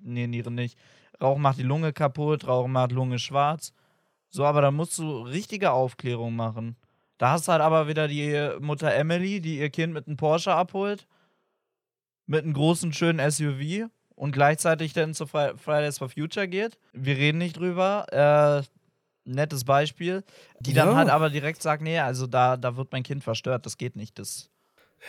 nee, 0.00 0.26
Niere 0.26 0.50
nicht. 0.50 0.78
Rauchen 1.20 1.42
macht 1.42 1.58
die 1.58 1.64
Lunge 1.64 1.92
kaputt, 1.92 2.46
Rauchen 2.46 2.72
macht 2.72 2.92
Lunge 2.92 3.18
schwarz. 3.18 3.74
So, 4.30 4.46
aber 4.46 4.62
da 4.62 4.70
musst 4.70 4.96
du 4.96 5.18
richtige 5.24 5.72
Aufklärung 5.72 6.34
machen. 6.34 6.76
Da 7.18 7.32
hast 7.32 7.46
du 7.46 7.52
halt 7.52 7.60
aber 7.60 7.88
wieder 7.88 8.08
die 8.08 8.56
Mutter 8.58 8.94
Emily, 8.94 9.42
die 9.42 9.58
ihr 9.58 9.68
Kind 9.68 9.92
mit 9.92 10.06
einem 10.06 10.16
Porsche 10.16 10.54
abholt. 10.54 11.06
Mit 12.24 12.44
einem 12.44 12.54
großen, 12.54 12.94
schönen 12.94 13.30
SUV 13.30 13.90
und 14.18 14.32
gleichzeitig 14.32 14.92
dann 14.92 15.14
zu 15.14 15.26
Fridays 15.26 15.98
for 15.98 16.08
Future 16.08 16.48
geht. 16.48 16.78
Wir 16.92 17.16
reden 17.16 17.38
nicht 17.38 17.56
drüber. 17.56 18.06
Äh, 18.10 18.66
nettes 19.24 19.64
Beispiel, 19.64 20.24
die 20.60 20.72
dann 20.72 20.88
ja. 20.88 20.96
halt 20.96 21.10
aber 21.10 21.30
direkt 21.30 21.62
sagt, 21.62 21.82
nee, 21.82 21.98
also 21.98 22.26
da, 22.26 22.56
da 22.56 22.76
wird 22.76 22.90
mein 22.92 23.02
Kind 23.02 23.22
verstört, 23.22 23.66
das 23.66 23.76
geht 23.76 23.94
nicht. 23.94 24.18
Das 24.18 24.50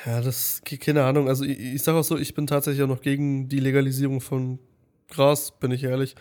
ja, 0.05 0.21
das, 0.21 0.61
keine 0.63 1.05
Ahnung. 1.05 1.27
Also 1.27 1.45
ich, 1.45 1.57
ich 1.57 1.81
sage 1.81 1.97
auch 1.97 2.03
so, 2.03 2.17
ich 2.17 2.33
bin 2.33 2.45
tatsächlich 2.45 2.83
auch 2.83 2.87
noch 2.87 3.01
gegen 3.01 3.49
die 3.49 3.59
Legalisierung 3.59 4.21
von 4.21 4.59
Gras, 5.09 5.51
bin 5.59 5.71
ich 5.71 5.83
ehrlich. 5.83 6.15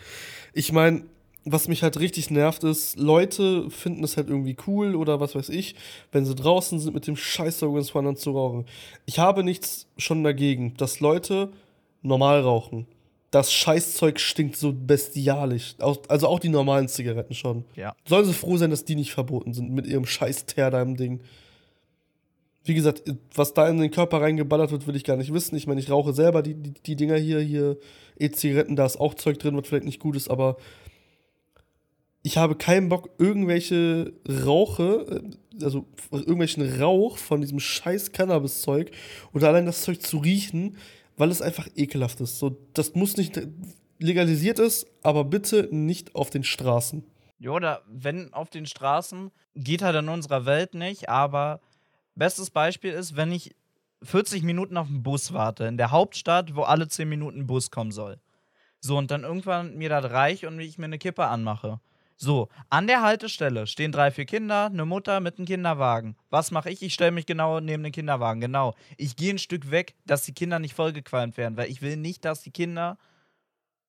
Ich 0.53 0.71
meine, 0.71 1.03
was 1.45 1.67
mich 1.67 1.83
halt 1.83 1.99
richtig 1.99 2.31
nervt, 2.31 2.63
ist, 2.63 2.97
Leute 2.97 3.69
finden 3.69 4.03
es 4.03 4.17
halt 4.17 4.29
irgendwie 4.29 4.57
cool 4.65 4.95
oder 4.95 5.19
was 5.19 5.35
weiß 5.35 5.49
ich, 5.49 5.75
wenn 6.11 6.25
sie 6.25 6.35
draußen 6.35 6.79
sind 6.79 6.93
mit 6.93 7.05
dem 7.05 7.15
Scheißsauger 7.15 7.77
ins 7.77 7.93
Wandern 7.93 8.15
zu 8.15 8.31
rauchen. 8.31 8.65
Ich 9.05 9.19
habe 9.19 9.43
nichts 9.43 9.87
schon 9.97 10.23
dagegen, 10.23 10.73
dass 10.77 10.99
Leute 10.99 11.51
normal 12.01 12.41
rauchen 12.41 12.87
das 13.31 13.53
Scheißzeug 13.53 14.19
stinkt 14.19 14.55
so 14.55 14.73
bestialisch. 14.73 15.75
Also 15.79 16.27
auch 16.27 16.39
die 16.39 16.49
normalen 16.49 16.87
Zigaretten 16.87 17.33
schon. 17.33 17.63
Ja. 17.75 17.95
Sollen 18.07 18.25
sie 18.25 18.33
froh 18.33 18.57
sein, 18.57 18.71
dass 18.71 18.85
die 18.85 18.95
nicht 18.95 19.11
verboten 19.11 19.53
sind 19.53 19.71
mit 19.71 19.85
ihrem 19.85 20.05
scheiß 20.05 20.45
Teer 20.47 20.71
da 20.71 20.81
im 20.81 20.97
Ding. 20.97 21.21
Wie 22.63 22.73
gesagt, 22.73 23.03
was 23.33 23.53
da 23.53 23.67
in 23.69 23.77
den 23.77 23.91
Körper 23.91 24.21
reingeballert 24.21 24.71
wird, 24.71 24.87
will 24.87 24.95
ich 24.95 25.03
gar 25.03 25.17
nicht 25.17 25.33
wissen. 25.33 25.55
Ich 25.55 25.67
meine, 25.67 25.79
ich 25.79 25.91
rauche 25.91 26.13
selber 26.13 26.41
die, 26.41 26.55
die, 26.55 26.73
die 26.73 26.95
Dinger 26.95 27.17
hier, 27.17 27.39
hier 27.39 27.77
E-Zigaretten, 28.17 28.75
da 28.75 28.85
ist 28.85 28.99
auch 28.99 29.13
Zeug 29.13 29.39
drin, 29.39 29.55
was 29.55 29.67
vielleicht 29.67 29.85
nicht 29.85 29.99
gut 29.99 30.15
ist, 30.15 30.29
aber 30.29 30.57
ich 32.21 32.37
habe 32.37 32.55
keinen 32.55 32.89
Bock, 32.89 33.11
irgendwelche 33.17 34.11
Rauche, 34.45 35.23
äh, 35.61 35.63
also 35.63 35.85
irgendwelchen 36.11 36.81
Rauch 36.81 37.17
von 37.17 37.41
diesem 37.41 37.59
scheiß 37.59 38.11
Cannabis-Zeug 38.11 38.91
oder 39.33 39.47
allein 39.47 39.65
das 39.65 39.83
Zeug 39.83 40.01
zu 40.01 40.17
riechen, 40.17 40.75
weil 41.19 41.31
es 41.31 41.41
einfach 41.41 41.67
ekelhaft 41.75 42.21
ist. 42.21 42.39
So, 42.39 42.57
das 42.73 42.95
muss 42.95 43.17
nicht 43.17 43.39
legalisiert 43.99 44.57
ist, 44.57 44.87
aber 45.03 45.25
bitte 45.25 45.67
nicht 45.69 46.15
auf 46.15 46.29
den 46.29 46.45
Straßen. 46.45 47.03
Ja, 47.39 47.51
oder 47.51 47.83
wenn 47.87 48.33
auf 48.33 48.49
den 48.49 48.65
Straßen, 48.65 49.29
geht 49.53 49.81
halt 49.81 49.97
in 49.97 50.07
unserer 50.07 50.45
Welt 50.45 50.73
nicht, 50.73 51.09
aber 51.09 51.59
bestes 52.15 52.49
Beispiel 52.49 52.93
ist, 52.93 53.17
wenn 53.17 53.33
ich 53.33 53.53
40 54.01 54.43
Minuten 54.43 54.77
auf 54.77 54.87
den 54.87 55.03
Bus 55.03 55.33
warte, 55.33 55.65
in 55.65 55.77
der 55.77 55.91
Hauptstadt, 55.91 56.55
wo 56.55 56.61
alle 56.61 56.87
10 56.87 57.07
Minuten 57.07 57.39
ein 57.39 57.47
Bus 57.47 57.69
kommen 57.69 57.91
soll. 57.91 58.17
So, 58.79 58.97
und 58.97 59.11
dann 59.11 59.23
irgendwann 59.23 59.75
mir 59.75 59.89
das 59.89 60.09
reicht 60.11 60.45
und 60.45 60.57
ich 60.61 60.77
mir 60.77 60.85
eine 60.85 60.99
Kippe 60.99 61.25
anmache. 61.25 61.81
So, 62.21 62.49
an 62.69 62.85
der 62.87 63.01
Haltestelle 63.01 63.65
stehen 63.65 63.93
drei, 63.93 64.11
vier 64.11 64.25
Kinder, 64.25 64.65
eine 64.65 64.83
Mutter 64.83 65.21
mit 65.21 65.37
einem 65.37 65.47
Kinderwagen. 65.47 66.17
Was 66.29 66.51
mache 66.51 66.69
ich? 66.69 66.81
Ich 66.81 66.93
stelle 66.93 67.11
mich 67.11 67.25
genau 67.25 67.61
neben 67.61 67.81
den 67.81 67.93
Kinderwagen. 67.93 68.41
Genau. 68.41 68.75
Ich 68.97 69.15
gehe 69.15 69.33
ein 69.33 69.37
Stück 69.37 69.71
weg, 69.71 69.95
dass 70.05 70.23
die 70.23 70.33
Kinder 70.33 70.59
nicht 70.59 70.73
vollgequalmt 70.73 71.37
werden, 71.37 71.55
weil 71.55 71.71
ich 71.71 71.81
will 71.81 71.95
nicht, 71.95 72.25
dass 72.25 72.41
die 72.41 72.51
Kinder 72.51 72.97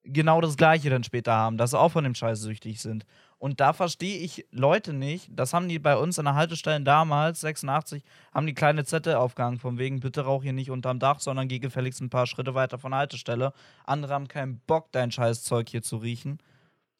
genau 0.05 0.41
das 0.41 0.57
Gleiche 0.57 0.91
dann 0.91 1.03
später 1.03 1.33
haben, 1.33 1.57
dass 1.57 1.73
sie 1.73 1.79
auch 1.81 1.91
von 1.91 2.05
dem 2.05 2.15
Scheiß 2.15 2.41
süchtig 2.41 2.81
sind. 2.81 3.05
Und 3.39 3.59
da 3.59 3.73
verstehe 3.73 4.19
ich 4.19 4.47
Leute 4.53 4.93
nicht, 4.93 5.29
das 5.33 5.53
haben 5.53 5.69
die 5.69 5.81
bei 5.81 5.97
uns 5.97 6.17
an 6.21 6.27
der 6.27 6.37
Haltestelle 6.37 6.85
damals, 6.85 7.41
86, 7.41 8.05
haben 8.33 8.47
die 8.47 8.55
kleine 8.55 8.85
Zettel 8.85 9.17
aufgehangen, 9.17 9.59
von 9.59 9.77
wegen, 9.77 9.99
bitte 9.99 10.21
rauch 10.21 10.45
hier 10.45 10.53
nicht 10.53 10.71
unterm 10.71 11.01
Dach, 11.01 11.19
sondern 11.19 11.49
geh 11.49 11.59
gefälligst 11.59 12.01
ein 12.01 12.11
paar 12.11 12.29
Schritte 12.29 12.55
weiter 12.55 12.79
von 12.79 12.93
der 12.93 13.01
Haltestelle. 13.01 13.53
Andere 13.87 14.15
haben 14.15 14.29
keinen 14.29 14.61
Bock, 14.69 14.93
dein 14.93 15.11
Scheißzeug 15.11 15.69
hier 15.69 15.83
zu 15.83 15.97
riechen. 15.97 16.39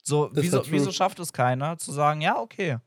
So, 0.03 0.31
wieso, 0.33 0.63
wieso 0.71 0.93
schafft 0.93 1.19
es 1.21 1.33
keiner, 1.33 1.79
zu 1.79 1.93
sagen, 1.93 2.21
ja, 2.21 2.39
okay, 2.39 2.79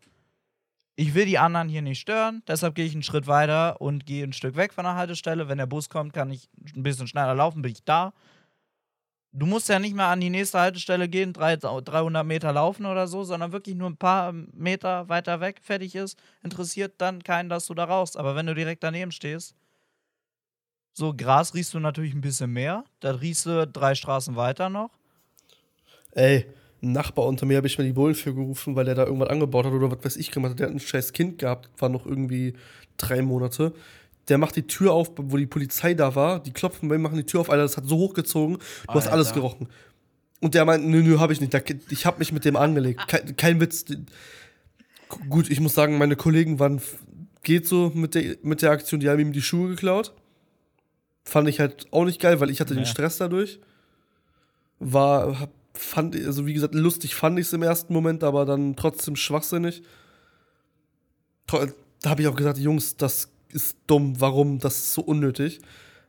ich 0.96 1.14
will 1.14 1.26
die 1.26 1.40
anderen 1.40 1.70
hier 1.70 1.82
nicht 1.82 2.00
stören, 2.00 2.44
deshalb 2.48 2.76
gehe 2.76 2.86
ich 2.86 2.94
einen 2.94 3.04
Schritt 3.04 3.28
weiter 3.28 3.82
und 3.82 4.06
gehe 4.06 4.24
ein 4.24 4.34
Stück 4.34 4.56
weg 4.56 4.74
von 4.74 4.84
der 4.84 4.96
Haltestelle. 4.96 5.48
Wenn 5.48 5.58
der 5.58 5.66
Bus 5.66 5.90
kommt, 5.90 6.14
kann 6.14 6.30
ich 6.32 6.50
ein 6.76 6.84
bisschen 6.84 7.08
schneller 7.08 7.34
laufen, 7.34 7.62
bin 7.62 7.72
ich 7.72 7.84
da 7.84 8.14
du 9.34 9.46
musst 9.46 9.68
ja 9.68 9.80
nicht 9.80 9.96
mehr 9.96 10.08
an 10.08 10.22
die 10.22 10.30
nächste 10.30 10.60
Haltestelle 10.60 11.10
gehen, 11.10 11.34
300 11.34 12.26
Meter 12.26 12.54
laufen 12.54 12.86
oder 12.86 13.08
so, 13.08 13.24
sondern 13.24 13.52
wirklich 13.52 13.76
nur 13.76 13.90
ein 13.90 13.98
paar 13.98 14.32
Meter 14.32 15.10
weiter 15.10 15.42
weg 15.42 15.60
fertig 15.62 15.96
ist, 15.96 16.18
interessiert 16.44 16.94
dann 17.00 17.24
keinen, 17.24 17.50
dass 17.50 17.66
du 17.66 17.74
da 17.74 17.86
rauchst. 17.86 18.16
Aber 18.16 18.36
wenn 18.36 18.46
du 18.46 18.56
direkt 18.56 18.84
daneben 18.84 19.12
stehst, 19.12 19.56
so 20.94 21.14
Gras 21.14 21.56
riechst 21.56 21.74
du 21.74 21.80
natürlich 21.80 22.14
ein 22.14 22.22
bisschen 22.22 22.52
mehr, 22.52 22.86
da 23.00 23.12
riechst 23.12 23.48
du 23.48 23.68
drei 23.68 23.96
Straßen 23.96 24.36
weiter 24.36 24.70
noch. 24.70 24.92
Ey, 26.12 26.46
ein 26.84 26.92
Nachbar 26.92 27.26
unter 27.26 27.46
mir 27.46 27.58
habe 27.58 27.68
ich 27.68 27.78
mir 27.78 27.86
die 27.86 27.94
Bullen 27.94 28.16
für 28.16 28.34
gerufen, 28.34 28.76
weil 28.76 28.86
der 28.86 28.96
da 28.96 29.06
irgendwas 29.06 29.30
angebaut 29.30 29.66
hat 29.66 29.74
oder 29.74 29.90
was 29.90 30.04
weiß 30.04 30.18
ich 30.18 30.32
gemacht 30.32 30.52
hat. 30.52 30.60
Der 30.60 30.68
hat 30.68 30.76
ein 30.76 30.80
scheiß 30.80 31.14
Kind 31.14 31.40
gehabt, 31.40 31.70
war 31.80 31.90
noch 31.90 32.06
irgendwie 32.06 32.54
drei 32.98 33.22
Monate 33.22 33.74
der 34.28 34.38
macht 34.38 34.56
die 34.56 34.68
Tür 34.68 34.94
auf, 34.94 35.12
wo 35.18 35.38
die 35.38 35.46
Polizei 35.46 35.94
da 35.94 36.16
war. 36.16 36.42
Die 36.42 36.52
klopfen 36.52 36.90
bei 36.90 36.96
ihm, 36.96 37.02
machen 37.02 37.18
die 37.18 37.26
Tür 37.26 37.42
auf, 37.42 37.50
Alter, 37.50 37.64
das 37.64 37.78
hat 37.78 37.86
so 37.86 37.98
hochgezogen. 37.98 38.58
Du 38.58 38.64
Alter. 38.88 38.94
hast 38.94 39.08
alles 39.08 39.34
gerochen. 39.34 39.68
Und 40.40 40.56
der 40.56 40.66
meint, 40.66 40.86
nö, 40.86 41.02
nö, 41.02 41.20
hab 41.20 41.32
ich 41.32 41.42
nicht. 41.42 41.54
Ich 41.90 42.06
hab 42.06 42.20
mich 42.20 42.32
mit 42.32 42.46
dem 42.46 42.56
angelegt. 42.56 43.08
Kein, 43.08 43.36
kein 43.36 43.60
Witz. 43.60 43.86
Gut, 45.30 45.50
ich 45.50 45.60
muss 45.60 45.74
sagen, 45.74 45.98
meine 45.98 46.16
Kollegen 46.16 46.60
waren, 46.60 46.82
geht 47.44 47.68
so 47.68 47.92
mit 47.94 48.16
der, 48.16 48.38
mit 48.42 48.62
der 48.62 48.72
Aktion, 48.72 49.00
die 49.00 49.10
haben 49.10 49.20
ihm 49.20 49.34
die 49.34 49.42
Schuhe 49.42 49.70
geklaut. 49.70 50.14
Fand 51.24 51.48
ich 51.48 51.60
halt 51.60 51.88
auch 51.92 52.06
nicht 52.06 52.20
geil, 52.20 52.40
weil 52.40 52.50
ich 52.50 52.60
hatte 52.60 52.74
ja. 52.74 52.82
den 52.82 52.86
Stress 52.86 53.18
dadurch. 53.18 53.60
War, 54.80 55.50
fand, 55.74 56.16
also 56.16 56.46
wie 56.46 56.54
gesagt, 56.54 56.76
lustig 56.76 57.16
fand 57.16 57.40
ich 57.40 57.48
es 57.48 57.54
im 57.54 57.64
ersten 57.64 57.94
Moment, 57.94 58.24
aber 58.24 58.46
dann 58.46 58.76
trotzdem 58.76 59.16
schwachsinnig. 59.16 59.84
Da 61.48 62.10
habe 62.10 62.22
ich 62.22 62.28
auch 62.28 62.36
gesagt, 62.36 62.58
Jungs, 62.58 62.98
das 62.98 63.30
ist 63.50 63.78
dumm, 63.88 64.20
warum, 64.20 64.60
das 64.60 64.78
ist 64.78 64.94
so 64.94 65.02
unnötig. 65.02 65.60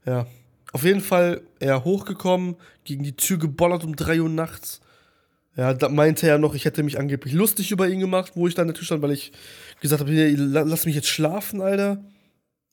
Ja. 0.06 0.26
Auf 0.72 0.84
jeden 0.84 1.00
Fall 1.00 1.42
er 1.60 1.84
hochgekommen, 1.84 2.56
gegen 2.84 3.04
die 3.04 3.14
Tür 3.16 3.38
gebollert 3.38 3.84
um 3.84 3.94
3 3.94 4.20
Uhr 4.20 4.28
nachts. 4.28 4.80
Ja, 5.56 5.72
da 5.72 5.88
meinte 5.88 6.26
er 6.26 6.38
noch, 6.38 6.54
ich 6.54 6.64
hätte 6.64 6.82
mich 6.82 6.98
angeblich 6.98 7.32
lustig 7.32 7.70
über 7.70 7.88
ihn 7.88 8.00
gemacht, 8.00 8.32
wo 8.34 8.48
ich 8.48 8.54
dann 8.54 8.64
in 8.64 8.74
der 8.74 8.74
Tür 8.74 8.86
stand, 8.86 9.02
weil 9.02 9.12
ich 9.12 9.30
gesagt 9.80 10.00
habe, 10.00 10.12
lass 10.12 10.84
mich 10.84 10.96
jetzt 10.96 11.06
schlafen, 11.06 11.60
Alter. 11.60 12.02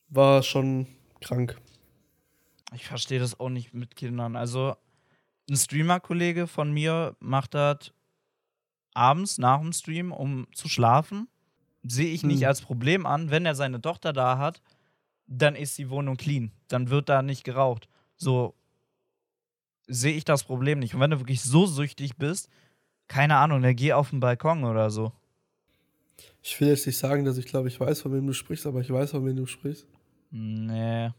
War 0.10 0.41
schon 0.41 0.88
krank. 1.21 1.58
Ich 2.73 2.88
verstehe 2.88 3.19
das 3.19 3.39
auch 3.39 3.49
nicht 3.49 3.73
mit 3.73 3.95
Kindern. 3.95 4.36
Also, 4.36 4.75
ein 5.49 5.56
Streamer-Kollege 5.56 6.47
von 6.47 6.71
mir 6.71 7.15
macht 7.19 7.54
das 7.54 7.91
abends 8.93 9.38
nach 9.38 9.60
dem 9.60 9.73
Stream, 9.73 10.12
um 10.12 10.47
zu 10.54 10.69
schlafen 10.69 11.27
sehe 11.84 12.13
ich 12.13 12.23
nicht 12.23 12.41
hm. 12.41 12.47
als 12.47 12.62
Problem 12.62 13.06
an. 13.06 13.32
Wenn 13.32 13.45
er 13.45 13.56
seine 13.56 13.82
Tochter 13.82 14.13
da 14.13 14.38
hat, 14.38 14.62
dann 15.27 15.56
ist 15.56 15.77
die 15.77 15.89
Wohnung 15.89 16.17
clean. 16.17 16.51
Dann 16.67 16.89
wird 16.89 17.10
da 17.10 17.21
nicht 17.21 17.43
geraucht. 17.43 17.88
So 18.15 18.56
sehe 19.88 20.13
ich 20.13 20.25
das 20.25 20.43
Problem 20.43 20.80
nicht. 20.80 20.93
Und 20.93 20.99
wenn 20.99 21.12
du 21.12 21.19
wirklich 21.19 21.41
so 21.41 21.65
süchtig 21.65 22.17
bist, 22.17 22.49
keine 23.08 23.38
Ahnung, 23.38 23.62
dann 23.62 23.75
geh 23.75 23.93
auf 23.93 24.12
den 24.12 24.19
Balkon 24.19 24.63
oder 24.63 24.89
so. 24.89 25.12
Ich 26.41 26.60
will 26.62 26.69
jetzt 26.69 26.86
nicht 26.86 26.97
sagen, 26.97 27.25
dass 27.25 27.38
ich 27.38 27.45
glaube, 27.45 27.67
ich 27.67 27.80
weiß, 27.80 28.01
von 28.01 28.13
wem 28.13 28.27
du 28.27 28.34
sprichst, 28.34 28.65
aber 28.67 28.82
ich 28.82 28.89
weiß, 28.89 29.12
von 29.12 29.25
wem 29.25 29.36
du 29.36 29.45
sprichst. 29.45 29.88
Nee. 30.30 31.10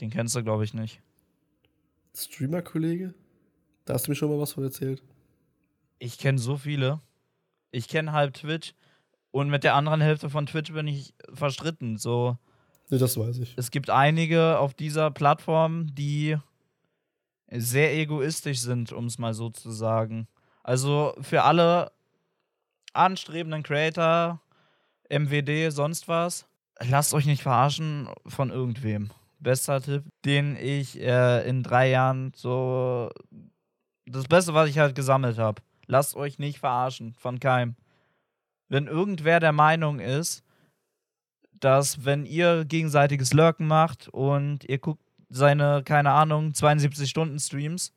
Den 0.00 0.10
kennst 0.10 0.34
du, 0.34 0.42
glaube 0.42 0.64
ich, 0.64 0.74
nicht. 0.74 1.00
Streamer-Kollege? 2.16 3.14
Da 3.84 3.94
hast 3.94 4.06
du 4.06 4.10
mir 4.10 4.16
schon 4.16 4.30
mal 4.30 4.40
was 4.40 4.52
von 4.52 4.64
erzählt. 4.64 5.02
Ich 5.98 6.18
kenne 6.18 6.38
so 6.38 6.56
viele. 6.56 7.00
Ich 7.70 7.88
kenne 7.88 8.12
halb 8.12 8.34
Twitch. 8.34 8.74
Und 9.30 9.50
mit 9.50 9.64
der 9.64 9.74
anderen 9.74 10.00
Hälfte 10.00 10.30
von 10.30 10.46
Twitch 10.46 10.72
bin 10.72 10.88
ich 10.88 11.14
verstritten. 11.32 11.98
So. 11.98 12.38
Nee, 12.88 12.98
das 12.98 13.18
weiß 13.18 13.38
ich. 13.38 13.54
Es 13.56 13.70
gibt 13.70 13.90
einige 13.90 14.58
auf 14.58 14.72
dieser 14.72 15.10
Plattform, 15.10 15.94
die 15.94 16.36
sehr 17.50 17.94
egoistisch 17.94 18.60
sind, 18.60 18.92
um 18.92 19.06
es 19.06 19.18
mal 19.18 19.34
so 19.34 19.50
zu 19.50 19.70
sagen. 19.70 20.26
Also 20.62 21.14
für 21.20 21.42
alle 21.42 21.92
anstrebenden 22.92 23.62
Creator, 23.62 24.40
MWD, 25.10 25.70
sonst 25.70 26.08
was, 26.08 26.46
lasst 26.80 27.14
euch 27.14 27.26
nicht 27.26 27.42
verarschen 27.42 28.08
von 28.26 28.50
irgendwem. 28.50 29.10
Bester 29.38 29.80
Tipp, 29.80 30.04
den 30.24 30.56
ich 30.56 31.00
äh, 31.00 31.48
in 31.48 31.62
drei 31.62 31.90
Jahren 31.90 32.32
so. 32.34 33.10
Das 34.06 34.24
Beste, 34.24 34.54
was 34.54 34.70
ich 34.70 34.78
halt 34.78 34.94
gesammelt 34.94 35.38
habe. 35.38 35.62
Lasst 35.86 36.14
euch 36.14 36.38
nicht 36.38 36.58
verarschen 36.58 37.14
von 37.14 37.40
keinem 37.40 37.76
wenn 38.68 38.86
irgendwer 38.86 39.40
der 39.40 39.52
Meinung 39.52 40.00
ist, 40.00 40.44
dass 41.52 42.04
wenn 42.04 42.26
ihr 42.26 42.64
gegenseitiges 42.64 43.32
Lurken 43.32 43.66
macht 43.66 44.08
und 44.08 44.64
ihr 44.64 44.78
guckt 44.78 45.02
seine, 45.28 45.82
keine 45.84 46.12
Ahnung, 46.12 46.54
72 46.54 47.08
Stunden 47.08 47.38
Streams 47.38 47.92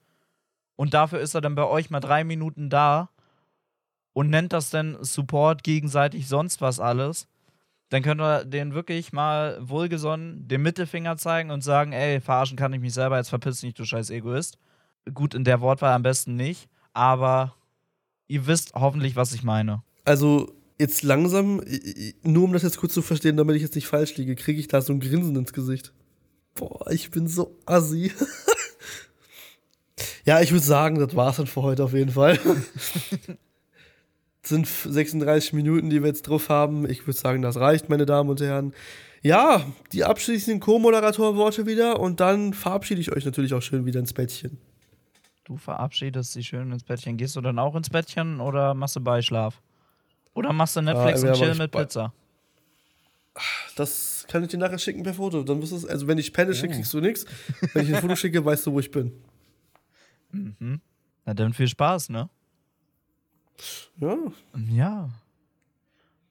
und 0.76 0.94
dafür 0.94 1.20
ist 1.20 1.36
er 1.36 1.42
dann 1.42 1.56
bei 1.56 1.66
euch 1.66 1.90
mal 1.90 2.00
drei 2.00 2.24
Minuten 2.24 2.70
da 2.70 3.10
und 4.14 4.30
nennt 4.30 4.54
das 4.54 4.70
dann 4.70 4.98
Support 5.04 5.64
gegenseitig 5.64 6.28
sonst 6.28 6.62
was 6.62 6.80
alles, 6.80 7.28
dann 7.90 8.04
könnt 8.04 8.22
ihr 8.22 8.46
den 8.46 8.74
wirklich 8.74 9.14
mal 9.14 9.58
wohlgesonnen 9.62 10.48
den 10.48 10.62
Mittelfinger 10.62 11.18
zeigen 11.18 11.52
und 11.52 11.64
sagen, 11.64 11.92
ey, 11.92 12.22
verarschen 12.22 12.58
kann 12.58 12.74
ich 12.74 12.80
mich 12.80 12.94
selber, 12.94 13.18
jetzt 13.18 13.30
verpiss 13.30 13.62
dich, 13.62 13.74
du 13.74 13.84
scheiß 13.84 14.12
Egoist. 14.12 14.58
Gut, 15.14 15.34
in 15.34 15.44
der 15.44 15.62
Wortwahl 15.62 15.94
am 15.94 16.04
besten 16.04 16.36
nicht, 16.36 16.70
aber 16.94 17.56
ihr 18.28 18.46
wisst 18.46 18.74
hoffentlich, 18.76 19.16
was 19.16 19.34
ich 19.34 19.44
meine. 19.44 19.82
Also, 20.06 20.54
jetzt 20.78 21.02
langsam, 21.02 21.62
nur 22.22 22.44
um 22.44 22.54
das 22.54 22.64
jetzt 22.64 22.78
kurz 22.78 22.94
zu 22.94 23.02
verstehen, 23.02 23.38
damit 23.38 23.56
ich 23.56 23.64
jetzt 23.64 23.76
nicht 23.76 23.88
falsch 23.88 24.16
liege, 24.18 24.36
kriege 24.36 24.60
ich 24.60 24.68
da 24.68 24.82
so 24.82 24.94
ein 24.94 25.00
Grinsen 25.00 25.36
ins 25.36 25.54
Gesicht. 25.54 25.94
Boah, 26.54 26.92
ich 26.92 27.10
bin 27.10 27.28
so 27.28 27.58
assi. 27.66 28.12
ja, 30.26 30.42
ich 30.42 30.52
würde 30.52 30.66
sagen, 30.66 31.00
das 31.00 31.16
war's 31.16 31.38
dann 31.38 31.48
für 31.48 31.64
heute 31.64 31.84
auf 31.84 31.94
jeden 31.94 32.12
Fall. 32.12 32.40
sind 34.44 34.68
36 34.68 35.54
Minuten, 35.54 35.90
die 35.90 36.02
wir 36.02 36.08
jetzt 36.08 36.24
drauf 36.24 36.50
haben. 36.50 36.90
Ich 36.90 37.06
würde 37.06 37.18
sagen, 37.18 37.42
das 37.42 37.58
reicht, 37.58 37.90
meine 37.90 38.06
Damen 38.06 38.30
und 38.30 38.42
Herren. 38.42 38.74
Ja, 39.22 39.66
die 39.92 40.06
abschließenden 40.06 40.62
Co-Moderator-Worte 40.62 41.66
wieder 41.66 42.00
und 42.00 42.20
dann 42.20 42.54
verabschiede 42.54 43.02
ich 43.02 43.12
euch 43.12 43.26
natürlich 43.26 43.54
auch 43.54 43.62
schön 43.62 43.86
wieder 43.86 44.00
ins 44.00 44.14
Bettchen. 44.14 44.58
Du 45.44 45.58
verabschiedest 45.58 46.34
sie 46.34 46.44
schön 46.44 46.72
ins 46.72 46.84
Bettchen. 46.84 47.18
Gehst 47.18 47.36
du 47.36 47.42
dann 47.42 47.60
auch 47.60 47.76
ins 47.76 47.90
Bettchen 47.90 48.40
oder 48.40 48.74
machst 48.74 48.96
du 48.96 49.02
Beischlaf? 49.02 49.62
Oder 50.34 50.54
machst 50.54 50.76
du 50.76 50.82
Netflix 50.82 51.24
ah, 51.24 51.30
und 51.30 51.34
chill 51.34 51.56
mit 51.56 51.72
Pizza? 51.72 52.14
Das 53.76 54.26
kann 54.30 54.44
ich 54.44 54.50
dir 54.50 54.58
nachher 54.58 54.78
schicken 54.78 55.04
per 55.04 55.14
Foto. 55.14 55.44
Dann 55.44 55.62
wirst 55.62 55.90
also 55.90 56.08
wenn 56.08 56.18
ich 56.18 56.32
Penne 56.32 56.54
schicke, 56.54 56.76
kriegst 56.76 56.94
du 56.94 57.02
nichts. 57.02 57.26
Wenn 57.74 57.86
ich 57.86 57.96
ein 57.96 58.02
Foto 58.02 58.16
schicke, 58.16 58.44
weißt 58.44 58.68
du, 58.68 58.74
wo 58.74 58.80
ich 58.80 58.92
bin. 58.92 59.12
Mhm. 60.32 60.80
Na 61.26 61.34
dann 61.34 61.54
viel 61.54 61.68
Spaß, 61.68 62.10
ne? 62.10 62.30
Ja. 63.98 64.18
Ja. 64.70 65.10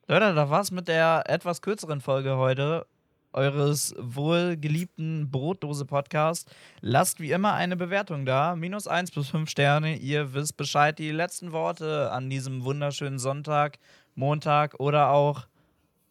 Leute, 0.06 0.34
da 0.34 0.48
war's 0.50 0.70
mit 0.70 0.88
der 0.88 1.24
etwas 1.26 1.60
kürzeren 1.62 2.00
Folge 2.00 2.36
heute. 2.36 2.86
eures 3.32 3.94
wohlgeliebten 3.98 5.30
Brotdose-Podcasts. 5.30 6.50
Lasst 6.80 7.20
wie 7.20 7.30
immer 7.32 7.54
eine 7.54 7.76
Bewertung 7.76 8.24
da. 8.24 8.56
Minus 8.56 8.86
1 8.86 9.10
bis 9.10 9.28
5 9.28 9.48
Sterne. 9.50 9.96
Ihr 9.96 10.34
wisst 10.34 10.56
Bescheid. 10.56 10.98
Die 10.98 11.10
letzten 11.10 11.52
Worte 11.52 12.10
an 12.10 12.30
diesem 12.30 12.64
wunderschönen 12.64 13.18
Sonntag, 13.18 13.78
Montag 14.14 14.80
oder 14.80 15.10
auch 15.10 15.46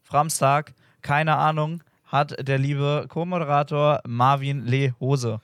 Framstag, 0.04 0.74
keine 1.02 1.36
Ahnung, 1.36 1.84
hat 2.06 2.48
der 2.48 2.58
liebe 2.58 3.06
Co-Moderator 3.10 4.00
Marvin 4.08 4.66
Lee 4.66 4.94
Hose. 5.00 5.42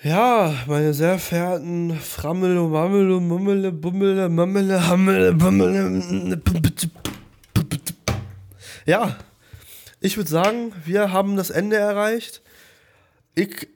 Ja, 0.00 0.54
meine 0.68 0.94
sehr 0.94 1.18
verehrten 1.18 1.92
Frammel, 1.98 2.54
Mammel, 2.68 3.18
Mummel, 3.18 3.72
Bummel, 3.72 4.28
Mammel, 4.28 4.86
Hammel, 4.86 5.34
Bummel. 5.34 6.40
Ja, 8.86 9.18
ich 9.98 10.16
würde 10.16 10.30
sagen, 10.30 10.72
wir 10.84 11.10
haben 11.12 11.34
das 11.34 11.50
Ende 11.50 11.78
erreicht. 11.78 12.42
Ich 13.34 13.66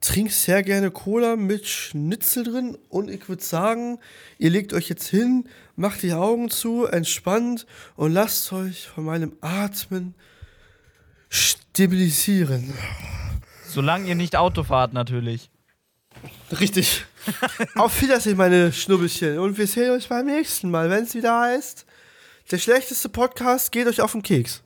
trinke 0.00 0.32
sehr 0.32 0.64
gerne 0.64 0.90
Cola 0.90 1.36
mit 1.36 1.64
Schnitzel 1.64 2.42
drin 2.42 2.76
und 2.88 3.08
ich 3.08 3.28
würde 3.28 3.44
sagen, 3.44 4.00
ihr 4.38 4.50
legt 4.50 4.72
euch 4.72 4.88
jetzt 4.88 5.06
hin, 5.06 5.48
macht 5.76 6.02
die 6.02 6.12
Augen 6.12 6.50
zu, 6.50 6.86
entspannt 6.86 7.66
und 7.94 8.12
lasst 8.12 8.52
euch 8.52 8.88
von 8.88 9.04
meinem 9.04 9.36
Atmen 9.40 10.16
stabilisieren. 11.28 12.74
Solange 13.72 14.08
ihr 14.08 14.16
nicht 14.16 14.34
Auto 14.34 14.64
fahrt, 14.64 14.92
natürlich. 14.92 15.48
Richtig. 16.58 17.04
Auf 17.76 18.02
Wiedersehen, 18.02 18.36
meine 18.36 18.72
Schnubbelchen. 18.72 19.38
Und 19.38 19.58
wir 19.58 19.66
sehen 19.68 19.92
uns 19.92 20.08
beim 20.08 20.26
nächsten 20.26 20.70
Mal, 20.70 20.90
wenn 20.90 21.04
es 21.04 21.14
wieder 21.14 21.38
heißt, 21.38 21.86
der 22.50 22.58
schlechteste 22.58 23.08
Podcast 23.08 23.70
geht 23.70 23.86
euch 23.86 24.00
auf 24.00 24.10
den 24.10 24.22
Keks. 24.22 24.58